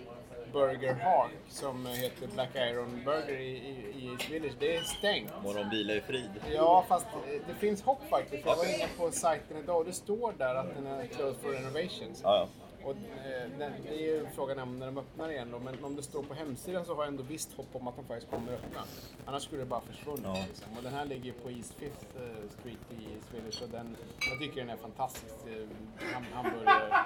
Burger 0.53 0.95
Hawk 0.95 1.31
som 1.49 1.87
heter 1.87 2.27
Black 2.35 2.55
Iron 2.55 3.05
Burger 3.05 3.41
i, 3.41 3.57
i, 3.97 4.17
Village, 4.31 4.53
det 4.59 4.77
är 4.77 4.83
stängt. 4.83 5.33
Må 5.45 5.53
de 5.53 5.71
vila 5.71 5.95
i 5.95 6.01
frid. 6.01 6.31
Ja, 6.55 6.85
fast 6.89 7.07
det 7.47 7.55
finns 7.55 7.83
hopp 7.83 8.09
faktiskt. 8.11 8.47
Jag 8.47 8.57
var 8.57 8.75
inne 8.75 8.89
på 8.99 9.11
sajten 9.11 9.57
idag 9.57 9.77
och 9.77 9.85
det 9.85 9.93
står 9.93 10.33
där 10.39 10.55
att 10.55 10.75
den 10.75 10.87
är 10.87 11.07
closed 11.07 11.37
for 11.43 11.51
renovations. 11.51 12.21
Ja, 12.23 12.37
ja. 12.37 12.49
Och, 12.85 12.91
eh, 12.91 13.71
det 13.85 13.95
är 13.95 14.01
ju 14.01 14.27
frågan 14.35 14.59
om 14.59 14.79
när 14.79 14.87
de 14.87 14.99
öppnar 14.99 15.31
igen 15.31 15.49
då, 15.53 15.59
men 15.59 15.85
om 15.85 15.97
det 15.97 16.03
står 16.03 16.23
på 16.23 16.35
hemsidan 16.35 16.85
så 16.85 16.95
har 16.95 17.03
jag 17.03 17.09
ändå 17.09 17.23
visst 17.23 17.53
hopp 17.53 17.67
om 17.73 17.89
att 17.89 17.97
de 17.97 18.05
faktiskt 18.05 18.31
kommer 18.31 18.53
öppna. 18.53 18.81
Annars 19.27 19.43
skulle 19.43 19.63
det 19.63 19.67
bara 19.67 19.81
försvunnit. 19.81 20.23
Ja. 20.25 20.45
Liksom. 20.49 20.77
Och 20.77 20.83
den 20.83 20.95
här 20.95 21.05
ligger 21.05 21.33
på 21.33 21.51
East 21.51 21.75
Fifth 21.75 22.07
eh, 22.17 22.51
Street 22.61 22.79
i 22.91 23.37
Village 23.37 23.63
och 23.63 23.69
den, 23.69 23.97
jag 24.31 24.39
tycker 24.39 24.61
den 24.61 24.71
är 24.71 24.77
fantastisk. 24.77 25.35
Eh, 25.47 26.13
ham, 26.15 26.25
hamburgare. 26.33 26.95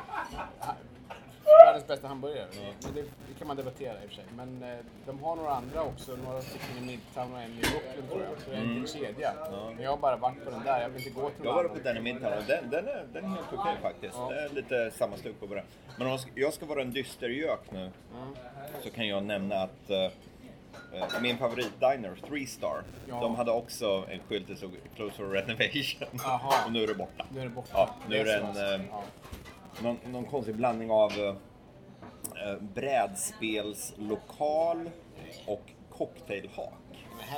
Världens 1.66 1.86
bästa 1.86 2.08
hamburgare. 2.08 2.46
Men 2.84 2.94
det, 2.94 3.02
det 3.02 3.34
kan 3.38 3.46
man 3.48 3.56
debattera 3.56 3.92
i 4.02 4.06
och 4.06 4.08
för 4.08 4.16
sig. 4.16 4.24
Men 4.36 4.62
eh, 4.62 4.78
de 5.06 5.22
har 5.22 5.36
några 5.36 5.50
andra 5.50 5.82
också, 5.82 6.16
några 6.16 6.40
stycken 6.42 6.78
i 6.78 6.80
Midtown 6.80 7.32
och 7.34 7.40
en 7.42 7.50
i 7.50 7.60
Brooklyn 7.60 8.08
tror 8.10 8.22
jag. 8.22 8.40
Så 8.42 8.50
det 8.50 8.56
är 8.56 8.60
en 8.60 8.86
kedja. 8.86 9.32
Men 9.74 9.84
jag 9.84 9.90
har 9.90 9.96
bara 9.96 10.16
varit 10.16 10.44
på 10.44 10.50
den 10.50 10.62
där, 10.64 10.80
jag 10.80 10.88
vill 10.88 11.06
inte 11.06 11.20
gå 11.20 11.30
till 11.30 11.44
Jag 11.44 11.54
någon 11.54 11.64
var 11.64 11.70
på 11.70 11.78
den 11.84 11.96
i 11.96 12.00
Midtown 12.00 12.32
och 12.32 12.44
den, 12.46 12.70
den, 12.70 12.88
är, 12.88 13.04
den 13.12 13.24
är 13.24 13.28
helt 13.28 13.52
okej 13.52 13.76
faktiskt. 13.82 14.14
Ja. 14.16 14.28
Det 14.30 14.40
är 14.40 14.48
lite 14.48 14.90
samma 14.90 15.16
stuk 15.16 15.40
på 15.40 15.46
den. 15.46 15.64
Men 15.98 16.06
om 16.06 16.18
jag 16.34 16.52
ska 16.54 16.66
vara 16.66 16.82
en 16.82 16.92
dystergök 16.92 17.60
nu 17.70 17.90
så 18.82 18.90
kan 18.90 19.08
jag 19.08 19.22
nämna 19.22 19.54
att 19.56 19.90
eh, 19.90 20.04
eh, 20.92 21.20
min 21.22 21.38
favoritdiner, 21.38 22.14
Three 22.28 22.46
Star, 22.46 22.82
Ja. 23.08 23.20
de 23.20 23.34
hade 23.34 23.50
också 23.50 24.04
en 24.10 24.20
skylt 24.28 24.46
som 24.46 24.56
stod 24.56 24.70
Close 24.96 25.16
for 25.16 25.24
renovation. 25.24 26.08
Jaha. 26.24 26.64
och 26.66 26.72
nu 26.72 26.82
är 26.82 26.86
det 26.86 26.94
borta. 26.94 27.26
Nu 27.34 27.40
är 27.40 27.44
det 27.44 27.50
borta. 27.50 27.68
Ja, 27.72 27.94
nu 28.08 28.16
är 28.16 28.24
det 28.24 28.34
en, 28.36 28.44
alltså. 28.46 28.62
Någon, 29.80 29.98
någon 30.06 30.24
konstig 30.24 30.56
blandning 30.56 30.90
av 30.90 31.12
eh, 31.12 31.34
eh, 32.48 32.56
brädspelslokal 32.74 34.90
och 35.46 35.62
cocktailhak. 35.90 36.74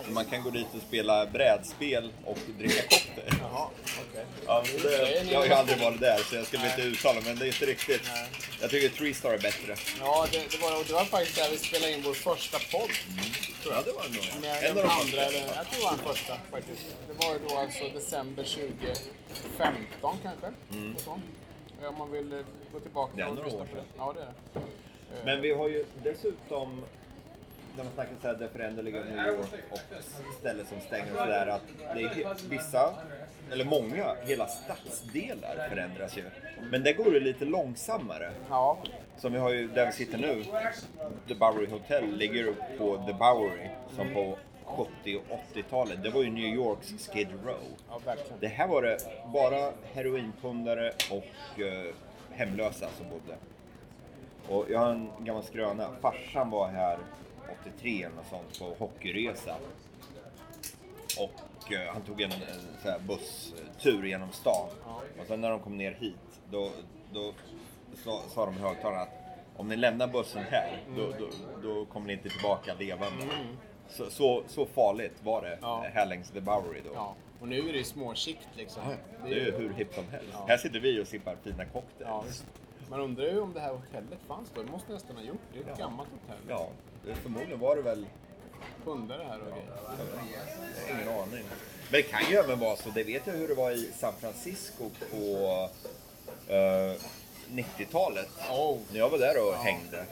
Så 0.06 0.10
man 0.10 0.24
kan 0.24 0.42
gå 0.42 0.50
dit 0.50 0.66
och 0.74 0.80
spela 0.88 1.26
brädspel 1.26 2.12
och 2.24 2.38
dricka 2.58 2.82
cocktail. 2.82 3.34
Jaha, 3.40 3.68
okej. 4.10 4.24
Ja, 4.46 4.64
det, 4.82 5.22
jag 5.32 5.38
har 5.38 5.46
ju 5.46 5.52
aldrig 5.52 5.78
varit 5.78 6.00
där 6.00 6.18
så 6.18 6.36
jag 6.36 6.46
ska 6.46 6.56
inte 6.56 6.82
uttala 6.82 7.20
men 7.24 7.38
det 7.38 7.44
är 7.44 7.46
inte 7.46 7.66
riktigt. 7.66 8.02
Nej. 8.14 8.28
Jag 8.60 8.70
tycker 8.70 8.88
Three 8.88 9.14
Star 9.14 9.30
är 9.30 9.38
bättre. 9.38 9.76
Ja, 10.00 10.26
det, 10.32 10.38
det, 10.38 10.58
var, 10.62 10.84
det 10.88 10.92
var 10.92 11.04
faktiskt 11.04 11.36
där 11.36 11.50
vi 11.50 11.58
spelade 11.58 11.92
in 11.92 12.02
vår 12.04 12.14
första 12.14 12.58
podd. 12.58 12.90
Ja, 13.64 13.82
det 13.84 13.92
var 13.92 14.02
det 14.02 14.08
nog. 14.14 14.24
Med 14.40 14.64
En 14.64 14.78
av 14.78 14.84
de 14.84 14.90
andra, 14.90 15.22
eller, 15.22 15.40
jag 15.40 15.66
tror 15.66 15.78
det 15.78 15.84
var 15.84 15.90
den 15.90 15.98
första 16.14 16.36
faktiskt. 16.50 16.96
Det 17.08 17.14
var 17.26 17.32
ju 17.34 17.38
då 17.48 17.56
alltså 17.56 17.84
december 17.94 18.44
2015 18.44 20.16
kanske. 20.22 20.46
Eh, 20.46 20.52
Om 21.88 21.98
man 21.98 22.10
vill 22.12 22.32
eh, 22.32 22.38
gå 22.72 22.80
tillbaka 22.80 23.12
Det 23.16 23.22
är 23.22 23.26
några 23.26 23.46
år 23.46 23.66
sedan. 23.72 23.84
Ja, 23.98 24.14
det 24.16 24.22
är. 24.22 24.60
Eh, 24.60 25.24
Men 25.24 25.40
vi 25.40 25.52
har 25.54 25.68
ju 25.68 25.84
dessutom, 26.02 26.82
när 27.76 27.84
man 27.84 27.92
snackar 27.92 28.12
så 28.22 28.26
här 28.28 28.34
det 28.34 28.48
föränderliga 28.48 29.00
New 29.04 29.26
York 29.26 29.48
och 29.70 29.78
ställen 30.40 30.66
som 30.66 30.80
stänger 30.80 31.12
och 31.12 31.18
sådär, 31.18 31.46
att 31.46 31.62
det 31.94 32.02
är 32.02 32.48
vissa, 32.48 32.94
eller 33.52 33.64
många, 33.64 34.14
hela 34.22 34.46
stadsdelar 34.46 35.68
förändras 35.68 36.16
ju. 36.16 36.24
Men 36.70 36.82
där 36.82 36.92
går 36.92 37.10
det 37.10 37.20
lite 37.20 37.44
långsammare. 37.44 38.30
Ja, 38.50 38.78
Som 39.18 39.32
vi 39.32 39.38
har 39.38 39.50
ju, 39.50 39.68
där 39.68 39.86
vi 39.86 39.92
sitter 39.92 40.18
nu, 40.18 40.44
The 41.28 41.34
Bowery 41.34 41.66
Hotel 41.70 42.16
ligger 42.16 42.54
på 42.78 42.96
The 43.06 43.12
Bowery 43.12 43.68
som 43.96 44.14
på 44.14 44.38
70 44.76 45.16
och 45.16 45.38
80-talet. 45.54 46.02
Det 46.02 46.10
var 46.10 46.22
ju 46.22 46.30
New 46.30 46.54
Yorks 46.54 47.08
Skid 47.08 47.28
Row. 47.44 47.62
ja, 47.88 48.00
verkligen. 48.04 48.40
Det 48.40 48.48
här 48.48 48.68
var 48.68 48.82
det 48.82 48.98
bara 49.32 49.72
heroinpundare 49.94 50.92
och 51.10 51.60
eh, 51.60 51.94
hemlösa 52.30 52.88
som 52.98 53.06
bodde. 53.10 53.36
Och 54.48 54.70
jag 54.70 54.78
har 54.78 54.90
en 54.90 55.10
gammal 55.18 55.42
skröna. 55.42 55.88
Farsan 56.00 56.50
var 56.50 56.68
här 56.68 56.98
83 57.60 58.02
eller 58.02 58.16
något 58.16 58.26
sånt 58.26 58.58
på 58.58 58.84
hockeyresa. 58.84 59.56
Och 61.18 61.72
eh, 61.72 61.92
han 61.92 62.02
tog 62.02 62.20
en, 62.20 62.32
en 62.32 62.38
så 62.82 62.90
här 62.90 62.98
busstur 62.98 64.04
genom 64.04 64.32
stan. 64.32 64.68
Och 65.20 65.26
sen 65.26 65.40
när 65.40 65.50
de 65.50 65.60
kom 65.60 65.76
ner 65.76 65.92
hit 65.92 66.40
då, 66.50 66.70
då 67.12 67.32
sa, 68.04 68.20
sa 68.28 68.46
de 68.46 68.54
i 68.54 68.58
högtalarna 68.58 69.02
att 69.02 69.24
om 69.56 69.68
ni 69.68 69.76
lämnar 69.76 70.06
bussen 70.06 70.42
här 70.50 70.82
då, 70.96 71.12
då, 71.18 71.28
då 71.62 71.84
kommer 71.84 72.06
ni 72.06 72.12
inte 72.12 72.28
tillbaka 72.28 72.74
levande. 72.74 73.24
Så, 73.90 74.10
så, 74.10 74.42
så 74.48 74.66
farligt 74.66 75.12
var 75.24 75.42
det 75.42 75.58
Ja. 75.62 75.84
här 75.94 76.06
längs 76.06 76.30
The 76.30 76.40
Bowery 76.40 76.80
då. 76.84 76.90
Ja, 76.94 77.14
och 77.40 77.48
nu 77.48 77.58
är 77.68 77.72
det 77.72 77.78
ju 77.78 77.84
småskikt 77.84 78.48
liksom. 78.56 78.82
Det 79.24 79.30
är 79.30 79.34
ju 79.44 79.50
hur 79.56 79.72
hippt 79.72 79.94
som 79.94 80.04
helst. 80.10 80.28
Ja. 80.32 80.44
Här 80.48 80.56
sitter 80.56 80.80
vi 80.80 81.02
och 81.02 81.06
sippar 81.08 81.36
fina 81.44 81.64
cocktails. 81.64 82.44
Ja. 82.48 82.86
Man 82.90 83.00
undrar 83.00 83.24
ju 83.24 83.40
om 83.40 83.52
det 83.52 83.60
här 83.60 83.72
hotellet 83.72 84.18
fanns 84.28 84.48
då. 84.54 84.62
Det 84.62 84.70
måste 84.72 84.92
nästan 84.92 85.16
ha 85.16 85.22
gjort. 85.24 85.38
Det 85.52 85.58
är 85.58 85.62
ett 85.62 85.68
Ja. 85.78 85.84
gammalt 85.84 86.08
hotell. 86.10 86.42
Ja, 86.48 86.68
förmodligen 87.22 87.58
var 87.60 87.76
det 87.76 87.82
väl... 87.82 88.06
Pundare 88.84 89.22
här 89.28 89.38
och 89.40 89.46
grejer. 89.46 89.70
Ingen 90.90 91.08
aning. 91.08 91.44
Men 91.90 91.92
det 91.92 92.02
kan 92.02 92.30
ju 92.30 92.36
även 92.36 92.58
vara 92.58 92.76
så, 92.76 92.88
det 92.90 93.04
vet 93.04 93.26
jag 93.26 93.34
hur 93.34 93.48
det 93.48 93.54
var 93.54 93.70
i 93.70 93.90
San 93.98 94.12
Francisco 94.20 94.90
på 95.10 95.16
eh, 96.48 97.00
90-talet. 97.50 98.28
Oh, 98.50 98.78
När 98.92 98.98
jag 98.98 99.08
var 99.10 99.18
där 99.18 99.48
och 99.48 99.54
hängde. 99.54 100.04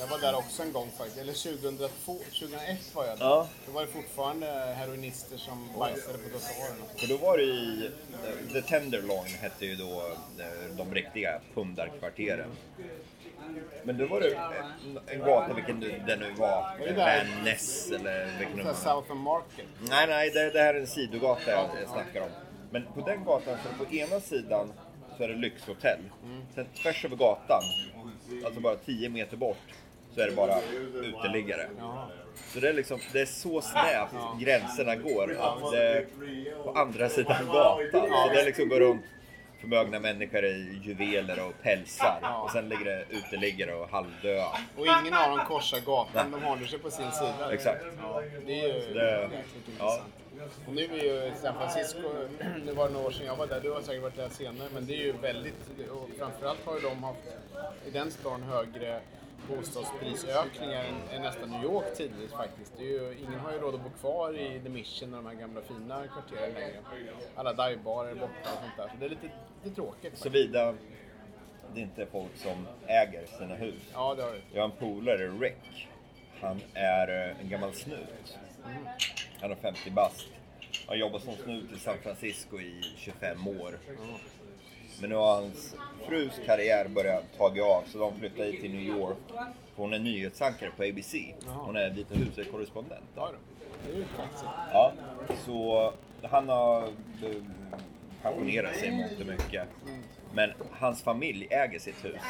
Jag 0.00 0.06
var 0.06 0.18
där 0.18 0.34
också 0.38 0.62
en 0.62 0.72
gång 0.72 0.90
faktiskt. 0.98 1.18
Eller 1.18 1.32
2002, 1.32 2.12
2001 2.14 2.94
var 2.94 3.04
jag 3.06 3.18
där. 3.18 3.24
Ja. 3.24 3.48
Då 3.66 3.72
var 3.72 3.80
det 3.80 3.86
fortfarande 3.88 4.46
heroinister 4.76 5.36
som 5.36 5.68
bajsade 5.78 6.18
på 6.18 6.28
trottoarerna. 6.28 6.84
För 6.96 7.06
då 7.06 7.16
var 7.16 7.38
det 7.38 7.44
i... 7.44 7.86
eh, 7.86 8.52
The 8.52 8.62
Tenderloin 8.62 9.26
hette 9.40 9.66
ju 9.66 9.76
då 9.76 10.02
eh, 10.38 10.76
de 10.76 10.94
riktiga 10.94 11.40
pundarkvarteren. 11.54 12.50
Men 13.84 13.98
då 13.98 14.06
var 14.06 14.20
det 14.20 14.34
en, 14.34 14.98
en 15.06 15.18
gata, 15.26 15.54
vilken 15.54 15.80
det 15.80 16.16
nu 16.16 16.32
var. 16.38 16.76
Van 16.96 17.44
Ness 17.44 17.90
eller 17.90 18.38
vilken 18.38 18.56
det 18.56 18.62
var. 18.62 18.74
Southern 18.74 19.18
Market. 19.18 19.66
Nej, 19.80 20.06
nej, 20.06 20.30
det, 20.30 20.50
det 20.50 20.60
här 20.62 20.74
är 20.74 20.80
en 20.80 20.86
sidogata 20.86 21.50
jag 21.50 21.70
snackar 21.92 22.20
om. 22.20 22.28
Men 22.70 22.86
på 22.94 23.00
den 23.00 23.24
gatan, 23.24 23.58
så 23.78 23.84
på 23.84 23.94
ena 23.94 24.20
sidan 24.20 24.72
så 25.16 25.22
är 25.22 25.28
det 25.28 25.34
lyxhotell. 25.34 26.00
Sen 26.54 26.66
tvärs 26.82 27.04
över 27.04 27.16
gatan, 27.16 27.62
alltså 28.44 28.60
bara 28.60 28.76
10 28.76 29.08
meter 29.08 29.36
bort, 29.36 29.56
så 30.14 30.20
är 30.20 30.26
det 30.26 30.36
bara 30.36 30.60
uteliggare. 31.02 31.68
Jaha. 31.78 32.08
Så 32.52 32.60
det 32.60 32.68
är 32.68 32.72
liksom, 32.72 32.98
det 33.12 33.20
är 33.20 33.26
så 33.26 33.60
snävt 33.60 34.40
gränserna 34.40 34.96
går. 34.96 35.36
Att 35.40 35.72
det 35.72 36.06
på 36.64 36.70
andra 36.70 37.08
sidan 37.08 37.46
gatan. 37.46 38.08
Så 38.10 38.30
det 38.34 38.44
liksom 38.44 38.68
går 38.68 38.80
runt 38.80 39.04
förmögna 39.60 39.98
människor 40.00 40.44
i 40.44 40.80
juveler 40.84 41.46
och 41.48 41.62
pälsar. 41.62 42.40
Och 42.44 42.50
sen 42.50 42.68
ligger 42.68 42.84
det 42.84 43.04
uteliggare 43.10 43.74
och 43.74 43.88
halvdöda. 43.90 44.46
Och 44.76 44.86
ingen 44.86 45.14
av 45.14 45.30
dem 45.36 45.46
korsar 45.46 45.80
gatan, 45.80 46.30
de 46.30 46.42
håller 46.42 46.66
sig 46.66 46.78
på 46.78 46.90
sin 46.90 47.10
sida. 47.12 47.52
Exakt. 47.52 47.84
Ja, 48.02 48.22
det 48.46 48.60
är 48.60 48.66
ju 48.66 48.94
Det- 48.94 49.30
intressant. 49.66 50.12
Och 50.66 50.72
nu 50.74 50.84
är 50.84 51.04
ju 51.04 51.32
San 51.42 51.54
Francisco, 51.54 52.00
nu 52.66 52.72
var 52.72 52.86
det 52.88 52.94
några 52.94 53.06
år 53.06 53.10
sedan 53.10 53.26
jag 53.26 53.36
var 53.36 53.46
där, 53.46 53.60
du 53.60 53.70
har 53.72 53.80
säkert 53.80 54.02
varit 54.02 54.16
där 54.16 54.28
senare, 54.28 54.68
men 54.74 54.86
det 54.86 54.94
är 54.94 55.04
ju 55.04 55.12
väldigt, 55.12 55.54
och 55.90 56.08
framförallt 56.18 56.64
har 56.64 56.74
ju 56.74 56.80
de 56.80 57.04
haft 57.04 57.18
i 57.86 57.90
den 57.90 58.10
stan 58.10 58.42
högre 58.42 59.00
bostadsprisökningar 59.48 60.84
än, 60.84 61.16
än 61.16 61.22
nästan 61.22 61.50
New 61.50 61.64
York 61.64 61.96
tidvis 61.96 62.32
faktiskt. 62.32 62.80
Är 62.80 62.84
ju, 62.84 63.16
ingen 63.18 63.40
har 63.40 63.52
ju 63.52 63.58
råd 63.58 63.74
att 63.74 63.80
bo 63.80 63.90
kvar 64.00 64.38
i 64.38 64.60
The 64.60 64.68
Mission 64.68 65.14
och 65.14 65.22
de 65.22 65.28
här 65.28 65.34
gamla 65.34 65.60
fina 65.60 66.06
kvarteren 66.06 66.54
längre. 66.54 66.78
Alla 67.34 67.52
divebarer 67.52 68.10
är 68.10 68.14
borta 68.14 68.52
och 68.52 68.58
sånt 68.60 68.76
där, 68.76 68.88
så 68.88 68.94
det 69.00 69.04
är 69.06 69.10
lite, 69.10 69.30
lite 69.64 69.76
tråkigt. 69.76 70.18
Såvida 70.18 70.74
det 71.74 71.80
inte 71.80 72.02
är 72.02 72.06
folk 72.06 72.36
som 72.36 72.66
äger 72.86 73.26
sina 73.38 73.54
hus. 73.54 73.82
Ja, 73.92 74.14
det 74.14 74.22
har 74.22 74.32
du. 74.32 74.40
Jag 74.52 74.62
har 74.62 74.70
en 74.70 74.76
polare, 74.76 75.28
Rick. 75.28 75.88
Han 76.40 76.60
är 76.74 77.28
eh, 77.28 77.40
en 77.40 77.48
gammal 77.48 77.72
snut. 77.72 78.38
Han 79.40 79.50
är 79.50 79.54
50 79.54 79.90
bast. 79.90 80.26
Han 80.86 80.98
jobbat 80.98 81.22
som 81.22 81.34
snut 81.34 81.72
i 81.76 81.78
San 81.78 81.98
Francisco 82.02 82.60
i 82.60 82.94
25 82.96 83.48
år. 83.48 83.78
Men 85.00 85.10
nu 85.10 85.16
har 85.16 85.34
hans 85.34 85.76
frus 86.08 86.40
karriär 86.46 86.88
börjat 86.88 87.24
ta 87.36 87.44
av 87.44 87.82
så 87.86 87.98
de 87.98 88.18
flyttar 88.18 88.44
hit 88.44 88.60
till 88.60 88.70
New 88.70 88.96
York. 88.98 89.16
Hon 89.76 89.92
är 89.92 89.98
nyhetsankare 89.98 90.70
på 90.76 90.82
ABC. 90.82 91.14
Hon 91.46 91.76
är 91.76 91.90
Vita 91.90 92.14
huset-korrespondent. 92.14 93.04
Ja, 94.72 94.92
så 95.46 95.92
han 96.22 96.48
har 96.48 96.82
eh, 96.82 97.42
pensionerat 98.22 98.76
sig 98.76 98.90
mångt 98.90 99.20
och 99.20 99.26
mycket. 99.26 99.68
Men 100.34 100.52
hans 100.70 101.02
familj 101.02 101.46
äger 101.50 101.78
sitt 101.78 102.04
hus 102.04 102.20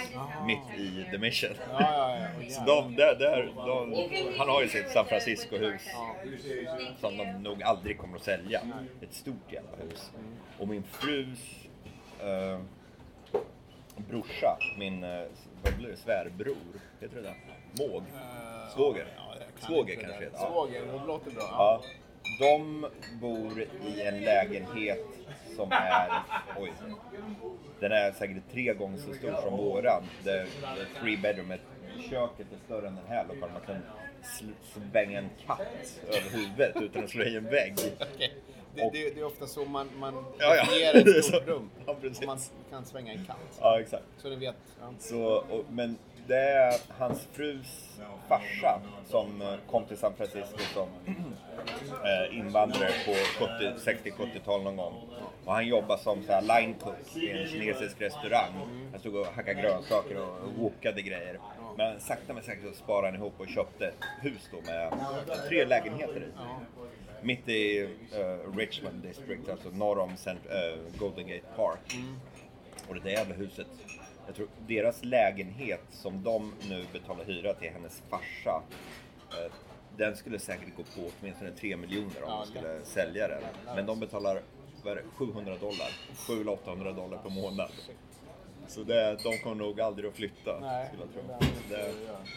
mitt 0.47 0.79
i 0.81 1.07
The 1.11 1.19
Mission. 1.19 1.51
Så 2.51 2.65
de, 2.67 2.97
där, 2.97 3.15
där, 3.19 3.53
de, 3.57 4.35
han 4.39 4.49
har 4.49 4.63
ju 4.63 4.69
sitt 4.69 4.91
San 4.91 5.07
Francisco-hus 5.07 5.83
som 7.01 7.17
de 7.17 7.25
nog 7.33 7.63
aldrig 7.63 7.99
kommer 7.99 8.17
att 8.17 8.25
sälja. 8.25 8.61
Ett 9.03 9.15
stort 9.15 9.53
jävla 9.53 9.77
hus. 9.91 10.11
Och 10.59 10.69
min 10.69 10.83
frus 10.83 11.66
eh, 12.27 12.61
brorsa, 13.97 14.59
min 14.79 15.05
eh, 15.05 15.23
vad 15.63 15.75
blir 15.77 15.89
det, 15.89 15.97
svärbror, 15.97 16.57
heter 17.01 17.17
det 17.17 17.23
det? 17.23 17.35
Måg? 17.89 18.03
Svåger? 18.75 19.07
Ja, 19.17 19.35
jag 19.39 19.39
kan 19.61 19.69
Svåger 19.69 19.93
inte 19.93 20.05
kanske 20.05 20.21
det. 20.21 20.25
heter. 20.25 20.39
Ja. 20.41 20.51
Svåger, 20.51 20.83
det 20.87 21.07
låter 21.07 21.31
bra. 21.31 21.43
Ja, 21.51 21.83
de 22.41 22.87
bor 23.21 23.63
i 23.87 24.03
en 24.03 24.21
lägenhet 24.21 25.05
som 25.57 25.73
är, 25.73 26.23
oj, 26.59 26.73
den 27.81 27.93
är 27.93 28.13
säkert 28.13 28.43
tre 28.53 28.75
gånger 28.75 28.99
så 28.99 29.15
stor 29.15 29.33
som 29.43 29.57
våran. 29.57 30.03
Det 30.25 30.31
är 30.31 30.47
det 30.77 30.81
är 30.83 31.01
three 31.01 31.17
bedroom, 31.17 31.53
köket 32.11 32.47
är 32.53 32.65
större 32.65 32.89
än 32.89 32.95
den 32.97 33.07
här 33.09 33.25
lokalen. 33.29 33.53
Man 33.53 33.63
kan 33.67 33.77
sl- 34.23 34.91
svänga 34.91 35.19
en 35.19 35.29
katt 35.47 35.61
över 36.09 36.31
huvudet 36.39 36.77
utan 36.83 37.05
att 37.05 37.11
slå 37.11 37.25
i 37.25 37.37
en 37.37 37.45
vägg. 37.45 37.75
Okej. 38.15 38.33
Det, 38.77 38.91
det, 38.93 39.15
det 39.15 39.21
är 39.21 39.25
ofta 39.25 39.47
så 39.47 39.65
man, 39.65 39.89
man 39.99 40.25
Ja, 40.39 40.57
ja. 40.57 41.01
ett 41.01 41.25
stort 41.25 41.47
rum. 41.47 41.71
Ja. 41.87 41.93
Och 41.93 42.27
man 42.27 42.39
kan 42.71 42.85
svänga 42.85 43.13
en 43.13 43.25
katt. 43.25 43.59
Ja, 43.61 43.81
exakt. 43.81 44.05
Så 44.17 44.29
ni 44.29 44.37
vet. 44.37 44.57
Ja. 44.81 44.87
Så, 44.99 45.23
och, 45.25 45.65
men 45.71 45.99
det 46.27 46.41
är 46.41 46.75
hans 46.99 47.29
frus 47.33 47.99
farsa 48.29 48.81
som 49.11 49.43
eh, 49.43 49.55
kom 49.71 49.85
till 49.85 49.97
San 49.97 50.13
Francisco 50.17 50.59
som 50.75 50.89
eh, 52.05 52.39
invandrare 52.39 52.91
på 53.07 53.13
70 53.45 54.11
60-70-tal 54.11 54.63
någon 54.63 54.77
gång. 54.77 54.95
Och 55.45 55.53
han 55.53 55.67
jobbade 55.67 56.03
som 56.03 56.23
så 56.23 56.33
här 56.33 56.43
line 56.43 56.75
cook 56.75 57.17
i 57.17 57.31
en 57.31 57.49
kinesisk 57.49 58.01
restaurang. 58.01 58.53
Han 58.91 59.01
stod 59.01 59.17
och 59.17 59.27
hackade 59.27 59.63
grönsaker 59.63 60.17
och 60.21 60.53
wokade 60.59 61.03
grejer. 61.03 61.39
Men 61.77 62.01
sakta 62.01 62.33
men 62.33 62.43
säkert 62.43 62.65
så 62.65 62.75
sparade 62.85 63.07
han 63.07 63.17
ihop 63.17 63.35
och 63.39 63.49
köpte 63.49 63.87
ett 63.87 64.05
hus 64.23 64.49
då 64.53 64.57
med 64.73 64.93
tre 65.49 65.65
lägenheter 65.65 66.21
i. 66.21 66.31
Mitt 67.27 67.49
i 67.49 67.81
eh, 68.13 68.57
Richmond 68.57 69.03
District, 69.03 69.49
alltså 69.49 69.71
norr 69.71 69.99
om 69.99 70.11
Cent- 70.17 70.47
eh, 70.51 70.79
Golden 70.99 71.27
Gate 71.27 71.47
Park. 71.57 71.97
Och 72.89 72.95
det 72.95 73.01
där 73.01 73.11
jävla 73.11 73.35
huset. 73.35 73.67
Jag 74.27 74.35
tror 74.35 74.49
deras 74.67 75.05
lägenhet 75.05 75.81
som 75.91 76.23
de 76.23 76.53
nu 76.69 76.85
betalar 76.93 77.25
hyra 77.25 77.55
till 77.55 77.71
hennes 77.71 78.03
farsa. 78.11 78.63
Eh, 79.31 79.53
den 79.97 80.17
skulle 80.17 80.39
säkert 80.39 80.77
gå 80.77 80.83
på 80.83 81.11
åtminstone 81.21 81.51
3 81.51 81.77
miljoner 81.77 82.23
om 82.23 82.29
Ja, 82.31 82.45
de 82.45 82.51
skulle 82.51 82.81
sälja 82.85 83.29
den. 83.29 83.43
Men 83.75 83.87
de 83.87 84.01
betalar 84.01 84.41
vad 84.85 84.93
är 84.93 84.97
det, 84.97 85.03
700 85.17 85.57
dollar. 85.61 85.91
700-800 86.17 86.97
dollar 86.97 87.19
per 87.19 87.31
månad. 87.31 87.71
Så 88.69 88.83
det, 88.83 89.19
de 89.23 89.39
kommer 89.39 89.57
nog 89.57 89.81
aldrig 89.81 90.09
att 90.09 90.15
flytta. 90.17 90.59
Nej, 90.61 90.89
skulle 90.89 91.03
jag 91.03 91.41
tro. 91.41 91.49
Det, 91.71 91.93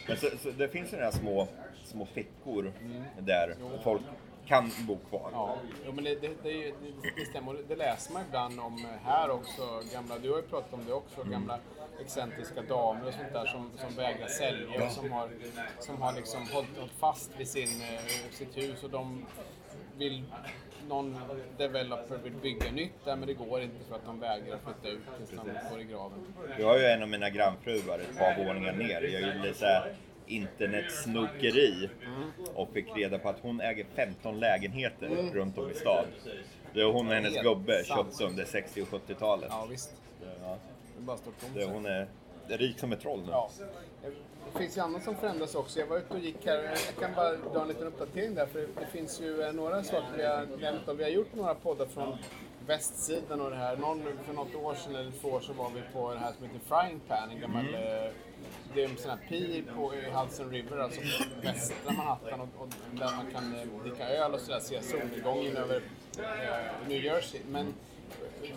men 0.08 0.18
så, 0.18 0.38
så 0.38 0.52
det 0.52 0.68
finns 0.70 0.92
några 0.92 1.12
små, 1.12 1.48
små 1.84 2.06
fickor 2.06 2.72
Mm. 2.82 3.04
där 3.20 3.56
folk 3.84 4.02
kan 4.50 4.72
bo 4.88 4.98
kvar. 5.10 5.30
Ja, 5.34 5.58
jo, 5.86 5.92
men 5.92 6.04
det, 6.04 6.16
det, 6.22 6.30
det, 6.44 6.50
är 6.50 6.54
ju- 6.54 6.74
det, 7.18 7.26
stämmer. 7.26 7.56
Det 7.68 7.76
läser 7.76 8.14
man 8.14 8.22
ibland 8.28 8.60
om 8.60 8.86
här 9.04 9.30
också. 9.30 9.62
Gamla, 9.94 10.18
du 10.18 10.30
har 10.30 10.38
ju 10.38 10.44
pratat 10.44 10.74
om 10.74 10.86
det 10.88 10.94
också. 10.94 11.24
Gamla 11.24 11.60
excentriska 12.02 12.62
damer 12.62 13.08
och 13.08 13.14
sånt 13.14 13.34
där 13.34 13.46
som, 13.46 13.72
som 13.78 13.96
vägrar 13.96 14.28
sälja 14.28 14.86
och 14.86 14.92
som 14.92 15.12
har, 15.12 15.30
som 15.80 16.02
har 16.02 16.14
liksom 16.14 16.42
hållit, 16.54 16.78
hållit 16.78 16.94
fast 17.00 17.32
vid 17.38 17.48
sin, 17.48 17.82
eh, 17.82 18.32
sitt 18.32 18.58
hus 18.58 18.84
och 18.84 18.90
de 18.90 19.26
vill 19.98 20.24
någon 20.88 21.18
developer 21.58 22.18
vill 22.18 22.34
bygga 22.34 22.72
nytt 22.72 23.06
där 23.06 23.16
men 23.16 23.28
det 23.28 23.34
går 23.34 23.62
inte 23.62 23.86
för 23.90 23.96
att 23.96 24.06
de 24.06 24.20
vägrar 24.20 24.58
flytta 24.66 24.96
ut 24.96 25.04
tills 25.18 25.30
de 25.30 25.70
går 25.72 25.82
i 25.82 25.84
graven. 25.84 26.34
Jag 26.60 26.68
har 26.68 26.78
ju 26.78 26.86
en 26.86 27.02
av 27.02 27.10
mina 27.10 27.30
grannfruar 27.30 28.00
ett 28.00 28.18
par 28.18 28.46
våningar 28.46 28.74
ner. 28.74 29.02
Jag 29.02 29.22
gjorde 29.22 29.48
lite 29.48 29.60
så 29.60 29.66
här 29.66 29.94
internetsnokeri 30.30 31.90
och 32.56 32.70
fick 32.74 32.96
reda 32.98 33.20
på 33.20 33.30
att 33.30 33.40
hon 33.42 33.62
äger 33.62 33.86
15 33.96 34.40
lägenheter 34.40 35.08
runt 35.34 35.58
om 35.58 35.72
i 35.72 35.74
stan. 35.74 36.06
Det 36.74 36.82
är 36.82 36.86
hon 36.86 37.08
och 37.08 37.14
hennes 37.14 37.34
Helt 37.34 37.44
gubbe 37.48 37.84
sant. 37.84 38.22
under 38.22 38.46
60 38.46 38.82
och 38.82 38.88
70-talet. 38.88 39.48
Ja 39.50 39.68
visst, 39.70 39.92
Ja, 40.44 40.58
det 40.96 41.02
är 41.02 41.06
bara 41.06 41.18
står 41.18 41.32
tomt. 41.32 41.54
det, 41.56 41.66
hon 41.66 41.86
är 41.86 42.08
rik 42.48 42.80
som 42.80 42.92
ett 42.94 43.02
troll 43.02 43.20
nu. 43.20 43.32
Ja. 43.32 43.50
Det 44.54 44.60
finns 44.60 44.78
ju 44.78 44.82
annat 44.82 45.04
som 45.04 45.16
förändras 45.16 45.56
också. 45.56 45.80
Jag 45.80 45.88
var 45.88 45.98
ute 45.98 46.14
och 46.14 46.20
gick 46.20 46.46
här. 46.46 46.56
Jag 46.64 46.96
kan 47.00 47.16
bara 47.16 47.36
dra 47.36 47.62
en 47.62 47.68
liten 47.68 47.88
uppdatering 47.88 48.36
där. 48.36 48.46
För 48.46 48.60
det 48.60 48.86
finns 48.92 49.22
ju 49.22 49.42
eh, 49.42 49.54
några 49.54 49.84
saker 49.84 50.08
vi 50.18 50.26
har 50.26 50.46
nämnt. 50.62 50.88
Och 50.88 51.00
vi 51.00 51.04
har 51.04 51.10
gjort 51.10 51.36
några 51.36 51.56
poddar 51.56 51.86
från 51.86 52.18
västsidan 52.68 53.42
och 53.42 53.50
det 53.50 53.56
här. 53.56 53.76
Någon, 53.78 54.04
för 54.26 54.34
något 54.34 54.56
år 54.56 54.76
sedan 54.76 54.96
eller 54.96 55.12
två 55.12 55.28
år 55.30 55.40
så 55.40 55.54
var 55.54 55.70
vi 55.76 55.82
på 55.94 56.14
det 56.14 56.20
här 56.20 56.32
som 56.34 56.44
heter 56.46 56.60
Frying 56.68 57.00
Pan. 57.08 57.30
En 57.30 57.40
gammal... 57.40 57.74
eh, 57.74 58.12
det 58.74 58.84
är 58.84 58.90
en 58.90 58.98
sån 58.98 59.10
här 59.10 59.20
pir 59.30 59.64
på 59.76 59.94
Hudson 60.14 60.50
River, 60.50 60.78
alltså 60.78 61.02
västra 61.42 61.94
Manhattan. 61.94 62.42
Och, 62.42 62.62
och 62.62 62.68
där 62.92 63.16
man 63.16 63.32
kan 63.32 63.56
eh, 63.56 63.84
dricka 63.84 64.10
öl 64.10 64.34
och 64.34 64.40
sådär. 64.40 64.60
Se 64.60 64.82
solnedgången 64.82 65.58
över 65.58 65.82
eh, 66.18 66.88
New 66.88 67.04
Jersey. 67.04 67.42
Men 67.50 67.74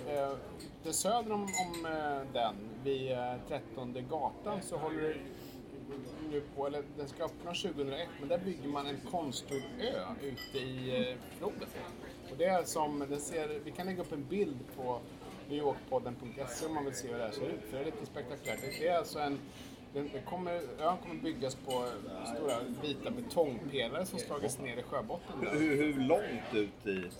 eh, 0.08 0.32
det 0.84 0.92
söder 0.92 1.32
om, 1.32 1.42
om 1.42 1.86
eh, 1.86 2.32
den, 2.32 2.54
vid 2.84 3.12
eh, 3.12 3.34
13 3.48 3.94
gatan, 4.10 4.62
så 4.62 4.76
håller 4.76 5.02
det 5.02 5.14
nu 6.30 6.42
på, 6.56 6.66
eller 6.66 6.82
den 6.96 7.08
ska 7.08 7.24
öppna 7.24 7.54
2001, 7.54 8.08
men 8.20 8.28
där 8.28 8.38
bygger 8.38 8.68
man 8.68 8.86
en 8.86 9.00
konstgjord 9.10 9.62
ö 9.80 10.04
ute 10.22 10.58
i 10.58 11.08
eh, 11.10 11.16
floden. 11.38 11.68
Och 12.30 12.36
det 12.38 12.44
är 12.44 12.64
som, 12.64 12.98
den 13.10 13.20
ser, 13.20 13.60
vi 13.64 13.70
kan 13.70 13.86
lägga 13.86 14.02
upp 14.02 14.12
en 14.12 14.24
bild 14.24 14.58
på 14.76 15.00
newyorkpodden.se 15.48 16.66
om 16.66 16.74
man 16.74 16.84
vill 16.84 16.94
se 16.94 17.08
hur 17.08 17.18
det 17.18 17.24
här 17.24 17.30
ser 17.30 17.48
ut, 17.48 17.60
för 17.70 17.76
det 17.76 17.82
är 17.82 17.84
lite 17.84 18.06
spektakulärt. 18.06 18.60
Det 18.78 18.88
är 18.88 18.98
alltså 18.98 19.18
en 19.18 19.38
den, 19.94 20.10
det 20.12 20.20
kommer, 20.20 20.52
ön 20.80 20.96
kommer 21.02 21.14
byggas 21.22 21.54
på 21.54 21.84
stora 22.36 22.54
vita 22.82 23.10
betongpelare 23.10 24.06
som 24.06 24.18
slagits 24.18 24.58
ner 24.58 24.76
i 24.76 24.82
sjöbotten. 24.82 25.40
Där. 25.40 25.50
Hur, 25.50 25.76
hur 25.76 25.94
långt 26.00 26.54
ut 26.54 26.86
i... 26.86 27.10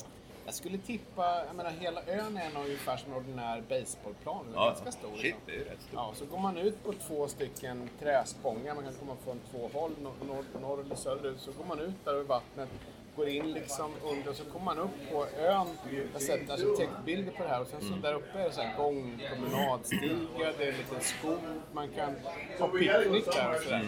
Jag 0.45 0.55
skulle 0.55 0.79
tippa, 0.79 1.45
jag 1.47 1.57
menar 1.57 1.71
hela 1.71 2.01
ön 2.07 2.37
är 2.37 2.55
nog 2.55 2.65
ungefär 2.65 2.97
som 2.97 3.13
en 3.13 3.19
ordinär 3.19 3.63
baseballplan. 3.69 4.45
Den 4.47 4.55
är 4.55 4.59
Ja, 4.59 4.67
ganska 4.67 4.93
stor. 4.93 5.09
shit, 5.17 5.23
liksom. 5.23 5.41
det 5.47 5.55
är 5.55 5.59
rätt 5.59 5.81
stort. 5.83 5.93
Ja, 5.95 6.13
så 6.15 6.25
går 6.27 6.39
man 6.39 6.57
ut 6.59 6.85
på 6.85 6.93
två 6.93 7.29
stycken 7.29 7.89
träspångar, 8.01 8.75
man 8.75 8.85
kan 8.85 8.95
komma 8.95 9.17
från 9.25 9.41
två 9.51 9.71
håll, 9.79 9.93
nor- 10.03 10.27
norr, 10.29 10.45
norr 10.61 10.81
eller 10.81 10.95
söderut, 10.97 11.41
så 11.41 11.53
går 11.53 11.65
man 11.65 11.81
ut 11.81 11.95
där 12.05 12.13
över 12.13 12.25
vattnet, 12.25 12.69
går 13.17 13.29
in 13.29 13.53
liksom 13.53 13.91
under 14.05 14.31
och 14.31 14.37
så 14.37 14.45
kommer 14.45 14.65
man 14.65 14.79
upp 14.79 15.13
på 15.13 15.27
ön. 15.27 15.67
Jag 15.93 16.13
har 16.13 16.21
sett 16.21 16.51
arkitektbilder 16.51 17.33
på 17.33 17.43
det 17.43 17.49
här 17.49 17.61
och 17.61 17.67
sen 17.67 17.81
så 17.81 17.95
där 17.95 18.15
uppe 18.15 18.39
är 18.39 18.45
det 18.45 18.53
så 18.53 18.61
här 18.61 18.77
gångpromenadstigar, 18.77 20.53
det 20.59 20.65
är 20.65 20.73
en 20.73 20.79
liten 20.79 21.01
skog, 21.01 21.39
man 21.73 21.89
kan 21.89 22.15
ha 22.59 22.69
picknick 22.69 23.25
där 23.25 23.55
och 23.55 23.63
sådär. 23.63 23.87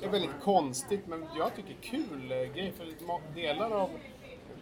Det 0.00 0.06
är 0.06 0.10
väldigt 0.10 0.40
konstigt 0.42 1.06
men 1.06 1.26
jag 1.38 1.56
tycker 1.56 1.74
kul 1.80 2.32
eh, 2.32 2.38
grej 2.54 2.72
för 2.76 2.86
delar 3.34 3.70
av 3.70 3.90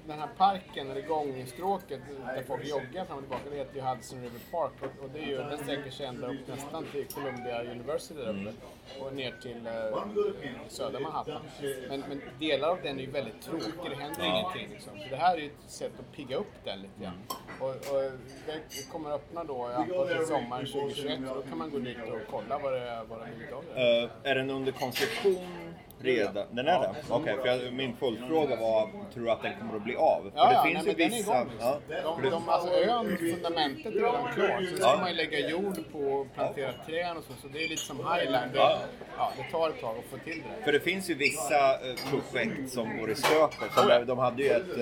den 0.07 0.19
här 0.19 0.29
parken, 0.37 0.91
eller 0.91 1.03
gångstråket 1.03 2.01
där 2.27 2.43
folk 2.43 2.65
joggar 2.67 3.05
fram 3.05 3.17
och 3.17 3.23
tillbaka, 3.23 3.51
det 3.51 3.57
heter 3.57 3.77
ju 3.77 3.81
Hudson 3.81 4.23
River 4.23 4.41
Park. 4.51 4.73
Och, 5.03 5.11
det 5.13 5.19
är 5.19 5.27
ju, 5.27 5.37
den 5.37 5.59
sträcker 5.59 5.91
sig 5.91 6.07
ända 6.07 6.27
upp 6.27 6.49
nästan 6.49 6.85
till 6.93 7.07
Columbia 7.07 7.63
University 7.63 8.15
där 8.15 8.31
uppe. 8.31 8.53
Och 9.01 9.15
ner 9.15 9.35
till 9.43 9.67
eh, 9.67 10.69
södra 10.69 11.01
Manhattan. 11.01 11.43
Men, 11.89 12.01
men 12.09 12.23
delar 12.39 12.69
av 12.69 12.79
den 12.83 12.99
är 12.99 13.03
ju 13.03 13.11
väldigt 13.11 13.43
tråkig, 13.43 13.91
det 13.91 13.97
händer 13.97 14.25
ingenting. 14.25 14.69
Liksom. 14.71 14.99
Så 14.99 15.09
det 15.11 15.17
här 15.17 15.37
är 15.37 15.41
ju 15.41 15.47
ett 15.47 15.71
sätt 15.71 15.93
att 15.99 16.13
pigga 16.17 16.37
upp 16.37 16.53
den 16.65 16.79
lite 16.79 17.03
grann. 17.03 17.23
Och, 17.61 17.69
och 17.69 18.13
det 18.47 18.91
kommer 18.93 19.11
öppna 19.11 19.45
då, 19.45 19.71
jag 19.89 20.09
till 20.09 20.27
sommaren 20.27 20.67
2021. 20.67 21.19
Och 21.19 21.37
då 21.37 21.43
kan 21.43 21.59
man 21.59 21.71
gå 21.71 21.79
dit 21.79 21.99
och 22.13 22.21
kolla 22.31 22.59
vad 22.59 22.73
det, 22.73 23.05
vad 23.09 23.19
det 23.19 23.37
blivit 23.37 23.55
av 23.55 23.65
det. 23.75 24.03
Eh, 24.03 24.31
är 24.31 24.35
den 24.35 24.51
under 24.51 24.73
konstruktion 24.73 25.74
redan? 26.05 26.47
Den 26.51 26.69
är 26.69 26.81
det? 26.81 26.95
Okej, 27.11 27.37
för 27.43 27.47
jag, 27.49 27.73
min 27.73 27.97
följdfråga 27.97 28.57
var, 28.57 28.89
tror 29.15 29.25
du 29.25 29.31
att 29.31 29.43
den 29.43 29.53
kommer 29.61 29.77
att 29.77 29.85
bli 29.85 29.97
av? 29.97 30.23
För 30.23 30.33
Ja, 30.35 30.49
det 30.49 30.55
ja, 30.55 30.63
finns 30.65 30.85
nej, 30.87 30.95
ju 30.99 31.09
vissa... 31.09 31.47
Ja, 31.61 31.79
De, 32.05 32.23
för 32.23 32.31
de, 32.31 32.49
alltså 32.49 32.71
ön, 32.75 33.17
fundamentet 33.19 33.87
är 33.87 33.91
redan 33.91 34.13
klart. 34.35 34.51
Sen 34.69 34.77
ska 34.77 34.87
Ja. 34.87 34.97
man 35.01 35.09
ju 35.11 35.15
lägga 35.17 35.49
jord 35.49 35.79
på 35.93 35.99
och 35.99 36.35
plantera 36.35 36.73
träd 36.87 37.17
och 37.17 37.25
så. 37.25 37.33
Så 37.43 37.49
det 37.49 37.65
är 37.65 37.69
lite 37.69 37.83
som 37.83 37.97
Highland. 37.97 38.53
Det, 38.53 38.59
Ja. 38.59 38.79
ja, 39.19 39.33
det 39.37 39.53
tar 39.53 39.69
ett 39.71 39.81
tag 39.81 39.97
att 39.99 40.05
få 40.05 40.17
till 40.25 40.43
det. 40.59 40.65
För 40.65 40.73
det 40.73 40.81
finns 40.81 41.11
ju 41.11 41.15
vissa 41.15 41.73
eh, 41.75 41.95
projekt 42.11 42.71
som 42.73 42.99
går 42.99 43.11
i 43.11 43.15
stöpet. 43.15 43.71
Ja. 43.77 44.05
De 44.05 44.19
hade 44.19 44.43
ju 44.43 44.49
ett... 44.51 44.79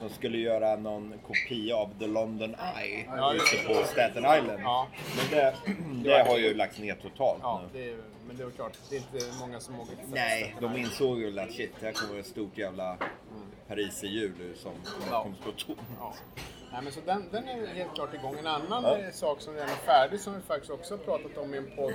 De 0.00 0.10
skulle 0.10 0.38
göra 0.38 0.76
någon 0.76 1.14
kopia 1.26 1.76
av 1.76 1.90
The 1.98 2.06
London 2.06 2.54
Eye 2.76 3.04
Ja, 3.06 3.34
ute 3.34 3.66
på 3.66 3.74
Staten 3.84 4.24
Island. 4.24 4.60
Ja. 4.62 4.86
Men 5.16 5.30
det, 5.38 5.54
det 6.08 6.22
har 6.28 6.38
ju 6.38 6.54
lagts 6.54 6.78
ner 6.78 6.94
totalt 6.94 7.38
Ja, 7.42 7.62
nu. 7.72 7.80
det 7.80 7.90
är, 7.90 7.96
men 8.26 8.36
det 8.36 8.42
är 8.44 8.50
klart, 8.50 8.78
det 8.90 8.96
är 8.96 9.00
inte 9.00 9.18
många 9.40 9.60
som 9.60 9.80
åker 9.80 9.96
till 9.96 10.04
Nej, 10.08 10.54
de 10.60 10.76
insåg 10.76 11.18
ju 11.18 11.40
att 11.40 11.52
shit, 11.52 11.72
det 11.80 11.86
här 11.86 11.92
kommer 11.92 12.20
ett 12.20 12.26
stort 12.26 12.58
jävla 12.58 12.96
Paris-jul 13.68 14.52
som 14.56 14.72
Ja. 15.10 15.22
kommer 15.22 15.36
stå 15.36 15.52
tomt. 15.66 15.78
Nej, 16.72 16.82
men 16.82 16.92
så 16.92 17.00
den, 17.06 17.28
den 17.32 17.48
är 17.48 17.66
helt 17.66 17.94
klart 17.94 18.14
igång. 18.14 18.36
En 18.38 18.46
annan 18.46 18.84
Ja. 18.84 18.98
eh, 18.98 19.10
sak 19.10 19.40
som 19.40 19.54
redan 19.54 19.68
är 19.68 19.74
färdig 19.74 20.20
som 20.20 20.34
vi 20.34 20.40
faktiskt 20.40 20.70
också 20.72 20.94
har 20.94 20.98
pratat 20.98 21.38
om 21.38 21.54
i 21.54 21.56
en 21.56 21.70
podd 21.76 21.92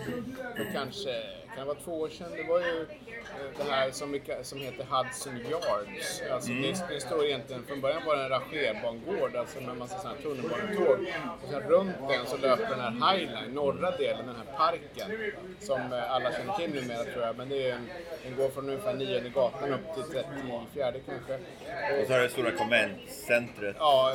för 0.56 0.74
kanske 0.74 1.10
kan 1.56 1.68
det 1.68 1.74
vara 1.74 1.78
två 1.84 2.00
år 2.00 2.10
sedan. 2.10 2.32
Det 2.36 2.44
var 2.44 2.60
ju 2.60 2.82
eh, 2.82 2.88
det 3.58 3.64
här 3.72 3.92
som, 3.92 4.20
som 4.44 4.60
heter 4.62 4.86
Hudson 4.90 5.38
Yards. 5.38 6.22
Alltså 6.32 6.52
Mm. 6.52 6.62
det, 6.64 6.86
det 6.94 7.00
står 7.00 7.26
egentligen, 7.26 7.64
från 7.66 7.82
början 7.82 8.02
var 8.06 8.16
det 8.16 8.24
en 8.24 8.30
rangerbangård 8.30 9.36
alltså 9.36 9.60
med 9.62 9.70
en 9.70 9.78
massa 9.78 9.98
sådana 9.98 10.16
här 10.16 10.24
tunnelbanetåg. 10.24 11.00
Och 11.44 11.50
sen 11.50 11.62
runt 11.62 11.96
den 12.10 12.26
så 12.26 12.38
löper 12.38 12.70
den 12.70 12.80
här 12.80 12.92
Highline, 13.18 13.54
norra 13.54 13.92
delen, 13.92 14.26
den 14.28 14.36
här 14.36 14.58
parken. 14.58 15.32
Som 15.60 15.94
eh, 15.94 16.12
alla 16.12 16.32
känner 16.32 16.54
till 16.54 16.74
numera 16.74 17.04
tror 17.04 17.24
jag. 17.26 17.38
Men 17.38 17.50
det 17.50 17.70
är 17.70 17.76
en, 17.76 17.90
den 18.24 18.36
går 18.36 18.50
från 18.50 18.70
ungefär 18.70 18.94
9 18.94 19.30
gatan 19.30 19.74
upp 19.74 19.94
till 19.94 20.04
34 20.04 20.92
kanske. 21.06 21.34
Och 22.02 22.08
så 22.08 22.14
har 22.14 22.20
det 22.20 22.30
stora 22.30 22.52
konventcentret. 22.52 23.76
Ja, 23.80 24.14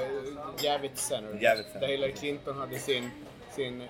Javits 0.58 1.06
Center. 1.06 1.38
Javits 1.42 1.72
Center. 1.72 1.80
Där 1.80 1.88
Hillary 1.88 2.12
Clinton 2.12 2.56
hade 2.56 2.78
sin, 2.78 3.10
sin, 3.50 3.80
eh, 3.80 3.88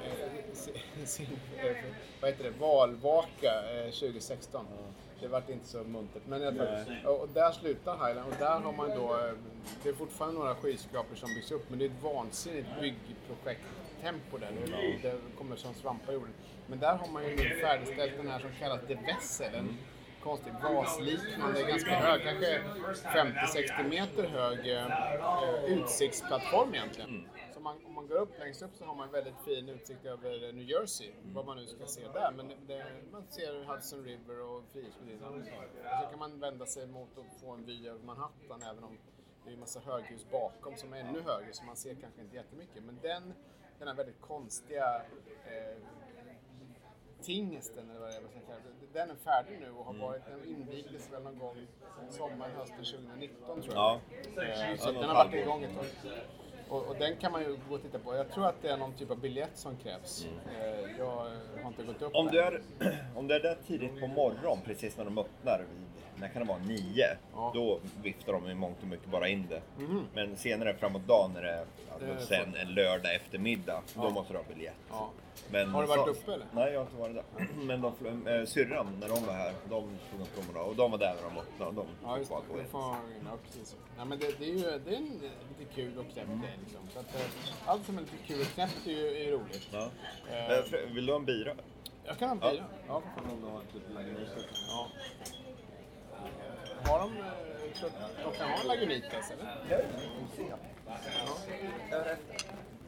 sin, 0.52 1.06
sin 1.06 1.38
eh, 1.58 1.76
vad 2.20 2.30
heter 2.30 2.44
det, 2.44 2.50
valvaka 2.50 3.52
eh, 3.72 3.90
2016. 3.90 4.66
Det 5.20 5.28
vart 5.28 5.50
inte 5.50 5.68
så 5.68 5.84
muntert. 5.84 6.22
Men 6.26 6.42
jag 6.42 6.54
tror, 6.54 7.06
och 7.06 7.28
där 7.28 7.52
slutar 7.52 7.92
Highland 7.92 8.32
och 8.32 8.38
där 8.38 8.60
har 8.60 8.72
man 8.72 8.90
då, 8.90 9.14
eh, 9.14 9.32
det 9.82 9.88
är 9.88 9.92
fortfarande 9.92 10.38
några 10.38 10.54
skyskrapor 10.54 11.14
som 11.16 11.34
byggs 11.34 11.52
upp 11.52 11.70
men 11.70 11.78
det 11.78 11.84
är 11.84 11.88
ett 11.88 12.02
vansinnigt 12.02 12.68
byggprojekttempo 12.80 14.38
där. 14.38 14.50
Det, 15.02 15.08
det 15.08 15.14
kommer 15.38 15.56
som 15.56 15.74
svampar 15.74 16.12
i 16.12 16.14
jorden. 16.14 16.32
Men 16.66 16.78
där 16.78 16.94
har 16.94 17.08
man 17.08 17.24
ju 17.24 17.36
nu 17.36 17.60
färdigställt 17.60 18.16
den 18.16 18.28
här 18.28 18.38
som 18.38 18.50
kallas 18.58 18.80
The 18.88 18.94
Vessel. 18.94 19.54
En 19.54 19.78
konstig 20.22 20.52
vasliknande, 20.62 21.62
ganska 21.62 21.90
hög, 21.90 22.22
kanske 22.22 22.62
50-60 23.04 23.88
meter 23.88 24.28
hög 24.28 24.76
eh, 24.76 25.64
utsiktsplattform 25.64 26.74
egentligen. 26.74 27.28
Så 27.54 27.60
man, 27.60 27.76
om 27.86 27.94
man 27.94 28.06
går 28.06 28.16
upp 28.16 28.38
längst 28.38 28.62
upp 28.62 28.70
så 28.74 28.84
har 28.84 28.94
man 28.94 29.06
en 29.06 29.12
väldigt 29.12 29.40
fin 29.44 29.68
utsikt 29.68 30.04
över 30.04 30.48
eh, 30.48 30.54
New 30.54 30.68
Jersey, 30.68 31.10
vad 31.34 31.46
man 31.46 31.56
nu 31.56 31.66
ska 31.66 31.86
se 31.86 32.00
där. 32.12 32.32
Men 32.36 32.48
det, 32.66 32.84
man 33.12 33.22
ser 33.28 33.64
Hudson 33.64 34.04
River 34.04 34.40
och 34.40 34.64
Frihetsgudinnan. 34.72 35.40
Och 35.40 35.46
så 36.02 36.10
kan 36.10 36.18
man 36.18 36.40
vända 36.40 36.66
sig 36.66 36.86
mot 36.86 37.18
att 37.18 37.40
få 37.40 37.50
en 37.50 37.64
vy 37.64 37.88
över 37.88 38.04
Manhattan 38.04 38.62
även 38.62 38.84
om 38.84 38.98
det 39.44 39.50
är 39.50 39.54
en 39.54 39.60
massa 39.60 39.80
höghus 39.80 40.26
bakom 40.30 40.76
som 40.76 40.92
är 40.92 41.00
ännu 41.00 41.20
högre 41.20 41.52
så 41.52 41.64
man 41.64 41.76
ser 41.76 41.94
kanske 41.94 42.20
inte 42.20 42.36
jättemycket. 42.36 42.82
Men 42.84 42.98
den, 43.02 43.34
den 43.78 43.88
här 43.88 43.94
väldigt 43.94 44.20
konstiga 44.20 45.02
eh, 45.46 45.76
Tingesten 47.22 47.90
eller 47.90 48.00
vad 48.00 48.08
det 48.10 48.16
är 48.16 48.20
man 48.20 48.30
ska 48.30 48.40
kalla 48.40 48.58
det. 48.80 48.98
Den 48.98 49.10
är 49.10 49.14
färdig 49.14 49.58
nu 49.60 49.70
och 49.70 49.84
har 49.84 49.94
varit, 49.94 50.22
den 50.26 50.44
invigdes 50.54 51.12
väl 51.12 51.22
någon 51.22 51.38
gång 51.38 51.56
sommaren, 52.10 52.52
hösten 52.56 52.84
2019 52.84 53.62
tror 53.62 53.74
jag. 53.74 54.00
Ja. 54.36 54.42
Eh, 54.42 54.78
Så 54.78 54.92
den 54.92 55.04
har 55.04 55.14
varit 55.14 55.34
igång 55.34 55.62
ett 55.64 55.74
tag. 55.74 55.84
Och, 56.68 56.86
och 56.88 56.96
den 56.98 57.16
kan 57.16 57.32
man 57.32 57.42
ju 57.42 57.58
gå 57.68 57.74
och 57.74 57.82
titta 57.82 57.98
på. 57.98 58.14
Jag 58.14 58.30
tror 58.30 58.46
att 58.46 58.62
det 58.62 58.68
är 58.68 58.76
någon 58.76 58.92
typ 58.92 59.10
av 59.10 59.20
biljett 59.20 59.50
som 59.58 59.76
krävs. 59.76 60.26
Eh, 60.60 60.96
Jag 60.98 61.06
har 61.62 61.68
inte 61.68 61.82
gått 61.82 62.02
upp 62.02 62.14
Om 62.14 62.26
du, 62.26 62.40
är, 62.40 62.60
om 63.16 63.26
du 63.28 63.34
är 63.34 63.40
där 63.40 63.56
tidigt 63.66 64.00
på 64.00 64.06
morgon, 64.06 64.58
precis 64.64 64.96
när 64.96 65.04
de 65.04 65.18
öppnar, 65.18 65.64
vid, 65.70 65.86
när 66.20 66.28
kan 66.28 66.42
det 66.42 66.48
vara, 66.48 66.58
nio? 66.58 67.16
Ja. 67.34 67.50
Då 67.54 67.80
viftar 68.02 68.32
de 68.32 68.48
i 68.50 68.54
mångt 68.54 68.76
och 68.82 68.86
mycket 68.88 69.06
bara 69.08 69.28
in 69.28 69.46
det. 69.48 69.62
Men 70.14 70.36
senare 70.36 70.74
framåt 70.74 71.06
dagen, 71.06 71.30
när 71.34 71.42
det 71.42 71.50
är 71.50 71.64
Det 71.98 72.06
är 72.06 72.10
alltså, 72.10 72.26
sen 72.26 72.54
en 72.56 72.74
lördag 72.74 73.14
eftermiddag, 73.14 73.82
då 73.94 74.10
måste 74.10 74.32
du 74.32 74.36
ha 74.38 74.44
biljett. 74.54 74.74
Ja. 74.90 75.10
Men 75.50 75.70
Har 75.70 75.82
du 75.82 75.88
varit 75.88 76.08
uppe, 76.08 76.32
eller? 76.34 76.46
Nej, 76.52 76.72
jag 76.72 76.80
har 76.80 76.86
inte 76.86 76.96
varit 77.00 77.14
där. 77.14 77.46
Men 77.64 77.80
de, 77.80 78.26
äh, 78.26 78.44
syrran, 78.46 78.86
när 79.00 79.08
de 79.08 79.26
var 79.26 79.32
här, 79.34 79.52
de 79.68 79.80
tog 80.10 80.20
en 80.20 80.26
promenad 80.34 80.68
och 80.68 80.76
de 80.76 80.90
var 80.90 80.98
där 80.98 81.14
när 81.14 81.22
de 81.34 81.38
öppnade. 81.40 81.72
De 81.76 81.86
Ja, 82.04 82.18
just 82.18 82.30
det. 82.30 82.36
får, 82.70 82.82
ja, 83.24 83.36
precis. 83.44 83.76
Ja, 83.98 84.04
men 84.04 84.18
det, 84.18 84.38
det 84.38 84.44
är 84.44 84.52
ju 84.54 84.78
det 84.78 84.90
är 84.90 84.96
en 84.96 85.20
lite 85.58 85.74
kul 85.74 85.98
och 85.98 86.04
knäppt 86.12 86.28
grej. 86.28 86.58
Liksom. 86.64 86.80
Så 86.92 86.98
att, 86.98 87.14
eh, 87.14 87.20
allt 87.66 87.86
som 87.86 87.96
är 87.98 88.00
lite 88.02 88.16
kul 88.26 88.40
och 88.40 88.46
knäppt 88.46 88.86
är 88.86 88.90
ju 88.90 89.24
är 89.28 89.32
roligt. 89.32 89.68
Ja. 89.72 89.90
Fr- 90.70 90.94
Vill 90.94 91.06
du 91.06 91.12
ha 91.12 91.18
en 91.18 91.24
bira? 91.24 91.52
Jag 92.04 92.18
kan 92.18 92.28
ha 92.28 92.34
en 92.34 92.54
bira. 92.56 92.64
Ja. 92.88 93.02
Ja. 94.68 94.86
Har 96.90 96.98
de... 96.98 97.16
eh, 97.16 97.92
De 98.24 98.32
kan 98.38 98.48
ha 98.50 98.60
en 98.60 98.66
Lagunitas, 98.66 99.30
eller? 99.30 99.46
Ja. 99.70 100.46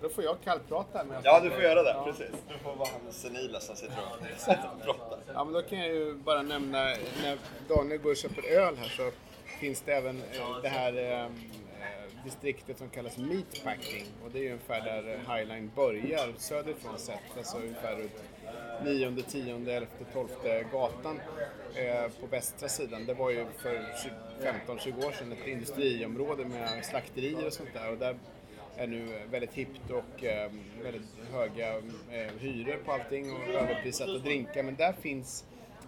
Då 0.03 0.09
får 0.09 0.25
jag 0.25 0.37
kallprata 0.45 0.99
här 0.99 1.05
medan- 1.05 1.23
Ja, 1.25 1.41
du 1.41 1.51
får 1.51 1.63
göra 1.63 1.83
det. 1.83 1.91
Ja. 1.91 2.05
Precis. 2.05 2.31
Du 2.49 2.59
får 2.59 2.75
vara 2.77 2.89
han 3.03 3.13
senila 3.13 3.61
som 3.61 3.77
sitter 3.77 3.99
och 4.77 4.85
pratar. 4.85 5.19
Ja, 5.35 5.45
men 5.45 5.53
då 5.53 5.63
kan 5.63 5.79
jag 5.79 5.89
ju 5.89 6.15
bara 6.15 6.43
nämna, 6.43 6.79
när 7.23 7.39
Daniel 7.69 8.01
går 8.01 8.11
och 8.11 8.17
köper 8.17 8.49
öl 8.53 8.77
här 8.77 8.89
så 8.89 9.11
finns 9.61 9.81
det 9.81 9.93
även 9.93 10.17
eh, 10.23 10.57
det 10.63 10.69
här 10.69 10.93
eh, 10.99 11.21
eh, 11.25 11.27
distriktet 12.25 12.79
som 12.79 12.89
kallas 12.89 13.19
Meatpacking. 13.19 14.05
Och 14.25 14.31
det 14.33 14.39
är 14.39 14.53
ungefär 14.53 14.81
där 14.81 15.19
Highline 15.19 15.71
börjar 15.77 16.33
söderifrån 16.39 16.99
sett, 16.99 17.37
alltså 17.37 17.57
ungefär 17.57 18.01
ut 18.01 18.23
9, 18.85 19.23
10, 19.29 19.77
11, 19.77 19.87
12 20.13 20.29
gatan 20.73 21.21
eh, 21.75 22.11
på 22.21 22.27
västra 22.27 22.69
sidan. 22.69 23.07
Det 23.07 23.15
var 23.15 23.31
ju 23.31 23.47
för 23.59 23.75
15-20 24.67 25.07
år 25.07 25.13
sedan 25.13 25.33
ett 25.33 25.47
industriområde 25.47 26.45
med 26.45 26.85
slakterier 26.85 27.47
och 27.47 27.53
sånt 27.53 27.73
där. 27.75 27.93
Och 27.93 27.99
där 27.99 28.17
är 28.77 28.87
nu 28.87 29.09
väldigt 29.31 29.53
hippt 29.53 29.91
och 29.91 30.25
eh, 30.25 30.51
väldigt 30.83 31.03
höga 31.33 31.77
eh, 32.11 32.33
hyror 32.39 32.77
på 32.85 32.93
allting 32.93 33.33
och 33.33 33.49
överprissatta 33.49 34.19
drinkar. 34.19 34.63
Men 34.63 34.77
där 34.77 34.93
finns 34.93 35.45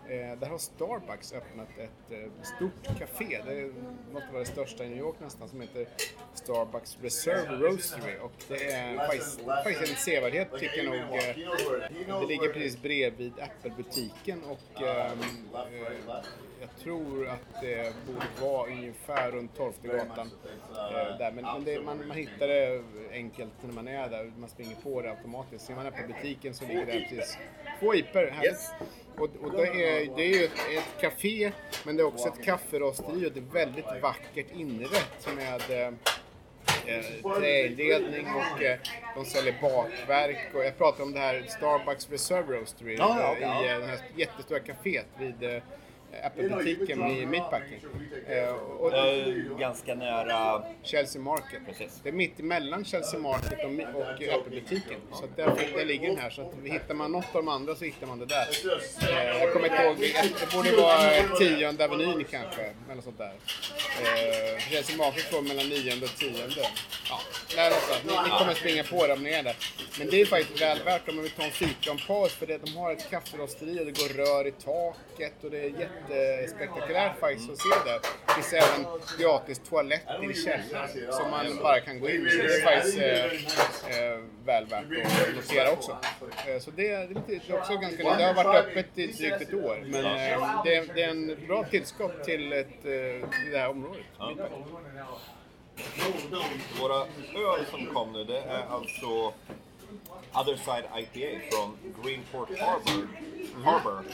Eh, 0.08 0.38
där 0.38 0.46
har 0.46 0.58
Starbucks 0.58 1.32
öppnat 1.32 1.68
ett 1.78 2.10
eh, 2.10 2.44
stort 2.56 2.98
café. 2.98 3.40
Det 3.46 3.72
måste 4.12 4.28
vara 4.32 4.38
det 4.38 4.48
största 4.50 4.84
i 4.84 4.88
New 4.88 4.98
York 4.98 5.16
nästan 5.20 5.48
som 5.48 5.60
heter 5.60 5.86
Starbucks 6.34 6.98
Reserve 7.02 7.56
Roastery. 7.56 8.18
Och 8.22 8.32
det 8.48 8.72
är 8.72 8.96
faktiskt, 8.96 9.40
faktiskt 9.40 9.90
en 9.90 9.96
sevärdhet 9.96 10.48
tycker 10.58 10.84
jag 10.84 10.86
nog. 10.86 11.18
Eh, 11.18 12.20
det 12.20 12.26
ligger 12.26 12.52
precis 12.52 12.82
bredvid 12.82 13.32
Apple-butiken 13.40 14.42
och 14.44 14.82
ehm, 14.82 15.18
eh, 15.54 16.14
jag 16.64 16.84
tror 16.84 17.28
att 17.28 17.60
det 17.60 17.92
borde 18.06 18.26
vara 18.52 18.70
ungefär 18.70 19.30
runt 19.30 19.56
12 19.56 19.72
gatan. 19.82 20.30
Eh, 20.72 21.18
där. 21.18 21.32
Men, 21.32 21.44
men 21.44 21.64
det, 21.64 21.80
man, 21.80 22.08
man 22.08 22.16
hittar 22.16 22.48
det 22.48 22.82
enkelt 23.12 23.52
när 23.62 23.72
man 23.72 23.88
är 23.88 24.08
där. 24.08 24.32
Man 24.38 24.48
springer 24.48 24.76
på 24.76 25.02
det 25.02 25.10
automatiskt. 25.10 25.66
Ser 25.66 25.74
man 25.74 25.86
Apple-butiken 25.86 26.54
så 26.54 26.64
ligger 26.64 26.86
det 26.86 26.92
precis 26.92 27.38
två 27.80 27.94
iper. 27.94 28.30
Härligt. 28.30 28.50
Yes. 28.50 28.70
Och, 29.16 29.28
och 29.42 29.52
det, 29.52 29.66
är, 29.66 30.16
det 30.16 30.22
är 30.22 30.38
ju 30.38 30.44
ett, 30.44 30.50
ett 30.78 31.00
café, 31.00 31.52
men 31.84 31.96
det 31.96 32.02
är 32.02 32.06
också 32.06 32.28
ett 32.28 32.44
kafferosteri 32.44 33.26
och 33.28 33.32
det 33.32 33.40
är 33.40 33.64
väldigt 33.64 34.02
vackert 34.02 34.46
inrett 34.54 35.28
med 35.36 35.62
eh, 35.70 35.86
eh, 36.86 37.34
träinredning 37.38 38.26
och 38.26 38.62
eh, 38.62 38.78
de 39.14 39.24
säljer 39.24 39.54
bakverk. 39.62 40.54
Och 40.54 40.64
jag 40.64 40.78
pratar 40.78 41.04
om 41.04 41.12
det 41.12 41.20
här 41.20 41.44
Starbucks 41.48 42.10
Reserve 42.10 42.56
Roastery 42.56 42.96
Ja, 42.96 43.16
ja, 43.20 43.36
ja. 43.40 43.64
i 43.64 43.80
det 43.80 43.86
här 43.86 43.98
jättestora 44.16 44.58
kaféet 44.58 45.06
vid 45.18 45.62
Apple-butiken 46.22 47.10
i 47.10 47.26
Meatpacking. 47.26 47.80
Eh, 48.26 48.48
och, 48.54 48.94
Eh, 48.94 49.58
ganska 49.58 49.94
nära... 49.94 50.62
Chelsea 50.82 51.22
Market. 51.22 51.60
Precis. 51.66 52.00
Det 52.02 52.08
är 52.08 52.12
mitt 52.12 52.40
emellan 52.40 52.84
Chelsea 52.84 53.20
Market 53.20 53.58
och, 53.64 54.00
och 54.00 54.10
Apple-butiken. 54.10 55.00
Så 55.12 55.24
att 55.24 55.36
där, 55.36 55.46
där 55.76 55.84
ligger 55.84 56.08
den 56.08 56.18
här. 56.18 56.30
Så 56.30 56.42
att 56.42 56.54
hittar 56.64 56.94
man 56.94 57.12
något 57.12 57.24
av 57.34 57.44
de 57.44 57.48
andra 57.48 57.74
så 57.74 57.84
hittar 57.84 58.06
man 58.06 58.18
det 58.18 58.26
där. 58.26 58.46
Eh, 59.10 59.38
jag 59.40 59.52
kommer 59.52 59.66
inte 59.66 59.82
ihåg, 59.82 59.96
det 60.40 60.56
borde 60.56 60.76
vara 60.76 61.38
tionde 61.38 61.84
Avenyn 61.84 62.24
kanske. 62.30 62.72
Eller 62.90 63.02
sånt 63.02 63.18
där. 63.18 63.34
Eh, 64.02 64.72
Resumaket 64.72 65.22
får 65.22 65.42
mellan 65.42 65.68
nionde 65.68 66.04
och 66.04 66.16
tionde. 66.16 66.66
Ja, 67.56 67.62
där. 67.70 67.72
Ni, 68.06 68.12
ni 68.30 68.38
kommer 68.38 68.54
springa 68.54 68.84
på 68.84 69.06
dem 69.06 69.26
är 69.26 69.42
där. 69.42 69.56
Men 69.98 70.10
det 70.10 70.20
är 70.20 70.26
faktiskt 70.26 70.62
väl 70.62 70.82
värt 70.82 71.08
om 71.08 71.14
man 71.16 71.22
vill 71.22 71.32
ta 71.32 71.42
en 71.42 71.50
fika 71.50 71.96
paus 72.06 72.32
för 72.32 72.46
det, 72.46 72.58
de 72.58 72.76
har 72.76 72.92
ett 72.92 73.10
kafferosteri 73.10 73.80
och 73.80 73.86
det 73.86 73.92
går 73.92 74.08
rör 74.24 74.46
i 74.46 74.52
taket 74.52 75.44
och 75.44 75.50
det 75.50 75.58
är 75.58 75.72
jättespektakulärt 75.80 77.18
faktiskt 77.20 77.50
att 77.50 77.58
se 77.58 77.68
det. 77.90 78.00
Det 78.26 78.32
finns 78.34 78.52
även 78.52 78.86
gratis 79.18 79.60
toalett 79.68 80.02
i 80.30 80.34
källaren 80.34 81.12
som 81.12 81.30
man 81.30 81.56
bara 81.62 81.80
kan 81.80 82.00
gå 82.00 82.10
in 82.10 82.26
i. 82.26 82.36
Det 82.36 82.54
är 82.54 82.62
faktiskt 82.62 82.98
eh, 82.98 83.98
eh, 83.98 84.18
väl 84.44 84.66
värt 84.66 84.84
att 85.28 85.34
notera 85.34 85.70
också. 85.70 85.98
Eh, 86.48 86.58
så 86.60 86.70
det, 86.70 86.82
det, 86.88 86.94
är 86.94 87.08
det 87.26 87.34
är 87.50 87.58
också 87.58 87.72
ganska 87.76 88.02
nytt. 88.02 88.18
Det 88.18 88.24
har 88.24 88.34
varit 88.34 88.66
öppet 88.66 88.86
i 88.98 89.06
drygt 89.06 89.40
ett 89.42 89.54
år 89.54 89.84
men 89.86 90.04
eh, 90.04 90.62
det, 90.64 90.74
är- 90.74 90.94
det 90.94 91.02
är 91.02 91.08
en 91.08 91.46
bra 91.46 91.64
tillskott 91.64 92.24
till 92.24 92.52
ett, 92.52 92.84
eh, 92.84 93.28
det 93.52 93.58
här 93.58 93.68
området. 93.68 94.04
Våra 96.80 97.00
öl 97.34 97.66
som 97.70 97.86
kom 97.94 98.12
nu, 98.12 98.24
det 98.24 98.38
är 98.40 98.66
alltså 98.70 99.32
Other 100.32 100.56
Side 100.56 100.84
IPA 100.96 101.40
från 101.50 101.76
Greenport 102.02 102.48
Harbor. 102.60 103.08
Harbor 103.64 104.04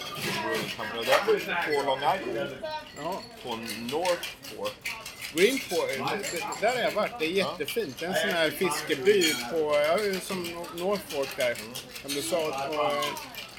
Brewing 0.42 0.70
Company. 0.76 1.04
Det 1.04 1.12
är 1.12 1.80
på 1.80 1.86
Long 1.86 1.98
Island, 1.98 2.56
Ja. 2.96 3.22
på 3.42 3.48
North 3.96 4.28
Fork. 4.42 4.90
Greenport, 5.34 6.60
där 6.60 6.76
har 6.76 6.82
jag 6.82 6.92
varit. 6.92 7.12
Det 7.18 7.24
är 7.24 7.30
jättefint. 7.30 7.98
Det 7.98 8.06
är 8.06 8.08
en 8.08 8.14
sån 8.14 8.30
här 8.30 8.50
fiskeby 8.50 9.34
på, 9.50 9.56
ja, 9.86 10.20
som 10.22 10.42
Northfork 10.76 11.36
där, 11.36 11.54
som 12.02 12.14
du 12.14 12.22
sa. 12.22 12.68
Och, 12.68 12.74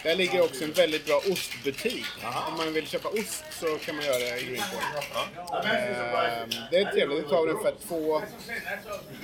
där 0.04 0.16
ligger 0.16 0.42
också 0.42 0.64
en 0.64 0.72
väldigt 0.72 1.06
bra 1.06 1.18
ostbutik. 1.32 2.06
Om 2.48 2.58
man 2.58 2.74
vill 2.74 2.88
köpa 2.88 3.10
ost 3.10 3.44
så 3.52 3.78
kan 3.78 3.96
man 3.96 4.06
göra 4.06 4.18
det 4.18 4.40
i 4.40 4.46
Greenport. 4.46 5.16
Eh, 5.66 6.68
det 6.72 6.78
är 6.78 6.92
trevligt. 6.92 7.24
Det 7.24 7.30
tar 7.30 7.48
ungefär 7.48 7.74
två, 7.88 8.22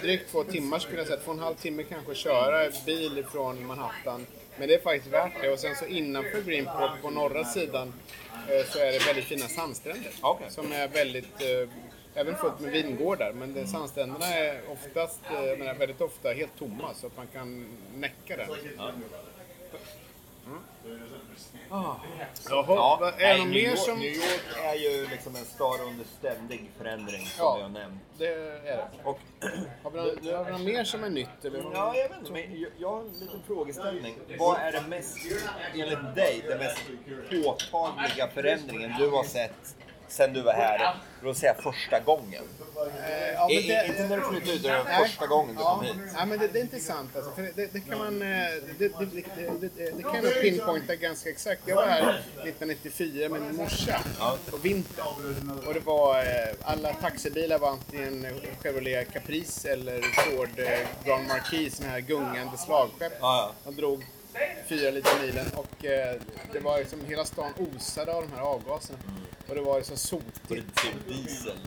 drygt 0.02 0.32
två 0.32 0.44
timmar 0.44 0.80
skulle 0.80 0.98
jag 0.98 1.08
säga. 1.08 1.20
Två 1.20 1.32
och 1.32 1.38
en 1.38 1.44
halv 1.44 1.56
timme 1.56 1.84
kanske 1.84 2.12
att 2.12 2.18
köra 2.18 2.70
bil 2.86 3.26
från 3.32 3.66
Manhattan. 3.66 4.26
Men 4.60 4.68
det 4.68 4.74
är 4.74 4.80
faktiskt 4.80 5.14
värt 5.14 5.42
det. 5.42 5.50
Och 5.50 5.60
sen 5.60 5.76
så 5.76 5.86
innanför 5.86 6.42
Greenport 6.42 7.02
på 7.02 7.10
norra 7.10 7.46
sidan 7.46 7.94
eh, 8.50 8.66
så 8.66 8.80
är 8.80 8.92
det 8.92 9.06
väldigt 9.08 9.26
fina 9.26 9.48
sandstränder. 9.48 10.12
Okej. 10.22 10.48
Som 10.50 10.72
är 10.72 10.88
väldigt, 10.88 11.42
eh, 11.42 11.70
även 12.16 12.36
fullt 12.36 12.60
med 12.60 12.72
vingårdar. 12.72 13.34
Men 13.34 13.54
det, 13.54 13.68
sandstränderna 13.68 14.26
är 14.26 14.62
oftast, 14.70 15.20
eh, 15.30 15.58
menar, 15.58 15.74
väldigt 15.74 16.02
ofta 16.02 16.30
helt 16.30 16.60
tomma 16.60 16.94
så 16.94 17.08
att 17.08 17.18
man 17.18 17.28
kan 17.28 17.66
näcka 17.96 18.38
den. 18.38 18.48
Jaha, 21.70 21.96
Ja, 22.50 23.12
är 23.18 23.28
det 23.28 23.28
nej, 23.28 23.38
något 23.40 23.48
mer 23.50 23.60
York, 23.70 23.78
som... 23.78 24.00
New 24.00 24.12
York 24.12 24.42
är 24.64 24.74
ju 24.76 25.08
liksom 25.08 25.36
en 25.36 25.46
stad 25.46 25.80
under 25.82 26.06
ständig 26.20 26.72
förändring 26.78 27.26
som 27.26 27.46
Ja. 27.46 27.56
vi 27.56 27.62
har 27.62 27.70
nämnt. 27.70 28.02
Det 28.18 28.28
är 28.28 28.64
det. 28.64 28.88
Och, 29.04 29.20
Har 29.84 29.92
vi 29.92 29.98
något, 29.98 30.36
har 30.36 30.46
vi 30.46 30.52
något 30.52 30.62
mer 30.62 30.84
som 30.84 31.04
är 31.04 31.10
nytt? 31.10 31.46
Eller? 31.46 31.60
ja, 31.74 31.96
jag 31.96 32.10
vet 32.10 32.18
inte, 32.20 32.32
men 32.32 32.60
jag, 32.62 32.72
jag 32.78 32.92
har 32.92 33.00
en 33.02 33.08
liten 33.08 33.42
frågeställning. 33.48 34.16
Vad 34.40 34.58
är 34.60 34.72
det 34.72 34.82
mest, 34.82 35.18
enligt 35.74 36.16
dig, 36.16 36.44
den 36.48 36.58
mest 36.58 36.78
påtagliga 37.30 38.28
förändringen 38.28 38.92
du 39.00 39.10
har 39.10 39.24
sett 39.24 39.76
sen 40.08 40.34
du 40.34 40.42
var 40.42 40.54
här, 40.54 40.96
låt 41.24 41.38
säga 41.38 41.54
första 41.54 42.00
gången? 42.00 42.44
Eh, 43.08 43.34
ja, 43.34 43.48
men 43.48 43.58
I, 43.58 43.68
det- 43.68 43.86
inte 43.88 44.04
när 44.08 44.18
du 44.18 44.24
flyttade 44.24 44.54
ut, 44.54 44.60
utan 44.66 44.86
första 45.06 45.28
gången 45.28 45.56
du 45.56 45.62
Ja, 45.62 45.76
kom 45.76 45.86
hit. 45.86 45.96
ja 46.18 46.26
men 46.26 46.40
det, 46.40 46.48
det 46.48 46.60
är 46.60 46.64
intressant 46.64 47.16
alltså, 47.16 47.32
för 47.32 47.42
det, 47.56 47.74
det 47.74 47.80
kan 47.80 47.98
man... 48.00 48.22
eh, 48.22 48.28
Det, 48.28 48.88
det, 48.88 48.88
det, 49.00 49.24
det, 49.60 49.70
det, 49.78 49.92
det 49.98 50.04
kan 50.04 50.24
jag 50.24 50.42
pinpointa 50.42 50.96
ganska 50.96 51.30
exakt. 51.30 51.62
Jag 51.66 51.76
var 51.76 51.86
här 51.86 52.22
1994 52.44 53.30
med 53.30 53.42
min 53.42 53.56
morsa 53.56 54.02
på 54.52 54.58
vintern. 54.58 55.62
Och 55.68 55.74
det 55.74 55.80
var... 55.80 56.20
eh, 56.20 56.26
Alla 56.64 56.94
taxibilar 56.94 57.60
var 57.60 57.70
antingen 57.70 58.28
Chevrolet 58.64 59.14
Caprice 59.14 59.72
eller 59.72 60.02
Ford 60.02 60.50
Grand 61.06 61.28
Marquis, 61.28 61.76
sån 61.78 61.86
här 61.86 62.00
gungande 62.00 62.58
slagskepp. 62.58 63.14
Ja, 63.20 63.52
De 63.64 63.76
drog 63.76 64.06
fyra 64.68 64.92
liter 64.92 65.20
milen 65.22 65.48
och 65.54 65.86
eh, 65.86 66.16
det 66.54 66.60
var 66.60 66.78
liksom 66.80 67.06
hela 67.06 67.26
stan 67.26 67.54
osade 67.58 68.14
av 68.14 68.22
de 68.30 68.36
här 68.36 68.42
avgaserna. 68.42 69.00
Och 69.48 69.56
det 69.56 69.62
var 69.62 69.78
liksom 69.78 69.94
Var 69.94 69.98
sotigt. 69.98 70.42
det 70.48 70.56
typ 70.82 71.08
diesel? 71.08 71.58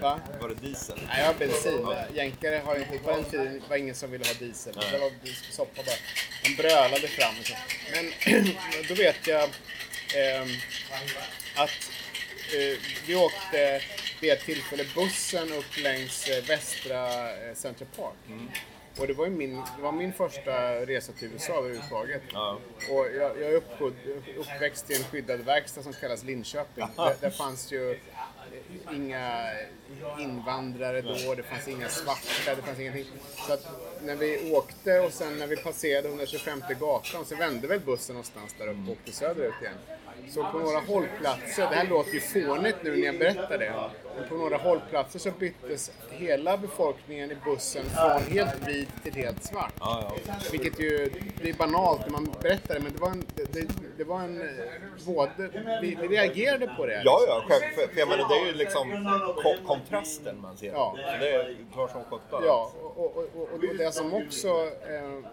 Va? 0.00 0.20
Var 0.40 0.48
det 0.48 0.54
diesel? 0.54 0.98
Nej, 1.06 1.18
jag 1.18 1.26
har 1.26 1.34
bensin. 1.34 1.86
Jänkare 2.14 2.62
har 2.64 2.76
inte, 2.76 2.98
på 2.98 3.10
den 3.10 3.24
tiden 3.24 3.62
var 3.68 3.76
ingen 3.76 3.94
som 3.94 4.10
ville 4.10 4.24
ha 4.26 4.34
diesel. 4.34 4.74
Det 4.90 4.98
var 4.98 5.10
soppa 5.50 5.82
bara. 5.86 5.96
De 6.44 6.54
brölade 6.62 7.08
fram. 7.08 7.34
och 7.40 7.46
så. 7.46 7.54
Men 7.92 8.12
då 8.88 8.94
vet 8.94 9.26
jag 9.26 9.42
ehm, 10.16 10.48
att 11.56 11.70
eh, 12.54 12.78
vi 13.06 13.14
åkte 13.14 13.80
vid 14.20 14.32
ett 14.32 14.44
tillfälle 14.44 14.84
bussen 14.94 15.52
upp 15.52 15.78
längs 15.78 16.28
eh, 16.28 16.44
västra 16.44 17.30
eh, 17.30 17.54
Central 17.54 17.88
Park. 17.96 18.14
Och 18.98 19.06
det 19.06 19.12
var, 19.12 19.28
min, 19.28 19.56
det 19.76 19.82
var 19.82 19.92
min 19.92 20.12
första 20.12 20.86
resa 20.86 21.12
till 21.12 21.32
USA 21.32 21.52
överhuvudtaget. 21.52 22.22
Ja. 22.32 22.58
Och 22.90 23.06
jag, 23.06 23.40
jag 23.40 23.50
är 23.50 23.54
uppgod, 23.54 23.94
uppväxt 24.36 24.90
i 24.90 24.94
en 24.94 25.04
skyddad 25.04 25.40
verkstad 25.40 25.82
som 25.82 25.92
kallas 25.92 26.24
Linköping. 26.24 26.84
Där, 26.96 27.16
där 27.20 27.30
fanns 27.30 27.72
ju 27.72 27.98
inga 28.92 29.50
invandrare 30.18 31.00
då, 31.00 31.34
det 31.34 31.42
fanns 31.42 31.68
inga 31.68 31.88
svarta, 31.88 32.54
det 32.56 32.62
fanns 32.62 32.78
ingenting. 32.78 33.06
Så 33.46 33.52
att 33.52 33.66
när 34.02 34.16
vi 34.16 34.52
åkte 34.52 35.00
och 35.00 35.12
sen 35.12 35.38
när 35.38 35.46
vi 35.46 35.56
passerade 35.56 36.08
125 36.08 36.62
gatan 36.80 37.24
så 37.24 37.36
vände 37.36 37.66
väl 37.66 37.80
bussen 37.80 38.14
någonstans 38.14 38.54
där 38.58 38.66
uppe 38.66 38.80
och 38.86 38.92
åkte 38.92 39.12
söderut 39.12 39.54
igen. 39.62 39.74
Så 40.28 40.44
på 40.44 40.58
några 40.58 40.80
hållplatser, 40.80 41.66
det 41.70 41.76
här 41.76 41.88
låter 41.88 42.12
ju 42.12 42.20
fånigt 42.20 42.76
nu 42.82 42.96
när 42.96 43.06
jag 43.06 43.18
berättar 43.18 43.58
det, 43.58 43.72
men 44.16 44.28
på 44.28 44.34
några 44.34 44.56
hållplatser 44.56 45.18
så 45.18 45.30
byttes 45.30 45.90
hela 46.10 46.56
befolkningen 46.56 47.30
i 47.30 47.36
bussen 47.44 47.82
från 47.84 48.32
helt 48.32 48.68
vit 48.68 48.88
till 49.02 49.12
helt 49.12 49.44
svart. 49.44 49.72
Ja, 49.80 50.12
ja. 50.26 50.34
Vilket 50.52 50.80
ju, 50.80 51.10
det 51.42 51.48
är 51.48 51.54
banalt 51.54 52.00
när 52.00 52.12
man 52.12 52.34
berättar 52.42 52.74
det, 52.74 52.80
men 52.80 52.92
det 52.92 52.98
var 52.98 53.10
en, 53.10 53.26
det, 53.34 53.68
det, 53.96 54.04
var 54.04 54.20
en, 54.20 54.40
eh, 54.40 54.46
både, 55.06 55.50
vi, 55.82 55.98
vi 56.00 56.08
reagerade 56.08 56.66
på 56.76 56.86
det. 56.86 57.02
Ja, 57.04 57.20
ja, 57.26 57.44
själv, 57.48 57.62
för, 57.74 57.98
jag 58.00 58.08
menar, 58.08 58.28
det 58.28 58.34
är 58.34 58.46
ju 58.46 58.52
liksom 58.52 58.88
ko 59.42 59.66
kontrasten 59.66 60.40
man 60.40 60.56
ser. 60.56 60.72
Ja. 60.72 60.96
Det 61.20 61.56
tar 61.74 61.88
som 61.88 62.04
sjutton. 62.04 62.42
Ja, 62.46 62.72
och, 62.82 63.16
och, 63.16 63.16
och, 63.16 63.48
och 63.52 63.76
det 63.78 63.94
som 63.94 64.14
också, 64.14 64.48
eh, 64.48 65.30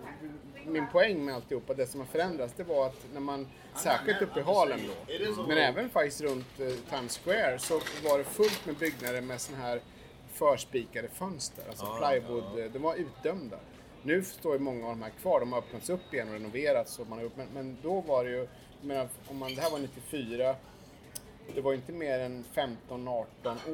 min 0.70 0.88
poäng 0.88 1.26
med 1.26 1.36
alltihopa, 1.36 1.74
det 1.74 1.88
som 1.88 2.00
har 2.00 2.08
förändrats, 2.08 2.54
det 2.58 2.64
var 2.64 2.86
att 2.88 3.06
när 3.14 3.20
man, 3.20 3.48
särskilt 3.76 4.22
uppe 4.22 4.40
i 4.40 4.44
Harlem 4.44 4.80
då, 4.88 5.14
men 5.48 5.58
även 5.58 5.90
faktiskt 5.90 6.22
runt 6.22 6.60
eh, 6.60 6.68
Times 6.90 7.18
Square, 7.18 7.60
så 7.60 7.74
var 8.04 8.18
det 8.18 8.24
fullt 8.24 8.66
med 8.66 8.76
byggnader 8.76 9.22
med 9.22 9.42
såna 9.42 9.58
här 9.58 9.82
förspikade 10.34 11.08
fönster, 11.08 11.64
alltså 11.70 11.86
plywood, 11.86 12.60
eh, 12.60 12.72
de 12.72 12.80
var 12.82 12.96
utdömda. 12.96 13.60
Nu 14.04 14.24
står 14.24 14.54
ju 14.54 14.60
många 14.60 14.84
av 14.86 14.90
de 14.90 15.02
här 15.02 15.12
kvar, 15.22 15.40
de 15.40 15.52
har 15.52 15.60
öppnats 15.60 15.90
upp 15.90 16.14
igen 16.14 16.28
och 16.28 16.34
renoverats, 16.34 17.00
och 17.00 17.08
man 17.08 17.18
har, 17.20 17.26
upp- 17.26 17.38
men, 17.38 17.48
men 17.54 17.78
då 17.84 18.02
var 18.02 18.24
det 18.26 18.32
ju, 18.32 18.48
menar, 18.82 19.08
om 19.28 19.38
man, 19.38 19.56
det 19.56 19.62
här 19.62 19.72
var 19.72 19.80
94, 19.80 20.56
det 21.56 21.62
var 21.62 21.74
inte 21.74 21.92
mer 21.92 22.20
än 22.20 22.46
15-18 22.90 23.26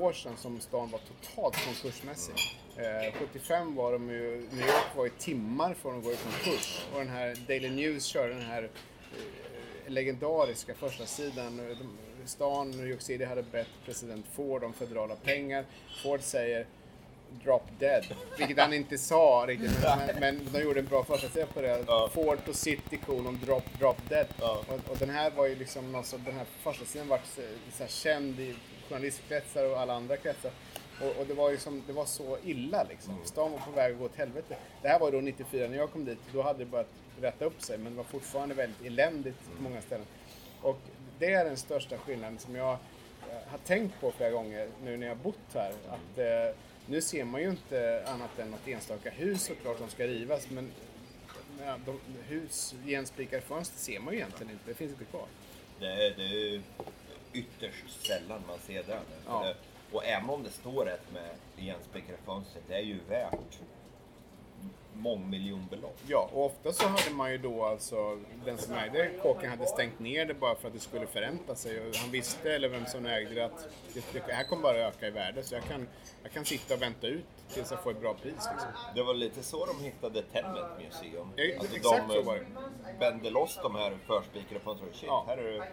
år 0.02 0.14
sedan 0.14 0.38
som 0.38 0.60
stan 0.60 0.90
var 0.92 1.00
totalt 1.00 1.66
konkursmässig. 1.66 2.36
Eh, 2.78 3.14
75 3.20 3.76
var 3.76 3.92
de 3.92 4.10
ju, 4.10 4.48
New 4.52 4.68
York 4.68 4.96
var 4.96 5.06
ju 5.06 5.12
timmar 5.20 5.74
från 5.74 5.98
att 5.98 6.04
gå 6.04 6.12
i 6.12 6.16
konkurs. 6.16 6.86
Och 6.94 7.00
den 7.00 7.10
här 7.10 7.36
Daily 7.48 7.70
News 7.70 8.06
körde 8.06 8.34
den 8.34 8.46
här 8.46 8.64
eh, 8.64 9.92
legendariska 9.92 10.74
första 10.74 11.06
sidan. 11.06 11.58
De, 11.58 11.98
stan, 12.28 12.72
New 12.72 12.88
York 12.88 13.02
City, 13.02 13.26
hade 13.26 13.44
bett 13.44 13.68
president 13.86 14.26
Ford 14.34 14.64
om 14.64 14.74
federala 14.74 15.16
pengar. 15.16 15.66
Ford 16.04 16.22
säger 16.22 16.66
Drop 17.44 17.64
Dead, 17.80 18.06
vilket 18.38 18.60
han 18.60 18.74
inte 18.74 18.98
sa 18.98 19.46
riktigt, 19.48 19.72
men, 19.84 20.20
men, 20.20 20.50
de 20.52 20.62
gjorde 20.62 20.80
en 20.80 20.86
bra 20.86 21.04
första 21.04 21.46
på 21.46 21.62
det. 21.62 21.84
Ja. 21.88 22.10
Ford 22.14 22.46
på 22.46 22.54
City 22.54 23.00
kolon 23.06 23.40
Drop, 23.46 23.64
drop 23.80 24.10
Dead. 24.10 24.28
Ja. 24.40 24.64
Och, 24.68 24.92
och 24.92 24.98
den 24.98 25.10
här 25.10 25.32
var 25.32 25.46
ju 25.46 25.56
liksom 25.56 26.04
som, 26.04 26.24
den 26.24 26.36
här 26.36 26.46
första 26.64 26.86
sidan 26.86 27.08
var 27.08 27.20
så, 27.36 27.42
så 27.78 27.84
här 27.84 27.90
känd 27.90 28.40
i 28.40 28.56
journalistkretsar 28.90 29.70
och 29.72 29.80
alla 29.80 29.94
andra 29.94 30.18
kretsar. 30.18 30.52
Och, 31.02 31.20
och 31.20 31.26
det 31.28 31.34
var 31.34 31.52
ju 31.52 31.58
som, 31.58 31.84
det 31.88 31.94
var 31.94 32.06
så 32.06 32.38
illa 32.44 32.84
liksom. 32.84 33.18
Stan 33.24 33.52
var 33.52 33.60
på 33.60 33.72
väg 33.72 33.94
att 33.94 34.00
gå 34.00 34.06
åt 34.06 34.16
helvete. 34.16 34.58
Det 34.82 34.88
här 34.88 35.00
var 35.00 35.12
då 35.12 35.22
94 35.22 35.68
när 35.68 35.78
jag 35.78 35.92
kom 35.92 36.06
dit, 36.06 36.20
då 36.34 36.42
hade 36.42 36.60
det 36.60 36.66
börjat 36.66 36.90
rätta 37.22 37.46
upp 37.46 37.62
sig 37.62 37.78
men 37.78 37.92
det 37.92 37.98
var 37.98 38.04
fortfarande 38.04 38.56
väldigt 38.56 38.86
eländigt 38.86 39.40
på 39.58 39.64
många 39.64 39.82
ställen. 39.82 40.06
Och 40.62 40.80
det 41.20 41.34
är 41.34 41.46
den 41.46 41.58
största 41.58 41.98
skillnaden 41.98 42.40
som 42.40 42.56
jag 42.56 42.72
eh, 42.72 43.50
har 43.52 43.58
tänkt 43.58 44.02
på 44.02 44.12
flera 44.12 44.32
gånger 44.32 44.70
nu 44.84 44.98
när 44.98 45.08
jag 45.08 45.16
har 45.16 45.24
bott 45.24 45.54
här. 45.54 45.74
Att, 45.90 46.18
eh, 46.18 46.56
nu 46.86 47.02
ser 47.02 47.26
man 47.26 47.42
ju 47.42 47.50
inte 47.50 48.04
annat 48.08 48.40
än 48.40 48.52
något 48.52 48.68
enstaka 48.68 49.10
hus 49.10 49.44
såklart 49.44 49.78
som 49.78 49.90
ska 49.90 50.08
rivas 50.08 50.50
men 50.50 50.72
ja, 51.66 51.78
de, 51.86 52.00
hus, 52.28 52.76
igenspikade 52.86 53.42
fönster 53.42 53.80
ser 53.80 54.00
man 54.00 54.14
ju 54.14 54.20
egentligen 54.20 54.52
inte. 54.52 54.64
Det 54.68 54.74
finns 54.74 54.92
inte 54.92 55.06
kvar. 55.06 55.26
Det, 55.80 55.86
är, 55.86 56.16
det 56.16 56.24
är 56.24 56.52
ju 56.52 56.62
ytterst 57.34 58.06
sällan 58.08 58.42
man 58.48 58.60
ser 58.60 58.84
det. 58.84 59.00
Ja. 59.26 59.44
det 59.44 59.56
och 59.96 60.06
även 60.06 60.30
om 60.30 60.44
det 60.44 60.50
står 60.52 60.90
ett 60.90 61.12
med 61.14 61.30
igenspikade 61.58 62.18
fönster, 62.26 62.62
det 62.68 62.74
är 62.76 62.80
ju 62.82 63.00
värt 63.10 63.60
mångmiljonbelopp. 64.94 65.98
Ja, 66.08 66.30
och 66.34 66.46
ofta 66.46 66.74
så 66.74 66.88
hade 66.88 67.12
man 67.16 67.32
ju 67.32 67.38
då 67.38 67.66
alltså, 67.66 68.20
den 68.46 68.58
som 68.58 68.74
ägde 68.74 69.10
kåken 69.22 69.50
hade 69.50 69.66
stängt 69.66 70.00
ner 70.00 70.26
det 70.26 70.34
bara 70.34 70.56
för 70.56 70.68
att 70.68 70.74
det 70.74 70.80
skulle 70.80 71.08
förränta 71.08 71.56
sig. 71.56 71.80
Och 71.90 71.96
han 71.96 72.12
visste, 72.12 72.54
eller 72.54 72.70
vem 72.70 72.86
som 72.86 73.06
ägde 73.06 73.36
det, 73.36 73.46
att 73.46 73.68
det, 73.94 74.04
det 74.28 74.34
här 74.34 74.44
kommer 74.44 74.64
bara 74.64 74.78
öka 74.78 75.08
i 75.08 75.12
värde. 75.12 75.44
Så 75.44 75.56
jag 75.56 75.64
kan, 75.64 75.88
jag 76.24 76.32
kan 76.32 76.46
sitta 76.46 76.74
och 76.74 76.82
vänta 76.82 77.08
ut 77.08 77.26
tills 77.54 77.72
jag 77.72 77.84
får 77.84 77.92
ett 77.92 78.02
bra 78.02 78.14
pris. 78.14 78.34
Liksom. 78.52 78.70
Det 78.96 79.04
var 79.04 79.14
lite 79.14 79.44
så 79.44 79.66
de 79.66 79.84
hittade 79.84 80.22
Tenement 80.22 80.68
Museum. 80.80 81.28
Ja, 81.36 81.44
exakt 81.44 82.12
så 82.12 82.22
var 82.22 82.36
det. 82.36 82.46
vände 83.00 83.30
loss 83.30 83.60
de 83.64 83.76
här 83.76 83.98
förspikade 84.08 84.60
fönstren. 84.60 84.90
Shit, 84.94 85.04
Ja. 85.08 85.24
här 85.28 85.38
är 85.38 85.52
det 85.54 85.66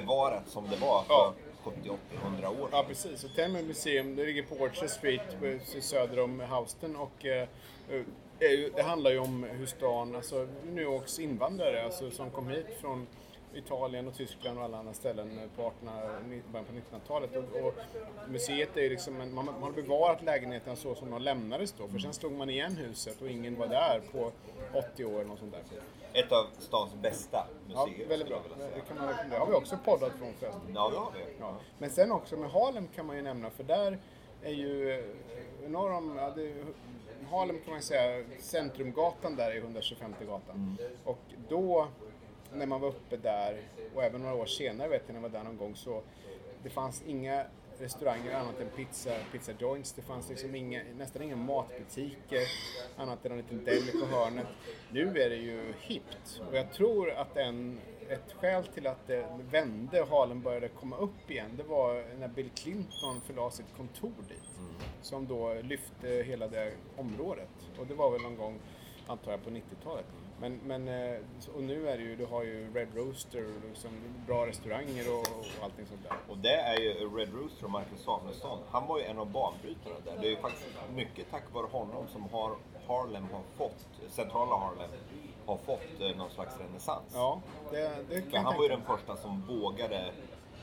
bevarat 0.00 0.48
som 0.48 0.70
det 0.70 0.76
var 0.76 1.02
för 1.02 1.12
Ja. 1.14 1.34
70, 1.66 1.90
80, 1.90 1.98
100 2.24 2.50
år 2.50 2.68
Ja, 2.72 2.84
precis. 2.88 3.24
Och 3.24 3.34
Tenement 3.34 3.66
Museum, 3.66 4.16
det 4.16 4.24
ligger 4.24 4.42
på 4.42 4.54
Orchard 4.54 4.90
Street 4.90 5.36
eh, 5.42 5.80
söder 5.80 6.20
om 6.20 6.40
Houston 6.40 6.96
och 6.96 7.26
eh, 7.26 7.48
eh, 7.88 8.02
det 8.76 8.82
handlar 8.82 9.10
ju 9.10 9.18
om 9.18 9.46
hur 9.50 9.66
stan, 9.66 10.16
alltså 10.16 10.48
New 10.64 10.84
Yorks 10.84 11.18
invandrare, 11.18 11.84
alltså 11.84 12.10
som 12.10 12.30
kom 12.30 12.48
hit 12.48 12.66
från 12.80 13.06
Italien 13.56 14.08
och 14.08 14.14
Tyskland 14.14 14.58
och 14.58 14.64
alla 14.64 14.78
andra 14.78 14.92
ställen 14.94 15.40
på 15.56 15.62
1800, 15.62 16.42
början 16.52 16.64
på 16.64 16.72
1900-talet. 16.96 17.36
Och, 17.36 17.66
och 17.66 17.74
museet 18.28 18.76
är 18.76 18.80
ju 18.80 18.88
liksom, 18.88 19.20
en, 19.20 19.34
man, 19.34 19.44
man 19.44 19.62
har 19.62 19.70
bevarat 19.72 20.22
lägenheterna 20.22 20.76
så 20.76 20.94
som 20.94 21.10
de 21.10 21.22
lämnades 21.22 21.72
då, 21.72 21.88
för 21.88 21.98
sen 21.98 22.12
slog 22.12 22.32
man 22.32 22.50
igen 22.50 22.76
huset 22.76 23.22
och 23.22 23.28
ingen 23.28 23.58
var 23.58 23.66
där 23.66 24.00
på 24.12 24.32
80 24.92 25.04
år 25.04 25.10
eller 25.14 25.24
något 25.24 25.38
sånt 25.38 25.52
där. 25.52 25.80
Ett 26.12 26.32
av 26.32 26.46
stans 26.58 26.94
bästa 26.94 27.46
Ja, 27.74 27.86
museer. 27.86 28.08
väldigt 28.08 28.28
bra. 28.28 28.42
Det, 28.74 28.80
kan 28.80 28.96
man, 28.96 29.06
rekommendera. 29.08 29.28
det 29.30 29.38
har 29.38 29.46
vi 29.46 29.52
också 29.54 29.78
poddat 29.84 30.12
från 30.12 30.32
förresten. 30.34 30.72
Ja, 30.74 30.90
det 30.90 30.98
har 30.98 31.12
vi. 31.14 31.24
Ja. 31.40 31.56
Men 31.78 31.90
sen 31.90 32.12
också 32.12 32.36
med 32.36 32.50
Harlem 32.50 32.88
kan 32.94 33.06
man 33.06 33.16
ju 33.16 33.22
nämna, 33.22 33.50
för 33.50 33.64
där 33.64 33.98
är 34.42 34.52
ju 34.52 34.92
eh, 34.92 35.68
norr 35.70 35.92
om, 35.92 36.16
ja, 36.16 36.30
det, 36.30 36.54
Harlem 37.30 37.58
kan 37.64 37.72
man 37.72 37.82
säga, 37.82 38.24
centrumgatan 38.40 39.36
där 39.36 39.50
är 39.50 39.56
125 39.56 40.14
gatan. 40.26 40.76
Och 41.04 41.18
då, 41.48 41.88
när 42.58 42.66
man 42.66 42.80
var 42.80 42.88
uppe 42.88 43.16
där, 43.16 43.62
och 43.94 44.04
även 44.04 44.20
några 44.20 44.34
år 44.34 44.46
senare 44.46 44.88
vet 44.88 45.02
jag 45.06 45.14
när 45.14 45.22
jag 45.22 45.28
var 45.28 45.38
där 45.38 45.44
någon 45.44 45.56
gång, 45.56 45.76
så 45.76 46.02
det 46.62 46.70
fanns 46.70 47.02
inga 47.06 47.44
restauranger 47.78 48.34
annat 48.34 48.60
än 48.60 48.68
pizza, 48.76 49.10
pizza 49.32 49.52
joints. 49.58 49.92
Det 49.92 50.02
fanns 50.02 50.28
liksom 50.28 50.54
inga, 50.54 50.82
nästan 50.98 51.22
inga 51.22 51.36
matbutiker 51.36 52.40
annat 52.96 53.26
än 53.26 53.32
en 53.32 53.38
liten 53.38 53.64
deli 53.64 53.92
på 53.92 54.06
hörnet. 54.06 54.46
Nu 54.90 55.08
är 55.08 55.30
det 55.30 55.36
ju 55.36 55.74
hippt 55.80 56.40
och 56.48 56.56
jag 56.56 56.72
tror 56.72 57.10
att 57.10 57.36
en, 57.36 57.78
ett 58.08 58.32
skäl 58.32 58.66
till 58.66 58.86
att 58.86 59.06
det 59.06 59.26
vände 59.50 60.02
och 60.02 60.08
Harlem 60.08 60.42
började 60.42 60.68
komma 60.68 60.96
upp 60.96 61.30
igen, 61.30 61.50
det 61.56 61.62
var 61.62 62.18
när 62.18 62.28
Bill 62.28 62.50
Clinton 62.50 63.20
förlade 63.26 63.50
sitt 63.50 63.76
kontor 63.76 64.14
dit. 64.28 64.50
Som 65.02 65.26
då 65.26 65.54
lyfte 65.62 66.08
hela 66.08 66.48
det 66.48 66.72
området. 66.96 67.48
Och 67.78 67.86
det 67.86 67.94
var 67.94 68.10
väl 68.10 68.22
någon 68.22 68.36
gång, 68.36 68.58
antar 69.06 69.30
jag, 69.30 69.44
på 69.44 69.50
90-talet. 69.50 70.06
Men, 70.40 70.60
men, 70.64 70.88
eh, 70.88 71.18
och 71.54 71.62
nu 71.62 71.88
är 71.88 71.96
det 71.96 72.02
ju, 72.02 72.16
du 72.16 72.26
har 72.26 72.42
ju 72.42 72.72
Red 72.74 72.88
Rooster, 72.94 73.44
och 73.44 73.68
liksom 73.68 73.90
bra 74.26 74.46
restauranger 74.46 75.12
och, 75.12 75.18
och 75.18 75.64
allting 75.64 75.86
sånt 75.86 76.02
där. 76.02 76.18
Och 76.28 76.38
det 76.38 76.56
är 76.56 76.80
ju 76.80 77.16
Red 77.16 77.34
Rooster 77.34 77.64
och 77.64 77.70
Michael 77.70 77.98
Samuelsson. 77.98 78.58
Han 78.70 78.86
var 78.86 78.98
ju 78.98 79.04
en 79.04 79.18
av 79.18 79.30
banbrytarna 79.30 79.96
där. 80.04 80.18
Det 80.20 80.26
är 80.26 80.30
ju 80.30 80.36
faktiskt 80.36 80.66
mycket 80.94 81.30
tack 81.30 81.42
vare 81.52 81.66
honom 81.66 82.08
som 82.12 82.22
har 82.22 82.56
Harlem 82.86 83.28
har 83.32 83.42
fått, 83.56 84.10
centrala 84.10 84.56
Harlem, 84.56 84.90
har 85.46 85.56
fått 85.56 86.00
eh, 86.00 86.16
någon 86.16 86.30
slags 86.30 86.60
renässans. 86.60 87.12
Ja, 87.14 87.40
det, 87.70 87.92
det 88.08 88.20
kan 88.20 88.30
För 88.30 88.38
han 88.38 88.56
var 88.56 88.62
ju 88.62 88.68
den 88.68 88.84
första 88.84 89.16
som 89.16 89.42
vågade 89.46 90.12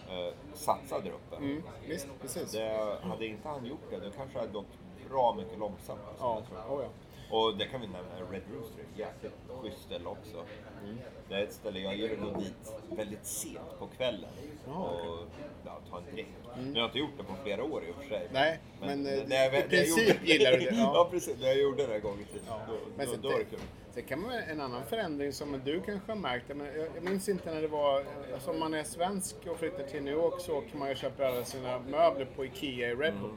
eh, 0.10 0.34
satsa 0.54 1.00
där 1.00 1.12
uppe. 1.12 1.36
Mm, 1.36 1.64
visst, 1.88 2.08
precis. 2.22 2.52
Det, 2.52 2.98
hade 3.02 3.26
inte 3.26 3.48
han 3.50 3.66
gjort 3.66 3.90
det, 3.90 4.00
då 4.00 4.12
kanske 4.12 4.34
det 4.34 4.40
hade 4.40 4.52
gått 4.54 4.78
bra 5.10 5.34
mycket 5.38 5.60
långsammare. 5.60 6.14
Ja, 6.20 6.36
jag 6.40 6.66
tror. 6.66 6.78
oh, 6.78 6.84
ja. 6.84 6.90
Och 7.32 7.58
det 7.58 7.66
kan 7.66 7.82
vi 7.82 7.88
nämna, 7.88 8.32
Red 8.32 8.42
Rooster 8.56 8.80
är 8.80 8.84
ett 8.84 9.00
jäkligt 9.00 9.34
schysst 9.62 9.82
ställe 9.84 10.06
också. 10.10 10.38
Mm. 10.84 10.98
Det 11.30 11.36
är 11.36 11.44
ett 11.44 11.54
ställe 11.54 11.80
jag 11.80 11.96
gillar 11.96 12.14
att 12.14 12.34
gå 12.34 12.40
dit 12.40 12.74
väldigt 12.90 13.26
sent 13.26 13.80
på 13.80 13.88
kvällen 13.88 14.30
Ja, 14.68 14.74
och 14.74 15.20
ja, 15.66 15.80
ta 15.90 15.98
en 15.98 16.04
drink. 16.16 16.28
Nu 16.58 16.72
har 16.72 16.80
jag 16.80 16.88
inte 16.88 17.00
gjort 17.00 17.18
det 17.18 17.24
på 17.24 17.34
flera 17.44 17.64
år 17.64 17.84
i 17.84 17.92
och 17.92 17.96
för 17.96 18.10
sig. 18.10 18.28
Nej, 18.34 18.60
men, 18.82 19.06
eh, 19.06 19.12
det- 19.12 19.16
det- 19.16 19.24
i 19.24 19.26
det 19.28 19.54
jag 19.54 19.70
princip 19.70 20.08
gjorde- 20.08 20.26
gillar 20.34 20.52
du 20.52 20.58
det, 20.58 20.66
ja. 20.76 20.92
Ja. 20.96 21.08
precis. 21.12 21.36
Det 21.40 21.48
jag 21.48 21.58
gjorde 21.62 21.88
det 21.88 21.96
en 21.96 22.02
gång 22.02 22.20
i 22.22 22.26
tiden. 22.26 22.46
Ja. 22.48 22.60
Då, 22.68 22.74
Men 22.98 23.08
då, 23.08 23.16
då 23.22 23.30
var 23.30 23.40
det 23.40 23.46
kul. 23.46 23.60
sen 23.94 24.04
kan 24.04 24.22
man 24.22 24.32
en 24.34 24.62
annan 24.62 24.84
förändring 24.86 25.34
som 25.34 25.62
du 25.66 25.82
kanske 25.82 26.12
har 26.12 26.20
märkt, 26.20 26.46
men 26.56 26.68
jag, 26.68 26.88
jag 26.96 27.04
minns 27.04 27.30
inte 27.30 27.54
när 27.54 27.62
det 27.62 27.68
var, 27.68 28.04
alltså 28.34 28.52
om 28.52 28.60
man 28.60 28.74
är 28.74 28.84
svensk 28.84 29.36
och 29.48 29.58
flyttar 29.58 29.84
till 29.84 30.04
New 30.04 30.14
York 30.14 30.42
så 30.42 30.58
åker 30.58 30.78
man 30.78 30.88
ju 30.88 30.92
och 30.94 30.98
köper 30.98 31.24
alla 31.24 31.46
sina 31.46 31.80
möbler 31.80 32.28
på 32.36 32.46
Ikea 32.46 32.90
i 32.92 32.96
Red 32.96 33.14
Hook. 33.14 33.32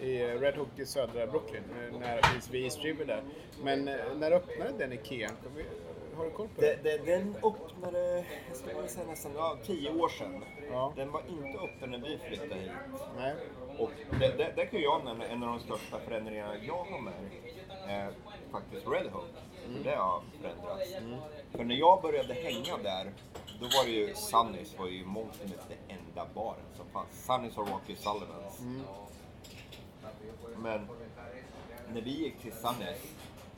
I 0.00 0.22
Red 0.38 0.54
Hook 0.56 0.68
i 0.78 0.86
södra 0.86 1.26
Brooklyn, 1.26 1.62
nära 2.00 2.22
finns 2.22 2.50
vid 2.50 2.64
East 2.64 2.78
River 2.84 3.04
där. 3.04 3.22
Men 3.62 3.88
eh, 3.88 3.96
när 4.16 4.32
öppnade 4.32 4.72
den 4.78 4.92
Ikean? 4.92 5.32
Vi- 5.56 5.64
Har 6.16 6.24
du 6.24 6.30
koll 6.30 6.48
på 6.48 6.60
det? 6.60 6.78
Det, 6.82 6.98
den 7.06 7.36
öppnade, 7.42 8.24
jag 8.48 8.56
skulle 8.56 8.74
vilja 8.74 8.88
säga 8.88 9.06
nästan 9.06 9.32
ja, 9.36 9.56
tio 9.66 9.90
år 9.90 10.08
sedan. 10.08 10.44
Ja. 10.70 10.92
Den 10.96 11.10
var 11.12 11.22
inte 11.28 11.58
öppen 11.58 11.90
när 11.90 11.98
vi 11.98 12.18
flyttade 12.28 12.54
hit. 12.60 12.70
Nej. 13.16 13.34
Och 13.78 13.90
det, 14.20 14.28
det, 14.38 14.52
det 14.56 14.66
kan 14.66 14.80
jag 14.80 15.04
nämna, 15.04 15.26
en 15.26 15.42
av 15.42 15.48
de 15.48 15.60
största 15.60 15.98
förändringarna 15.98 16.54
jag 16.66 16.84
har 16.84 17.00
märkt 17.00 17.56
är 17.88 18.10
faktiskt 18.52 18.86
Red 18.88 19.06
Hook. 19.12 19.24
För 19.76 19.84
det 19.84 19.96
har 19.96 20.22
förändrats. 20.40 20.92
För 21.52 21.64
när 21.64 21.74
jag 21.74 22.02
började 22.02 22.34
hänga 22.34 22.76
där, 22.82 23.10
då 23.60 23.66
var 23.66 23.84
det 23.84 23.90
ju 23.90 24.14
Sunnys 24.14 24.78
var 24.78 24.86
ju 24.88 25.04
mångt 25.04 25.40
och 25.42 25.48
mycket 25.48 25.68
den 25.68 25.98
enda 25.98 26.26
baren 26.34 26.60
som 26.76 26.86
fanns. 26.92 27.26
Sunnys 27.26 27.58
och 27.58 27.68
Rocky 27.68 27.94
Sullivans. 27.96 28.60
Men 30.56 30.88
när 31.92 32.00
vi 32.00 32.10
gick 32.10 32.38
till 32.38 32.52
Sunnys, 32.52 33.16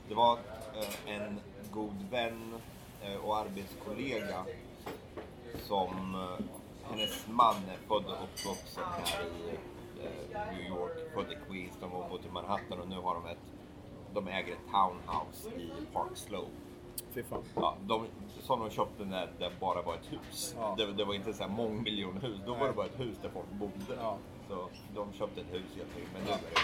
det 0.09 0.15
var 0.15 0.39
eh, 0.75 1.15
en 1.15 1.41
god 1.73 1.97
vän 2.11 2.55
eh, 3.03 3.17
och 3.17 3.37
arbetskollega 3.37 4.45
som 5.63 6.15
eh, 6.15 6.45
hennes 6.91 7.27
man 7.29 7.55
är 7.55 7.77
född 7.89 8.05
och 8.05 8.25
uppvuxen 8.25 8.85
här 8.85 9.25
i 9.25 9.59
New 10.55 10.69
York, 10.69 11.15
född 11.15 11.33
i 11.33 11.37
Queens, 11.49 11.77
de 11.81 11.91
har 11.91 12.09
bott 12.09 12.27
i 12.27 12.31
Manhattan 12.31 12.81
och 12.81 12.89
nu 12.89 12.97
har 12.97 13.15
de 13.15 13.27
ett 13.27 13.39
de 14.15 14.29
äger 14.29 14.53
ett 14.53 14.73
townhouse 14.73 15.49
i 15.49 15.71
Park 15.93 16.17
Slope. 16.17 16.51
Fy 17.15 17.23
fan. 17.23 17.43
Ja, 17.55 17.77
de, 17.81 18.07
som 18.41 18.61
de 18.61 18.71
köpte 18.71 19.05
när 19.05 19.31
det 19.39 19.51
bara 19.61 19.83
var 19.83 19.95
ett 19.95 20.13
hus. 20.13 20.55
Ja. 20.59 20.75
Det, 20.79 20.93
det 20.93 21.05
var 21.05 21.15
inte 21.15 21.33
så 21.33 21.43
här 21.43 21.51
mångmiljonhus, 21.51 22.41
då 22.47 22.53
var 22.53 22.59
Nej. 22.59 22.69
det 22.69 22.73
bara 22.73 22.87
ett 22.87 23.01
hus 23.01 23.19
där 23.23 23.29
folk 23.29 23.51
bodde. 23.51 24.01
Ja. 24.01 24.19
Så 24.53 24.69
de 24.95 25.13
köpte 25.13 25.41
ett 25.41 25.53
hus 25.53 25.71
helt 25.77 25.89
enkelt, 25.97 26.13
men 26.13 26.23
nu 26.25 26.31
är 26.31 26.39
det 26.55 26.61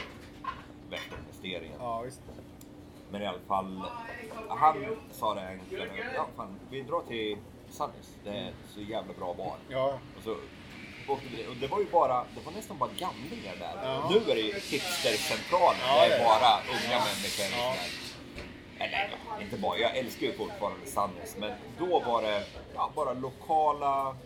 värsta 0.91 1.14
investeringen. 1.16 1.76
Ja, 1.80 2.01
visst. 2.01 2.20
Men 3.11 3.22
i 3.22 3.26
alla 3.26 3.39
fall, 3.49 3.82
han 4.49 4.97
sa 5.12 5.34
det 5.34 5.41
en 5.41 5.61
kväll, 5.70 5.89
ja 6.14 6.26
fan, 6.36 6.61
vi 6.70 6.82
drar 6.82 7.03
till 7.09 7.39
Sunnys, 7.70 8.16
det 8.24 8.30
är 8.30 8.53
så 8.74 8.80
jävla 8.80 9.12
bra 9.12 9.34
bar. 9.34 9.57
Ja, 9.68 9.99
Och 10.16 10.22
så 10.22 10.36
åkte 11.12 11.26
vi, 11.36 11.47
och 11.47 11.57
det 11.61 11.66
var 11.66 11.78
ju 11.78 11.86
bara, 11.91 12.24
det 12.34 12.41
var 12.45 12.53
nästan 12.53 12.78
bara 12.78 12.91
gamlingar 12.99 13.57
där. 13.59 13.74
Ja. 13.84 14.11
Nu 14.11 14.16
är 14.32 14.34
det 14.34 14.41
ju 14.41 14.53
hipstercentralen, 14.53 15.80
Ja, 15.86 16.09
det 16.09 16.14
är 16.14 16.20
ja. 16.20 16.24
bara 16.28 16.61
unga 16.74 16.99
människor. 17.09 17.59
Ja. 17.59 17.70
och 17.70 17.76
sådär. 17.76 18.84
Eller 18.84 19.11
ja, 19.28 19.43
inte 19.43 19.59
bara, 19.59 19.78
jag 19.78 19.97
älskar 19.97 20.26
ju 20.26 20.32
fortfarande 20.32 20.86
Sunnys, 20.86 21.36
men 21.39 21.53
då 21.78 22.01
var 22.01 22.22
det 22.22 22.45
ja, 22.74 22.91
bara 22.95 23.12
lokala 23.12 24.16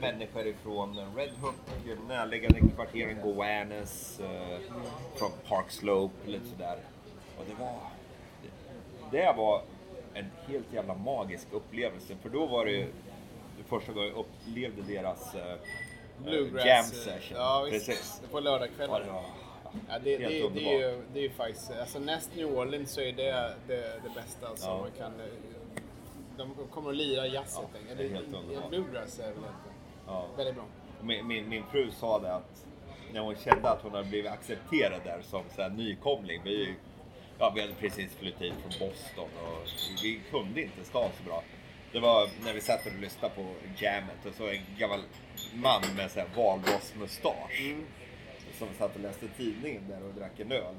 människor 0.00 0.46
ifrån 0.46 0.98
Red 1.16 1.30
Hook, 1.40 1.54
närliggande 2.08 2.60
kvarteren 2.74 3.20
Gowanus, 3.22 4.20
eh, 4.20 4.58
från 5.14 5.30
Park 5.48 5.70
Slope, 5.70 6.14
lite 6.30 6.46
sådär. 6.46 6.78
Och 7.38 7.44
det 7.48 7.54
var, 7.64 7.74
det, 9.10 9.18
det 9.18 9.32
var 9.36 9.62
en 10.14 10.30
helt 10.46 10.72
jävla 10.72 10.94
magisk 10.94 11.46
upplevelse, 11.52 12.16
för 12.22 12.28
då 12.28 12.46
var 12.46 12.64
det 12.64 12.70
ju 12.72 12.86
det 13.58 13.64
första 13.68 13.92
gången 13.92 14.08
jag 14.08 14.18
upplevde 14.18 14.82
deras 14.82 15.34
eh, 15.34 15.56
Bluegrass. 16.24 16.64
jam 16.66 16.84
eh, 16.84 16.84
session. 17.14 17.36
Ja, 17.36 17.68
visst. 17.70 17.86
Precis. 17.86 18.22
På 18.30 18.40
lördagskvällar. 18.40 19.02
Ja, 19.06 19.22
det 19.22 19.30
Ja, 19.88 19.98
det, 19.98 20.18
Helt 20.18 20.54
det, 20.54 20.60
det, 20.60 20.74
är 20.74 20.78
ju, 20.90 21.02
det 21.12 21.18
är 21.18 21.22
ju 21.22 21.30
faktiskt, 21.30 21.70
alltså 21.70 21.98
näst 21.98 22.30
New 22.36 22.58
Orleans 22.58 22.90
så 22.90 23.00
är 23.00 23.12
det 23.12 23.54
det, 23.66 24.00
det 24.02 24.10
bästa 24.14 24.56
som 24.56 24.70
Ja. 24.70 24.78
man 24.80 24.90
kan... 24.98 25.12
De 26.36 26.54
kommer 26.70 26.90
att 26.90 26.96
lira 26.96 27.26
jazz 27.26 27.56
helt 27.56 27.76
enkelt. 27.76 28.00
är 28.00 28.04
Eller, 28.04 28.14
helt 28.14 28.34
underbart. 28.34 28.70
Bluegrass 28.70 29.18
är 29.18 29.26
väl 29.26 29.34
ja. 30.06 30.26
väldigt 30.36 30.54
bra. 30.54 30.64
Min, 31.02 31.26
min, 31.26 31.48
min 31.48 31.64
fru 31.72 31.90
sa 31.90 32.18
det 32.18 32.34
att 32.34 32.66
när 33.12 33.20
hon 33.20 33.34
kände 33.36 33.70
att 33.70 33.82
hon 33.82 33.92
hade 33.92 34.08
blivit 34.08 34.30
accepterad 34.30 35.00
där 35.04 35.22
som 35.22 35.42
så 35.56 35.62
här 35.62 35.70
nykomling. 35.70 36.40
Vi, 36.44 36.74
ja, 37.38 37.52
vi 37.54 37.60
hade 37.60 37.72
precis 37.72 38.14
flyttat 38.14 38.42
hit 38.42 38.54
från 38.54 38.88
Boston 38.88 39.28
och 39.44 39.68
vi 40.02 40.20
kunde 40.30 40.62
inte 40.62 40.84
stan 40.84 41.10
så 41.18 41.24
bra. 41.24 41.42
Det 41.92 42.00
var 42.00 42.28
när 42.44 42.52
vi 42.54 42.60
satt 42.60 42.86
och 42.86 43.00
lyssnade 43.00 43.34
på 43.34 43.46
jammet 43.76 44.26
och 44.26 44.34
så 44.34 44.48
en 44.48 44.62
gammal 44.78 45.00
man 45.54 45.82
med 45.96 46.10
så 46.10 46.20
här 46.20 46.28
valrossmustasch 46.36 47.74
som 48.58 48.68
satt 48.78 48.94
och 48.94 49.00
läste 49.00 49.28
tidningen 49.28 49.88
där 49.88 50.02
och 50.04 50.14
drack 50.14 50.40
en 50.40 50.52
öl. 50.52 50.74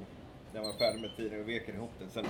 När 0.52 0.60
man 0.60 0.70
var 0.70 0.78
färdig 0.78 1.00
med 1.00 1.16
tidningen 1.16 1.40
och 1.40 1.48
vek 1.48 1.68
ihop 1.68 1.90
den. 1.98 2.10
Sen 2.10 2.26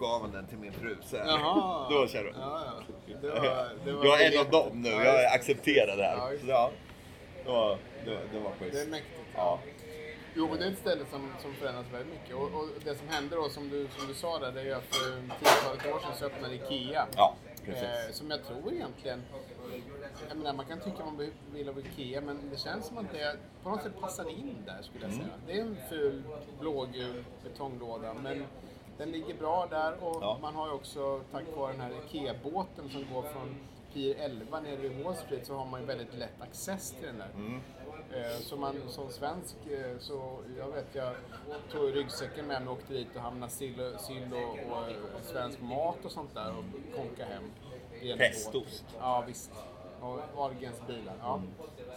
gav 0.00 0.20
han 0.20 0.32
den 0.32 0.46
till 0.46 0.58
min 0.58 0.72
fru. 0.72 0.96
Här. 1.12 1.18
Jaha. 1.26 1.86
Då 1.90 2.06
kände 2.08 2.28
jag. 2.30 2.38
Ja, 2.40 2.60
ja. 2.66 3.16
Det 3.22 3.28
var, 3.28 3.40
det 3.84 3.92
var 3.92 4.04
jag 4.04 4.22
är 4.22 4.32
en 4.32 4.40
av 4.46 4.50
dem 4.50 4.82
nu, 4.82 4.88
Ja, 4.88 5.04
jag 5.04 5.32
accepterar 5.34 5.96
det 5.96 6.02
här. 6.04 6.16
Ja, 6.46 6.70
det 7.44 7.50
var, 7.50 7.78
det, 8.04 8.18
det 8.32 8.38
var 8.40 8.50
schysst. 8.50 8.72
Det 8.72 8.82
är 8.82 8.86
mäktigt. 8.86 9.16
Ja. 9.36 9.58
Jo, 10.34 10.48
men 10.50 10.58
det 10.58 10.64
är 10.64 10.70
ett 10.70 10.78
ställe 10.78 11.04
som, 11.10 11.32
som 11.42 11.54
förändras 11.54 11.86
väldigt 11.92 12.12
mycket. 12.20 12.36
Och, 12.36 12.42
och 12.42 12.66
det 12.84 12.94
som 12.94 13.08
hände 13.08 13.36
då, 13.36 13.48
som 13.48 13.68
du, 13.68 13.88
som 13.98 14.08
du 14.08 14.14
sa 14.14 14.38
där, 14.38 14.52
det 14.52 14.60
är 14.60 14.76
att 14.76 14.84
för 14.84 15.10
tiotalet 15.40 15.94
år 15.94 16.00
sedan 16.00 16.10
så 16.18 16.24
öppnade 16.24 16.54
IKEA. 16.54 17.06
Ja. 17.16 17.34
Eh, 17.66 18.12
som 18.12 18.30
jag 18.30 18.44
tror 18.44 18.72
egentligen... 18.72 19.22
Jag 20.28 20.36
menar, 20.38 20.52
man 20.52 20.66
kan 20.66 20.80
tycka 20.80 21.04
man 21.04 21.30
vill 21.52 21.68
av 21.68 21.78
IKEA, 21.78 22.20
men 22.20 22.50
det 22.50 22.56
känns 22.60 22.86
som 22.86 22.98
att 22.98 23.12
det 23.12 23.36
på 23.62 23.70
något 23.70 23.82
sätt 23.82 24.00
passar 24.00 24.28
in 24.30 24.56
där, 24.66 24.82
skulle 24.82 25.04
jag 25.04 25.12
Mm. 25.14 25.24
säga. 25.24 25.34
Det 25.46 25.52
är 25.52 25.60
en 25.60 25.76
ful 25.90 26.22
blågul 26.60 27.24
betonglåda, 27.44 28.14
men 28.14 28.44
den 29.00 29.10
ligger 29.10 29.34
bra 29.34 29.66
där 29.70 30.04
och 30.04 30.18
Ja. 30.22 30.38
man 30.42 30.54
har 30.54 30.66
ju 30.66 30.72
också, 30.72 31.20
tack 31.32 31.44
vare 31.56 31.72
den 31.72 31.80
här 31.80 31.92
IKEA-båten 32.04 32.90
som 32.90 33.06
går 33.14 33.22
från 33.22 33.56
Pier 33.92 34.14
11 34.18 34.60
nere 34.60 34.76
vid 34.76 35.04
Wall 35.04 35.16
Street, 35.16 35.46
så 35.46 35.54
har 35.54 35.66
man 35.66 35.80
ju 35.80 35.86
väldigt 35.86 36.14
lätt 36.14 36.40
access 36.42 36.90
till 36.90 37.06
den 37.06 37.18
där. 37.18 37.28
Mm. 37.34 37.60
Eh, 38.14 38.38
Så 38.40 38.56
man 38.56 38.76
som 38.88 39.10
svensk, 39.10 39.56
eh, 39.70 39.98
så 39.98 40.38
jag 40.58 40.66
vet 40.68 40.86
jag 40.94 41.14
tog 41.72 41.96
ryggsäcken 41.96 42.46
med 42.46 42.62
mig 42.62 42.68
och 42.70 42.78
åkte 42.78 42.92
dit 42.94 43.08
och 43.16 43.20
hamnade 43.22 43.52
sill, 43.52 43.80
och- 43.80 44.00
sill 44.00 44.32
och, 44.32 44.72
och 44.76 44.88
eh, 44.90 44.96
svensk 45.22 45.60
mat 45.60 46.04
och 46.04 46.10
sånt 46.10 46.34
där 46.34 46.50
och 46.58 46.96
konka 46.96 47.24
hem. 47.24 47.42
Prästost. 48.18 48.52
båt. 48.92 48.94
Ja 49.00 49.24
visst. 49.26 49.50
Och 50.02 50.20
Ahlgrens 50.44 50.86
bilar. 50.86 51.14
Ja. 51.20 51.42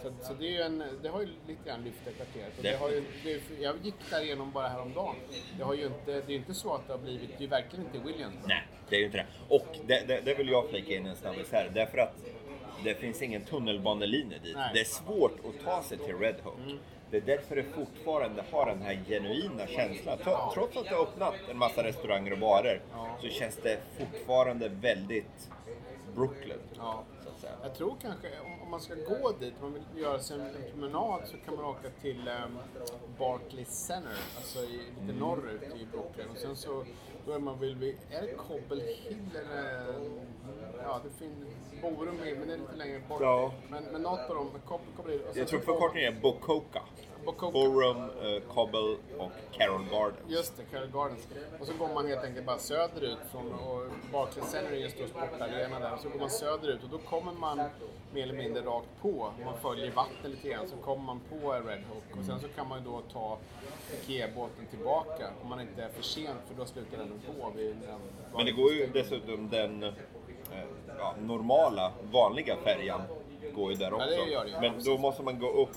Så, 0.02 0.12
så 0.26 0.34
det, 0.34 0.56
en, 0.56 0.84
det 1.02 1.08
har 1.08 1.20
ju 1.20 1.28
lite 1.46 1.68
grann 1.68 1.84
lyft 1.84 1.98
det 2.04 2.10
kvarteret. 2.12 2.52
Det 2.62 2.76
har 2.76 2.90
ju, 2.90 3.04
det, 3.24 3.40
jag 3.62 3.76
gick 3.82 3.94
där 4.10 4.22
igenom 4.24 4.50
bara 4.52 4.68
häromdagen. 4.68 5.14
Det, 5.58 5.64
har 5.64 5.74
ju 5.74 5.86
inte, 5.86 6.12
det 6.12 6.26
är 6.26 6.30
ju 6.30 6.36
inte 6.36 6.54
så 6.54 6.74
att 6.74 6.86
det 6.86 6.92
har 6.92 7.00
blivit, 7.00 7.28
det 7.30 7.36
är 7.36 7.40
ju 7.40 7.46
verkligen 7.46 7.84
inte 7.86 7.98
Williams. 7.98 8.34
Nej, 8.46 8.62
det 8.88 8.96
är 8.96 9.00
ju 9.00 9.06
inte 9.06 9.18
det. 9.18 9.26
Och 9.48 9.66
det, 9.86 10.20
det, 10.24 10.34
vill 10.34 10.48
jag 10.48 10.68
flika 10.68 10.94
in 10.96 11.06
en 11.06 11.16
snabbis 11.16 11.52
här. 11.52 11.70
Därför 11.74 11.98
att 11.98 12.14
det 12.84 12.94
finns 12.94 13.22
ingen 13.22 13.44
tunnelbanelinje 13.44 14.38
dit. 14.38 14.56
Nej. 14.56 14.70
Det 14.74 14.80
är 14.80 14.84
svårt 14.84 15.38
att 15.48 15.64
ta 15.64 15.82
sig 15.82 15.98
till 15.98 16.16
Red 16.18 16.36
Hook. 16.42 16.54
Det 17.10 17.16
är 17.16 17.20
därför 17.20 17.56
det 17.56 17.62
fortfarande 17.62 18.44
har 18.52 18.66
den 18.66 18.82
här 18.82 18.98
genuina 19.08 19.66
känslan. 19.66 20.18
Tro- 20.18 20.50
Trots 20.54 20.76
att 20.76 20.84
det 20.84 20.94
har 20.94 21.02
öppnat 21.02 21.34
en 21.50 21.58
massa 21.58 21.82
restauranger 21.84 22.32
och 22.32 22.38
barer 22.38 22.80
så 23.20 23.28
känns 23.28 23.56
det 23.56 23.78
fortfarande 23.98 24.68
väldigt 24.68 25.50
Brooklyn. 26.14 26.58
Ja. 26.76 27.04
Säga. 27.44 27.56
Jag 27.62 27.74
tror 27.74 27.94
kanske, 28.02 28.28
om, 28.44 28.62
om 28.62 28.70
man 28.70 28.80
ska 28.80 28.94
gå 28.94 29.32
dit, 29.40 29.54
om 29.60 29.70
man 29.72 29.72
vill 29.94 30.02
göra 30.02 30.18
sig 30.18 30.36
en, 30.40 30.46
en 30.46 30.70
promenad 30.72 31.20
så 31.28 31.36
kan 31.36 31.56
man 31.56 31.64
åka 31.64 31.88
till 32.02 32.28
um, 32.28 32.58
Barclays 33.18 33.68
Center, 33.86 34.10
alltså 34.36 34.58
i, 34.58 34.80
lite 35.00 35.18
norrut 35.18 35.62
i 35.62 35.86
Brooklyn. 35.92 36.26
Och 36.32 36.36
sen 36.38 36.56
så, 36.56 36.84
då 37.26 37.32
är 37.32 37.38
man 37.38 37.58
väl 37.60 37.74
vid, 37.74 37.96
är 38.10 38.22
det 38.22 38.34
Cobble 38.34 38.82
Hill 38.82 39.18
eller? 39.36 39.84
Ja, 40.82 41.00
det 41.04 41.10
finns 41.10 41.34
Borum, 41.82 42.18
är- 42.24 42.36
men 42.36 42.48
det 42.48 42.54
är 42.54 42.58
lite 42.58 42.76
längre 42.76 43.00
bort. 43.08 43.18
Ja. 43.20 43.52
Men, 43.68 43.84
men 43.92 44.02
något 44.02 44.30
av 44.30 44.34
dem, 44.34 44.50
Cobble, 44.96 45.12
Hill. 45.12 45.22
Jag 45.34 45.48
tror 45.48 45.60
förkortningen 45.60 46.16
är 46.16 46.20
Borum, 47.52 47.96
eh, 47.96 48.54
Cobble 48.54 48.96
och 49.18 49.30
Carroll 49.52 49.84
Gardens. 49.90 50.18
Just 50.28 50.56
det, 50.56 50.62
Carroll 50.70 50.90
Gardens. 50.90 51.28
Och 51.60 51.66
så 51.66 51.72
går 51.74 51.94
man 51.94 52.06
helt 52.06 52.24
enkelt 52.24 52.46
bara 52.46 52.58
söderut 52.58 53.18
från 53.30 53.52
och 53.52 53.82
Barclays 54.12 54.50
Center 54.50 54.72
är 54.72 54.76
ju 54.76 54.84
en 54.84 54.90
stor 54.90 55.06
sportarena 55.06 55.78
där. 55.78 55.92
Och 55.94 56.00
så 56.00 56.08
går 56.08 56.18
man 56.18 56.30
söderut 56.30 56.82
och 56.82 56.88
då 56.88 56.98
kommer 56.98 57.32
man 57.32 57.62
mer 58.12 58.22
eller 58.22 58.34
mindre 58.34 58.62
rakt 58.62 58.88
på. 59.02 59.32
Man 59.44 59.54
följer 59.62 59.90
vattnet 59.90 60.30
lite 60.30 60.48
grann 60.48 60.68
så 60.68 60.76
kommer 60.76 61.02
man 61.02 61.20
på 61.20 61.52
Red 61.52 61.82
Hook. 61.92 62.18
Och 62.18 62.24
sen 62.24 62.40
så 62.40 62.48
kan 62.48 62.68
man 62.68 62.78
ju 62.78 62.84
då 62.84 63.02
ta 63.12 63.38
IKEA-båten 63.92 64.66
tillbaka 64.70 65.30
om 65.42 65.48
man 65.48 65.60
inte 65.60 65.82
är 65.82 65.88
för 65.88 66.02
sent 66.02 66.38
för 66.48 66.54
då 66.54 66.66
slutar 66.66 66.98
den 66.98 67.20
gå 67.38 67.50
vid 67.56 67.76
Men 68.36 68.46
det 68.46 68.52
går 68.52 68.72
ju 68.72 68.86
dessutom 68.86 69.48
den 69.50 69.82
eh, 69.82 69.90
ja, 70.98 71.14
normala, 71.20 71.92
vanliga 72.12 72.56
färjan 72.56 73.02
går 73.54 73.72
ju 73.72 73.76
där 73.76 73.92
också. 73.92 74.06
det 74.06 74.30
gör 74.30 74.44
det. 74.44 74.60
Men 74.60 74.84
då 74.84 74.98
måste 74.98 75.22
man 75.22 75.38
gå 75.38 75.50
upp 75.50 75.70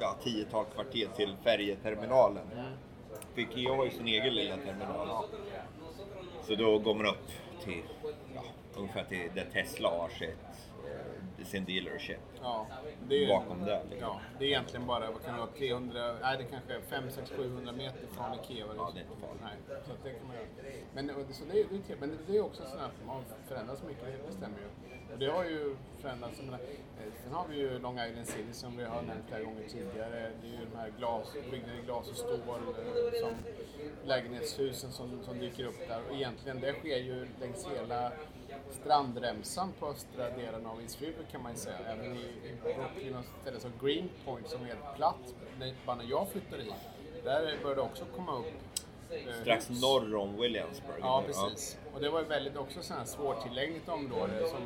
ja, 0.00 0.16
tiotal 0.22 0.64
kvarter 0.74 1.08
till 1.16 1.36
färjeterminalen. 1.44 2.44
Mm. 2.52 2.72
För 3.34 3.40
Ikea 3.40 3.74
har 3.74 3.84
ju 3.84 3.90
sin 3.90 4.06
egen 4.08 4.34
lilla 4.34 4.56
terminal. 4.56 5.08
Så 6.42 6.54
då 6.54 6.78
går 6.78 6.94
man 6.94 7.06
upp 7.06 7.26
till 7.64 7.82
ja, 8.34 8.42
ungefär 8.76 9.04
till 9.04 9.30
där 9.34 9.46
Tesla 9.52 9.88
har 9.88 10.08
sitt, 10.08 10.36
eh, 11.38 11.44
sin 11.44 11.64
dealership. 11.64 12.18
Ja, 12.42 12.66
det 13.08 13.24
är 13.24 13.28
Bakom 13.28 13.64
där, 13.64 13.82
liksom. 13.90 14.08
Ja, 14.08 14.20
det 14.38 14.44
är 14.44 14.48
egentligen 14.48 14.86
bara, 14.86 15.10
vad 15.10 15.24
kan 15.24 15.34
det 15.34 15.40
vara, 15.40 15.50
300, 15.58 16.14
nej 16.22 16.36
det 16.38 16.44
kanske 16.44 16.74
är 16.74 16.80
5, 16.80 17.10
6, 17.10 17.30
700 17.36 17.72
meter 17.72 18.06
från 18.16 18.34
IKEA. 18.34 18.66
Ja, 18.76 18.90
det 18.94 19.00
är 19.00 19.04
inte 19.04 19.16
farligt. 19.20 19.42
Nej, 19.42 19.78
så 19.86 19.92
att 19.92 20.04
det 20.04 20.10
kan 20.10 20.26
man 20.26 20.36
göra. 20.36 20.46
Men, 20.94 21.10
och 21.10 21.22
det, 21.28 21.34
så 21.34 21.44
det, 21.52 21.60
är- 21.60 21.96
men 22.00 22.18
det 22.26 22.36
är 22.36 22.44
också 22.44 22.62
så 22.62 22.78
att 22.78 23.06
man 23.06 23.22
förändras 23.48 23.82
mycket, 23.82 24.04
det 24.26 24.32
stämmer 24.32 24.58
ju. 24.58 24.93
Och 25.12 25.18
det 25.18 25.26
har 25.26 25.44
ju 25.44 25.76
förändrats. 26.00 26.42
Menar, 26.42 26.58
eh, 26.58 27.12
sen 27.24 27.32
har 27.32 27.46
vi 27.48 27.56
ju 27.56 27.78
Long 27.78 27.98
Island 27.98 28.26
City 28.26 28.52
som 28.52 28.76
vi 28.76 28.84
har 28.84 29.02
nämnt 29.02 29.24
flera 29.28 29.42
gånger 29.42 29.68
tidigare. 29.68 30.30
Det 30.42 30.48
är 30.48 30.52
ju 30.52 30.66
de 30.72 30.76
här 30.76 30.92
glas, 30.98 31.32
byggnader 31.50 31.78
i 31.82 31.86
glas 31.86 32.10
och 32.10 32.16
stål 32.16 32.40
eh, 32.40 33.20
som 33.20 33.34
lägenhetshusen 34.04 34.92
som, 34.92 35.24
som 35.24 35.38
dyker 35.38 35.64
upp 35.64 35.88
där. 35.88 36.00
Och 36.08 36.14
egentligen 36.14 36.60
det 36.60 36.72
sker 36.72 36.96
ju 36.96 37.26
längs 37.40 37.66
hela 37.66 38.12
strandremsan 38.70 39.72
på 39.78 39.86
östra 39.86 40.30
delen 40.30 40.66
av 40.66 40.82
East 40.82 41.00
River 41.02 41.24
kan 41.30 41.42
man 41.42 41.52
ju 41.52 41.58
säga. 41.58 41.78
Även 41.86 42.16
i, 42.16 42.20
i 42.20 42.54
Brooklyn 42.62 43.16
och 43.16 43.24
ställen 43.42 43.60
som 43.60 43.72
Greenpoint 43.82 44.48
som 44.48 44.62
är 44.62 44.66
helt 44.66 44.96
platt. 44.96 45.34
När, 45.58 45.74
bara 45.86 45.96
när 45.96 46.10
jag 46.10 46.28
flyttade 46.28 46.62
hit, 46.62 46.74
där 47.24 47.40
började 47.62 47.74
det 47.74 47.80
också 47.80 48.04
komma 48.16 48.38
upp 48.38 48.52
Strax 49.42 49.70
norr 49.70 50.14
om 50.16 50.36
Williamsburg. 50.40 50.96
Ja, 51.00 51.22
precis. 51.26 51.78
Och 51.94 52.00
det 52.00 52.10
var 52.10 52.22
väldigt 52.22 52.56
också 52.56 52.82
så 52.82 52.94
här 52.94 53.04
svårtillgängligt 53.04 53.88
område. 53.88 54.48
Som, 54.48 54.60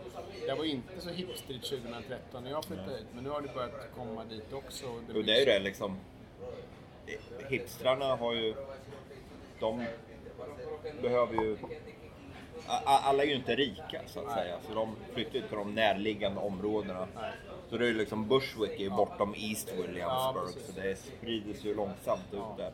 det 0.46 0.54
var 0.54 0.64
inte 0.64 1.00
så 1.00 1.10
hipstrigt 1.10 1.68
2013 1.68 2.44
när 2.44 2.50
jag 2.50 2.64
flyttade 2.64 2.96
hit, 2.96 3.06
men 3.14 3.24
nu 3.24 3.30
har 3.30 3.40
det 3.40 3.54
börjat 3.54 3.88
komma 3.96 4.24
dit 4.24 4.52
också. 4.52 4.86
och 4.86 5.16
Och 5.16 5.24
det 5.24 5.32
är 5.32 5.38
ju 5.38 5.44
det 5.44 5.58
liksom. 5.58 5.96
Hipstrarna 7.48 8.16
har 8.16 8.34
ju... 8.34 8.54
De 9.60 9.84
behöver 11.02 11.34
ju... 11.34 11.56
Alla 12.84 13.22
är 13.22 13.26
ju 13.28 13.34
inte 13.34 13.56
rika 13.56 14.00
så 14.06 14.20
att 14.20 14.32
säga. 14.32 14.56
Så 14.68 14.74
de 14.74 14.96
flyttar 15.14 15.34
ju 15.34 15.40
till 15.40 15.56
de 15.56 15.74
närliggande 15.74 16.40
områdena. 16.40 17.08
Nej. 17.14 17.32
Så 17.70 17.76
det 17.76 17.84
är 17.84 17.88
ju 17.88 17.94
liksom 17.94 18.28
Bushwick 18.28 18.70
är 18.80 18.84
ju 18.84 18.90
bortom 18.90 19.34
East 19.36 19.72
Ja, 19.76 19.82
Williamsburg. 19.82 20.44
precis. 20.54 20.74
så 20.74 20.80
det 20.80 20.96
sprider 20.96 21.54
sig 21.54 21.66
ju 21.70 21.74
långsamt 21.76 22.32
ut 22.32 22.56
där. 22.56 22.72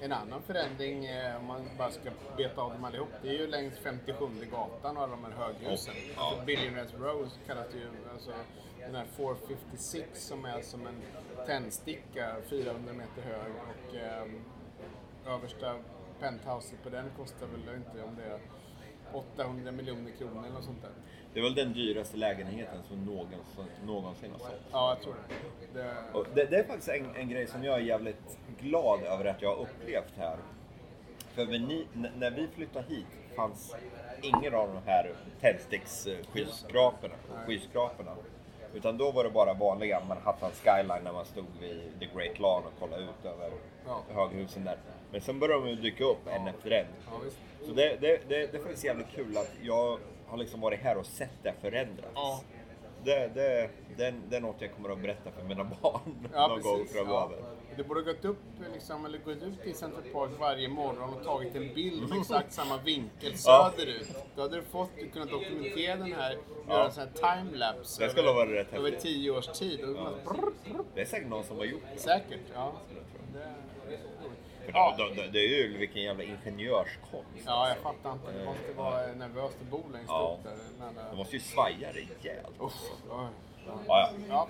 En 0.00 0.12
annan 0.12 0.42
förändring, 0.42 1.06
eh, 1.06 1.36
om 1.36 1.46
man 1.46 1.60
bara 1.78 1.90
ska 1.90 2.10
beta 2.36 2.60
av 2.62 2.72
dem 2.72 2.84
allihop, 2.84 3.08
det 3.22 3.28
är 3.28 3.32
ju 3.32 3.46
längs 3.46 3.78
57 3.78 4.26
gatan 4.50 4.96
och 4.96 5.02
alla 5.02 5.16
de 5.16 5.24
här 5.24 5.32
höghusen. 5.32 5.94
Ja. 6.16 6.22
Alltså 6.22 6.44
Billionaires 6.44 6.94
Row 6.94 7.28
kallas 7.46 7.66
det 7.72 7.78
ju. 7.78 7.88
Alltså, 8.12 8.32
den 8.78 8.94
här 8.94 9.06
456 9.16 10.26
som 10.26 10.44
är 10.44 10.62
som 10.62 10.86
en 10.86 11.02
tändsticka, 11.46 12.36
400 12.50 12.92
meter 12.92 13.22
hög. 13.22 13.52
Och 13.68 13.96
eh, 13.96 15.34
översta 15.34 15.74
penthouset 16.20 16.82
på 16.82 16.90
den 16.90 17.10
kostar 17.16 17.46
väl, 17.46 17.76
inte 17.76 18.02
om 18.02 18.16
det 18.16 18.24
är 18.24 18.40
800 19.12 19.72
miljoner 19.72 20.10
kronor 20.10 20.44
eller 20.44 20.54
något 20.54 20.64
sånt 20.64 20.82
där. 20.82 20.92
Det 21.34 21.40
är 21.40 21.44
väl 21.44 21.54
den 21.54 21.72
dyraste 21.72 22.16
lägenheten 22.16 22.82
som 22.88 23.04
någonsin, 23.04 23.64
någonsin 23.86 24.30
har 24.32 24.38
sålts. 24.38 24.64
Ja, 24.72 24.90
jag 24.94 25.02
tror 25.02 25.14
det. 25.72 25.80
det 25.80 26.34
det, 26.34 26.50
det 26.50 26.56
är 26.56 26.64
faktiskt 26.64 26.88
en, 26.88 27.16
en 27.16 27.28
grej 27.28 27.46
som 27.46 27.64
jag 27.64 27.74
är 27.74 27.82
jävligt 27.82 28.38
glad 28.60 29.02
över 29.02 29.24
att 29.24 29.42
jag 29.42 29.48
har 29.56 29.62
upplevt 29.62 30.12
här. 30.16 30.36
För 31.34 31.46
när, 31.46 31.58
ni, 31.58 31.86
när 32.16 32.30
vi 32.30 32.48
flyttade 32.54 32.84
hit 32.88 33.06
fanns 33.36 33.74
ingen 34.22 34.54
av 34.54 34.68
de 34.68 34.90
här 34.90 35.12
tändsticksskyskraporna. 35.40 37.14
skyskraporna. 37.46 38.14
Utan 38.74 38.98
då 38.98 39.10
var 39.10 39.24
det 39.24 39.30
bara 39.30 39.54
vanliga 39.54 40.02
Manhattan 40.08 40.50
skyline 40.50 41.04
när 41.04 41.12
man 41.12 41.24
stod 41.24 41.44
vid 41.60 41.80
The 42.00 42.06
Great 42.14 42.38
Lawn 42.38 42.62
och 42.64 42.80
kollade 42.80 43.02
ut 43.02 43.24
över 43.24 43.50
Ja. 43.86 44.02
höghusen 44.14 44.64
där. 44.64 44.76
Men 45.12 45.20
sen 45.20 45.38
började 45.38 45.66
de 45.66 45.74
dyka 45.76 46.04
upp 46.04 46.26
en 46.26 46.48
efter 46.48 46.70
en. 46.70 46.86
ja. 47.06 47.20
Så 47.66 47.72
det, 47.72 47.96
det, 48.00 48.20
det, 48.28 48.52
det 48.52 48.58
är 48.58 48.62
faktiskt 48.62 48.84
jävligt 48.84 49.08
kul 49.14 49.36
att 49.36 49.52
jag 49.62 49.98
har 50.30 50.36
liksom 50.36 50.60
varit 50.60 50.80
här 50.80 50.96
och 50.98 51.06
sett 51.06 51.42
det 51.42 51.54
förändras. 51.60 52.10
Ja. 52.14 52.40
Det, 53.04 53.34
det, 53.34 53.70
det, 53.96 54.14
det 54.30 54.36
är 54.36 54.40
något 54.40 54.56
jag 54.60 54.72
kommer 54.74 54.90
att 54.90 54.98
berätta 55.02 55.30
för 55.30 55.42
mina 55.44 55.64
barn 55.82 56.28
Ja, 56.32 56.48
någon 56.48 56.62
gång 56.62 56.78
precis. 56.78 56.96
framöver. 56.96 57.36
Ja. 57.40 57.46
Du 57.76 57.84
borde 57.84 58.02
gått 58.02 58.24
upp 58.24 58.38
liksom, 58.74 59.04
eller 59.06 59.18
gått 59.18 59.42
ut 59.42 59.64
i 59.66 59.72
Central 59.74 60.02
Park 60.12 60.30
varje 60.40 60.68
morgon 60.68 61.14
och 61.14 61.24
tagit 61.24 61.56
en 61.56 61.74
bild 61.74 62.08
med 62.08 62.18
exakt 62.18 62.52
samma 62.52 62.76
vinkel 62.76 63.32
Ja. 63.46 63.72
söderut. 63.76 64.08
Då 64.36 64.42
hade 64.42 64.56
du 64.56 64.62
fått, 64.62 64.90
du 64.98 65.08
kunnat 65.08 65.30
dokumentera 65.30 65.96
den 65.96 66.12
här, 66.12 66.38
Ja. 66.68 66.74
göra 66.74 66.84
en 66.86 66.92
sån 66.92 67.02
här 67.22 67.36
timelapse 67.36 68.04
över 68.04 68.56
häftigt. 68.64 69.00
tio 69.00 69.30
års 69.30 69.46
tid. 69.46 69.84
Och 69.84 69.96
Ja. 69.96 70.10
brr, 70.24 70.40
brr. 70.72 70.84
Det 70.94 71.00
är 71.00 71.04
säkert 71.04 71.28
någon 71.28 71.44
som 71.44 71.56
har 71.58 71.64
gjort 71.64 71.82
det. 71.94 72.00
Säkert, 72.00 72.40
ja. 72.54 72.72
Ja. 74.72 74.94
det, 75.16 75.28
det 75.32 75.38
är 75.38 75.48
ju 75.48 75.78
vilken 75.78 76.02
jävla 76.02 76.22
ingenjörskonst. 76.24 77.26
ja, 77.46 77.68
jag 77.68 77.76
fattar 77.78 78.12
inte. 78.12 78.32
Det 78.38 78.44
måste 78.44 78.72
vara 78.76 79.06
nervöst 79.06 79.56
att 79.62 79.70
bo 79.70 79.80
längst 79.92 80.08
Ja. 80.08 80.36
upp 80.38 80.44
där. 80.44 80.50
det- 80.94 81.10
De 81.10 81.16
måste 81.16 81.36
ju 81.36 81.40
svaja 81.40 81.88
rejält. 81.92 82.46
Oj. 82.58 82.70
Ja, 83.08 83.28
ja. 83.66 84.10
Ja, 84.28 84.48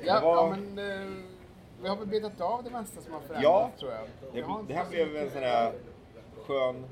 ja, 0.00 0.14
Det 0.20 0.20
var- 0.26 0.36
ja 0.36 0.46
men 0.56 0.78
eh, 0.78 1.24
vi 1.82 1.88
har 1.88 1.96
väl 1.96 2.06
betat 2.06 2.40
av 2.40 2.64
det 2.64 2.70
mesta 2.70 3.00
som 3.00 3.12
har 3.12 3.20
förändrats 3.20 3.44
Ja. 3.44 3.70
tror 3.78 3.92
jag. 3.92 4.02
Det, 4.32 4.38
Jag 4.40 4.64
det 4.68 4.74
här 4.74 4.86
blev 4.90 5.06
mycket- 5.08 5.22
en 5.24 5.30
sån 5.30 5.42
här 5.42 5.72
skön, 6.46 6.84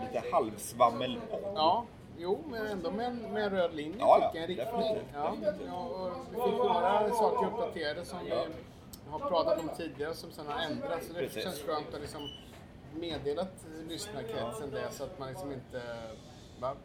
lite 0.00 0.22
halvsvammel 0.32 1.20
Ja, 1.54 1.84
jo, 2.18 2.38
men 2.50 2.66
ändå 2.66 2.90
med 2.90 3.06
en, 3.06 3.16
med 3.16 3.42
en 3.44 3.50
röd 3.50 3.74
linje 3.74 3.96
Ja, 3.98 4.30
jag, 4.34 4.42
en 4.42 4.46
riktning. 4.48 4.98
ja, 5.14 5.28
och 5.78 6.10
vi 6.30 6.40
fick 6.50 6.58
några 6.58 7.10
saker 7.10 7.46
uppdaterade 7.46 8.04
som 8.04 8.18
vi 8.24 8.30
har 9.10 9.18
pratat 9.18 9.58
om 9.60 9.68
tidigare 9.76 10.14
som 10.14 10.30
sen 10.32 10.46
har 10.46 10.60
ändrats. 10.62 11.06
Så 11.06 11.12
det 11.12 11.18
Precis. 11.20 11.42
känns 11.42 11.62
skönt 11.62 11.94
att 11.94 12.00
liksom 12.00 12.28
meddelat 12.94 13.52
lyssnarkretsen 13.88 14.70
det 14.70 14.90
så 14.90 15.04
att 15.04 15.18
man 15.18 15.28
liksom 15.28 15.52
inte... 15.52 15.82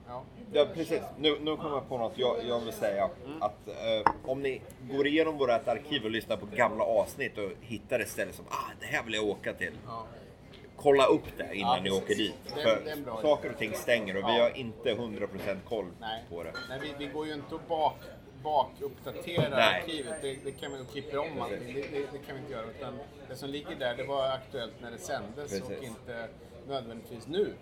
Ja. 0.07 0.23
Ja, 0.53 0.65
precis. 0.73 1.01
Nu, 1.17 1.37
nu 1.41 1.55
kommer 1.57 1.69
jag 1.75 1.89
på 1.89 1.97
något 1.97 2.13
jag, 2.17 2.37
jag 2.47 2.59
vill 2.59 2.73
säga. 2.73 3.09
Att 3.39 3.67
eh, 3.67 4.13
om 4.25 4.41
ni 4.41 4.61
går 4.91 5.07
igenom 5.07 5.37
vårt 5.37 5.67
arkiv 5.67 6.03
och 6.03 6.11
lyssnar 6.11 6.37
på 6.37 6.45
gamla 6.45 6.83
avsnitt 6.83 7.37
och 7.37 7.49
hittar 7.61 7.99
ett 7.99 8.09
ställe 8.09 8.33
som 8.33 8.45
ah, 8.49 8.71
det 8.79 8.85
här 8.85 9.03
vill 9.03 9.13
jag 9.13 9.23
åka 9.27 9.53
till. 9.53 9.73
ja. 9.87 10.05
Kolla 10.75 11.05
upp 11.05 11.37
det 11.37 11.55
innan 11.55 11.75
Ja, 11.77 11.81
ni 11.83 11.91
åker 11.91 12.15
dit. 12.15 12.35
Är- 12.45 12.49
För 12.63 12.81
det 12.85 12.89
är 12.91 12.95
en 12.95 13.03
bra 13.03 13.13
idé. 13.13 13.21
saker 13.27 13.49
och 13.51 13.57
ting 13.57 13.73
stänger 13.73 14.17
och 14.23 14.29
vi 14.29 14.39
har 14.39 14.57
inte 14.57 14.93
100% 14.93 15.57
koll 15.69 15.85
Nej, 15.99 16.23
på 16.29 16.43
det. 16.43 16.53
Nej 16.69 16.79
vi, 16.81 17.05
vi 17.05 17.11
går 17.13 17.27
ju 17.27 17.33
inte 17.33 17.55
och 17.55 17.61
bak, 17.67 17.95
bakuppdaterar 18.43 19.49
Nej. 19.49 19.81
arkivet. 19.81 20.21
Det, 20.21 20.37
det 20.43 20.51
kan 20.51 20.71
vi 20.73 20.81
och 20.81 20.91
klipper 20.91 21.17
om 21.17 21.41
allting. 21.41 21.73
Det, 21.73 21.81
det, 21.81 21.99
det 22.11 22.17
kan 22.27 22.35
vi 22.35 22.41
inte 22.41 22.51
göra. 22.53 22.65
Utan 22.77 22.99
det 23.29 23.35
som 23.35 23.49
ligger 23.49 23.75
där, 23.75 23.95
det 23.95 24.03
var 24.03 24.27
aktuellt 24.27 24.73
när 24.81 24.91
det 24.91 24.97
sändes 24.97 25.61
och 25.61 25.67
Precis. 25.67 25.83
inte 25.87 26.27
nödvändigtvis 26.67 27.27
nu. 27.27 27.53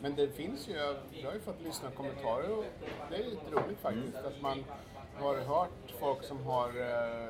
Men 0.00 0.14
det 0.16 0.28
finns 0.28 0.68
ju, 0.68 0.72
jag 0.72 1.28
har 1.28 1.32
ju 1.34 1.40
fått 1.40 1.62
lyssna 1.64 1.90
kommentarer 1.90 2.50
och 2.58 2.64
det 3.10 3.16
är 3.16 3.24
lite 3.24 3.50
roligt 3.52 3.78
faktiskt 3.82 4.14
Mm. 4.16 4.26
att 4.26 4.40
man 4.40 4.64
har 5.14 5.36
hört 5.36 5.70
folk 6.00 6.22
som 6.24 6.46
har 6.46 6.68
eh, 6.80 7.28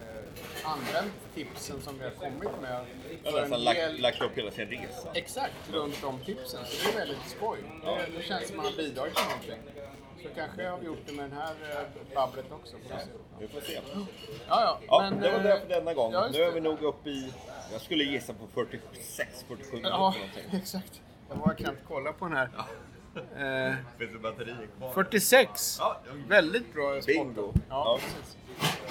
eh, 0.00 0.24
använt 0.64 1.12
tipsen 1.34 1.80
som 1.80 1.98
vi 1.98 2.04
har 2.04 2.10
kommit 2.10 2.60
med. 2.62 2.84
En 3.24 3.34
nästan 3.34 3.64
del- 3.64 4.00
lagt 4.00 4.20
upp 4.22 4.38
hela 4.38 4.50
sin 4.50 4.66
resa. 4.68 5.08
Exakt, 5.14 5.54
runt 5.72 6.04
om 6.04 6.18
tipsen. 6.24 6.60
Så 6.66 6.86
det 6.88 6.92
är 6.94 6.98
väldigt 6.98 7.28
skoj. 7.28 7.58
Det, 7.84 8.18
det 8.18 8.22
känns 8.24 8.48
som 8.48 8.58
att 8.58 8.64
man 8.64 8.72
har 8.72 8.76
bidragit 8.76 9.14
till 9.16 9.24
någonting. 9.24 9.77
Så 10.22 10.28
kanske 10.34 10.66
har 10.68 10.78
vi 10.78 10.86
gjort 10.86 10.98
det 11.06 11.12
med 11.12 11.30
den 11.30 11.38
här 11.38 11.54
eh, 11.70 12.14
babblet 12.14 12.52
också. 12.52 12.76
Vi 13.38 13.48
får 13.48 13.60
se. 13.60 13.72
Ja, 13.74 14.00
ja. 14.48 14.78
Ja, 14.86 15.10
men, 15.10 15.20
det 15.20 15.30
var 15.30 15.38
eh, 15.38 15.44
det 15.44 15.60
för 15.60 15.68
denna 15.68 15.94
gång. 15.94 16.12
ja, 16.12 16.28
nu 16.32 16.38
är 16.42 16.52
vi 16.52 16.60
nog 16.60 16.82
uppe 16.82 17.10
i, 17.10 17.32
jag 17.72 17.80
skulle 17.80 18.04
gissa 18.04 18.32
på 18.32 18.46
46, 18.54 19.44
47 19.48 19.70
minuter 19.76 19.90
Ja, 19.90 20.14
exakt. 20.52 21.00
Jag 21.28 21.36
har 21.36 21.54
knappt 21.54 21.78
kolla 21.88 22.12
på 22.12 22.24
den 22.28 22.36
här. 22.36 22.48
Eh, 23.68 23.74
Finns 23.98 24.12
det 24.12 24.18
batterier 24.18 24.68
kvar? 24.78 24.92
46! 24.92 25.76
Ja, 25.80 26.00
Väldigt 26.28 26.74
bra 26.74 26.92
spot. 27.02 27.06
Bingo. 27.06 27.52
Ja, 27.54 27.60
Ja. 27.68 27.98
precis. 28.00 28.36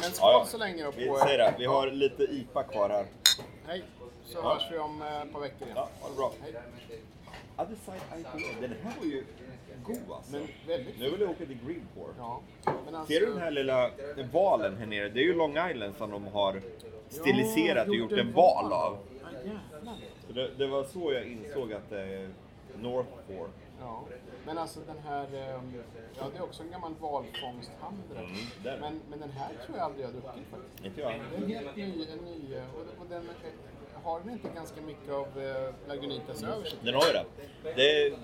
Men 0.02 0.12
skål 0.12 0.46
så 0.48 0.58
länge 0.58 0.84
då 0.84 0.92
på 0.92 0.98
Vi 0.98 1.06
säger 1.24 1.38
det, 1.38 1.56
vi 1.58 1.66
har 1.66 1.88
lite 1.92 2.24
IPA 2.24 2.64
kvar 2.64 2.90
här. 2.90 3.06
Hej, 3.68 3.84
så 4.26 4.38
Ja. 4.38 4.54
hörs 4.54 4.72
vi 4.72 4.78
om 4.78 5.02
eh, 5.02 5.22
ett 5.22 5.34
par 5.34 5.40
veckor 5.40 5.64
igen. 5.68 5.74
Ja, 5.76 5.90
ha 6.02 6.10
det 6.10 6.16
bra. 6.16 6.32
Hej. 6.42 6.54
Other 7.58 7.76
side 7.86 8.20
IPA, 8.20 8.62
den 8.62 8.76
här 8.84 8.94
var 9.00 9.06
ju 9.06 9.24
god 9.84 10.12
alltså. 10.16 10.32
Men 10.32 10.48
väldigt 10.68 11.00
Nu 11.00 11.10
vill 11.10 11.22
jag 11.22 11.30
åka 11.30 11.46
till 11.46 11.58
Greenport. 11.66 12.16
Ja. 12.18 12.42
Men 12.86 12.96
alltså, 12.96 13.14
Ser 13.14 13.20
du 13.20 13.26
den 13.26 13.38
här 13.38 13.52
lilla 13.52 13.92
valen 14.34 14.78
här 14.78 14.86
nere? 14.86 15.10
Det 15.10 15.20
är 15.20 15.24
ju 15.24 15.34
Long 15.36 15.58
Island 15.72 15.96
som 15.98 16.12
de 16.12 16.28
har 16.28 16.62
stiliserat 17.10 17.88
och 17.88 17.96
gjort 17.96 18.12
en 18.12 18.34
val 18.34 18.74
av. 18.74 18.98
Ja, 20.28 20.34
det, 20.34 20.50
det 20.58 20.68
var 20.68 20.84
så 20.84 21.14
jag 21.14 21.26
insåg 21.28 21.74
att 21.74 21.90
det 21.90 22.02
är 22.02 22.30
North 22.82 23.10
Fork. 23.28 23.52
Ja, 23.82 24.04
men 24.46 24.58
alltså 24.58 24.80
den 24.80 24.98
här, 25.08 25.24
ehm, 25.24 25.74
ja 26.20 26.24
det 26.32 26.38
är 26.38 26.44
också 26.44 26.64
en 26.64 26.72
gammal 26.72 26.94
valfångsthandel. 27.00 28.18
Mm, 28.18 28.80
men, 28.82 29.02
men 29.10 29.20
den 29.20 29.32
här 29.32 29.50
tror 29.66 29.78
jag 29.78 29.86
aldrig 29.86 30.04
jag 30.06 30.08
har 30.08 30.14
druckit 30.14 30.48
faktiskt. 30.52 30.86
Inte 30.86 31.02
jag. 31.02 31.14
Det 31.32 31.54
är 31.56 31.60
helt 31.62 31.76
ny, 31.76 32.08
en 32.12 32.18
ny 32.26 32.56
eh, 32.56 32.64
och, 32.76 33.02
och 33.02 33.06
den 33.10 33.22
eh, 33.24 34.04
har 34.04 34.20
den 34.20 34.30
inte 34.30 34.50
ganska 34.56 34.82
mycket 34.82 35.14
av 35.14 35.28
eh, 35.42 35.74
Lagunitas 35.88 36.44
över 36.44 36.66
sig? 36.66 36.80
Den 36.82 36.94
har 36.94 37.04
ju 37.08 37.14
det. 37.14 37.26
Det 37.76 38.06
är 38.08 38.16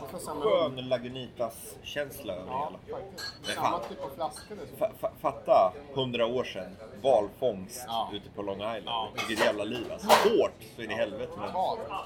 skön 0.42 0.90
Lagunitas-känsla 0.90 2.34
över 2.34 2.48
Ja, 2.52 2.72
hela. 2.86 2.98
faktiskt. 3.00 3.56
Samma 3.56 3.80
typ 3.80 4.04
av 4.04 4.10
flaska 4.10 4.56
dessutom. 4.56 4.88
Fa- 4.88 4.92
fa- 5.02 5.12
fatta 5.22 5.74
hundra 5.94 6.26
år 6.26 6.44
sedan, 6.44 6.76
valfångst 7.02 7.84
Ja. 7.88 8.10
ute 8.14 8.30
på 8.30 8.42
Long 8.42 8.56
Island. 8.56 8.84
Ja. 8.86 9.10
Vilket 9.28 9.46
jävla 9.46 9.64
liv 9.64 9.86
alltså. 9.92 10.08
Hårt 10.08 10.54
så 10.76 10.82
in 10.82 10.92
i 10.92 10.94
helvete. 10.94 11.32
Men 11.38 11.54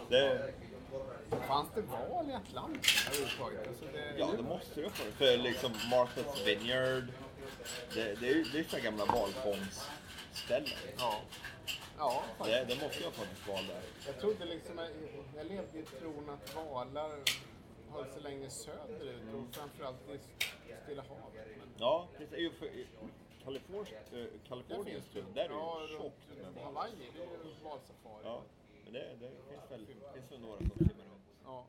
det, 0.09 0.51
Fanns 1.29 1.69
det 1.75 1.81
val 1.81 2.29
i 2.29 2.33
överhuvudtaget? 3.07 3.67
Alltså 3.67 3.85
det, 3.93 4.17
ja, 4.17 4.31
det 4.37 4.43
måste 4.43 4.81
det 4.81 4.81
vara. 4.81 5.11
För 5.17 5.37
liksom 5.37 5.71
Martha's 5.73 6.45
Vineyard. 6.45 7.03
Det, 7.93 8.19
det 8.19 8.29
är 8.29 8.35
ju 8.35 8.43
här 8.71 8.79
gamla 8.79 9.05
valfångstställen. 9.05 10.69
Ja. 10.97 11.21
Ja, 11.97 12.23
Det, 12.45 12.65
det 12.67 12.81
måste 12.83 12.99
ju 12.99 13.05
ha 13.05 13.11
funnits 13.11 13.47
val 13.47 13.67
där. 13.67 13.81
Jag 14.05 14.19
trodde 14.19 14.45
liksom, 14.45 14.77
jag, 14.77 14.87
jag 15.35 15.45
levde 15.45 15.79
i 15.79 15.83
tron 15.83 16.29
att 16.29 16.55
valar 16.55 17.11
höll 17.91 18.05
sig 18.13 18.21
längre 18.21 18.49
söderut 18.49 19.33
och 19.33 19.55
framförallt 19.55 20.09
i 20.09 20.19
Stilla 20.83 21.01
havet. 21.01 21.47
Men 21.59 21.69
Ja, 21.77 22.07
det 22.17 22.35
är 22.37 22.41
ju 22.41 22.51
för, 22.51 22.65
i 22.65 22.87
Kalifornien, 23.43 24.03
äh, 24.11 25.23
där 25.33 25.43
är 25.43 25.47
det 25.47 25.53
ja, 25.53 25.81
ju 25.81 25.97
tjockt 25.97 26.27
med 26.29 26.53
val. 26.53 26.63
Hawaii, 26.63 26.93
det 27.15 27.21
är 27.21 27.25
ju 27.25 27.53
valsafari. 27.63 28.21
Ja, 28.23 28.41
men 28.83 28.93
det, 28.93 29.15
det 29.19 29.29
finns 29.49 29.71
väl, 29.71 29.85
finns 30.13 30.41
några 30.41 30.57
som 30.57 30.69
simmar. 30.69 31.06
Ja. 31.47 31.65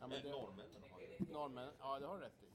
Ja, 0.00 0.06
men 0.06 0.22
det, 0.22 0.30
norrmännen 0.30 0.82
har 0.90 1.00
det. 1.00 1.32
norrmännen, 1.32 1.74
ja 1.80 1.98
det 1.98 2.06
har 2.06 2.18
du 2.18 2.24
rätt 2.24 2.42
i. 2.42 2.49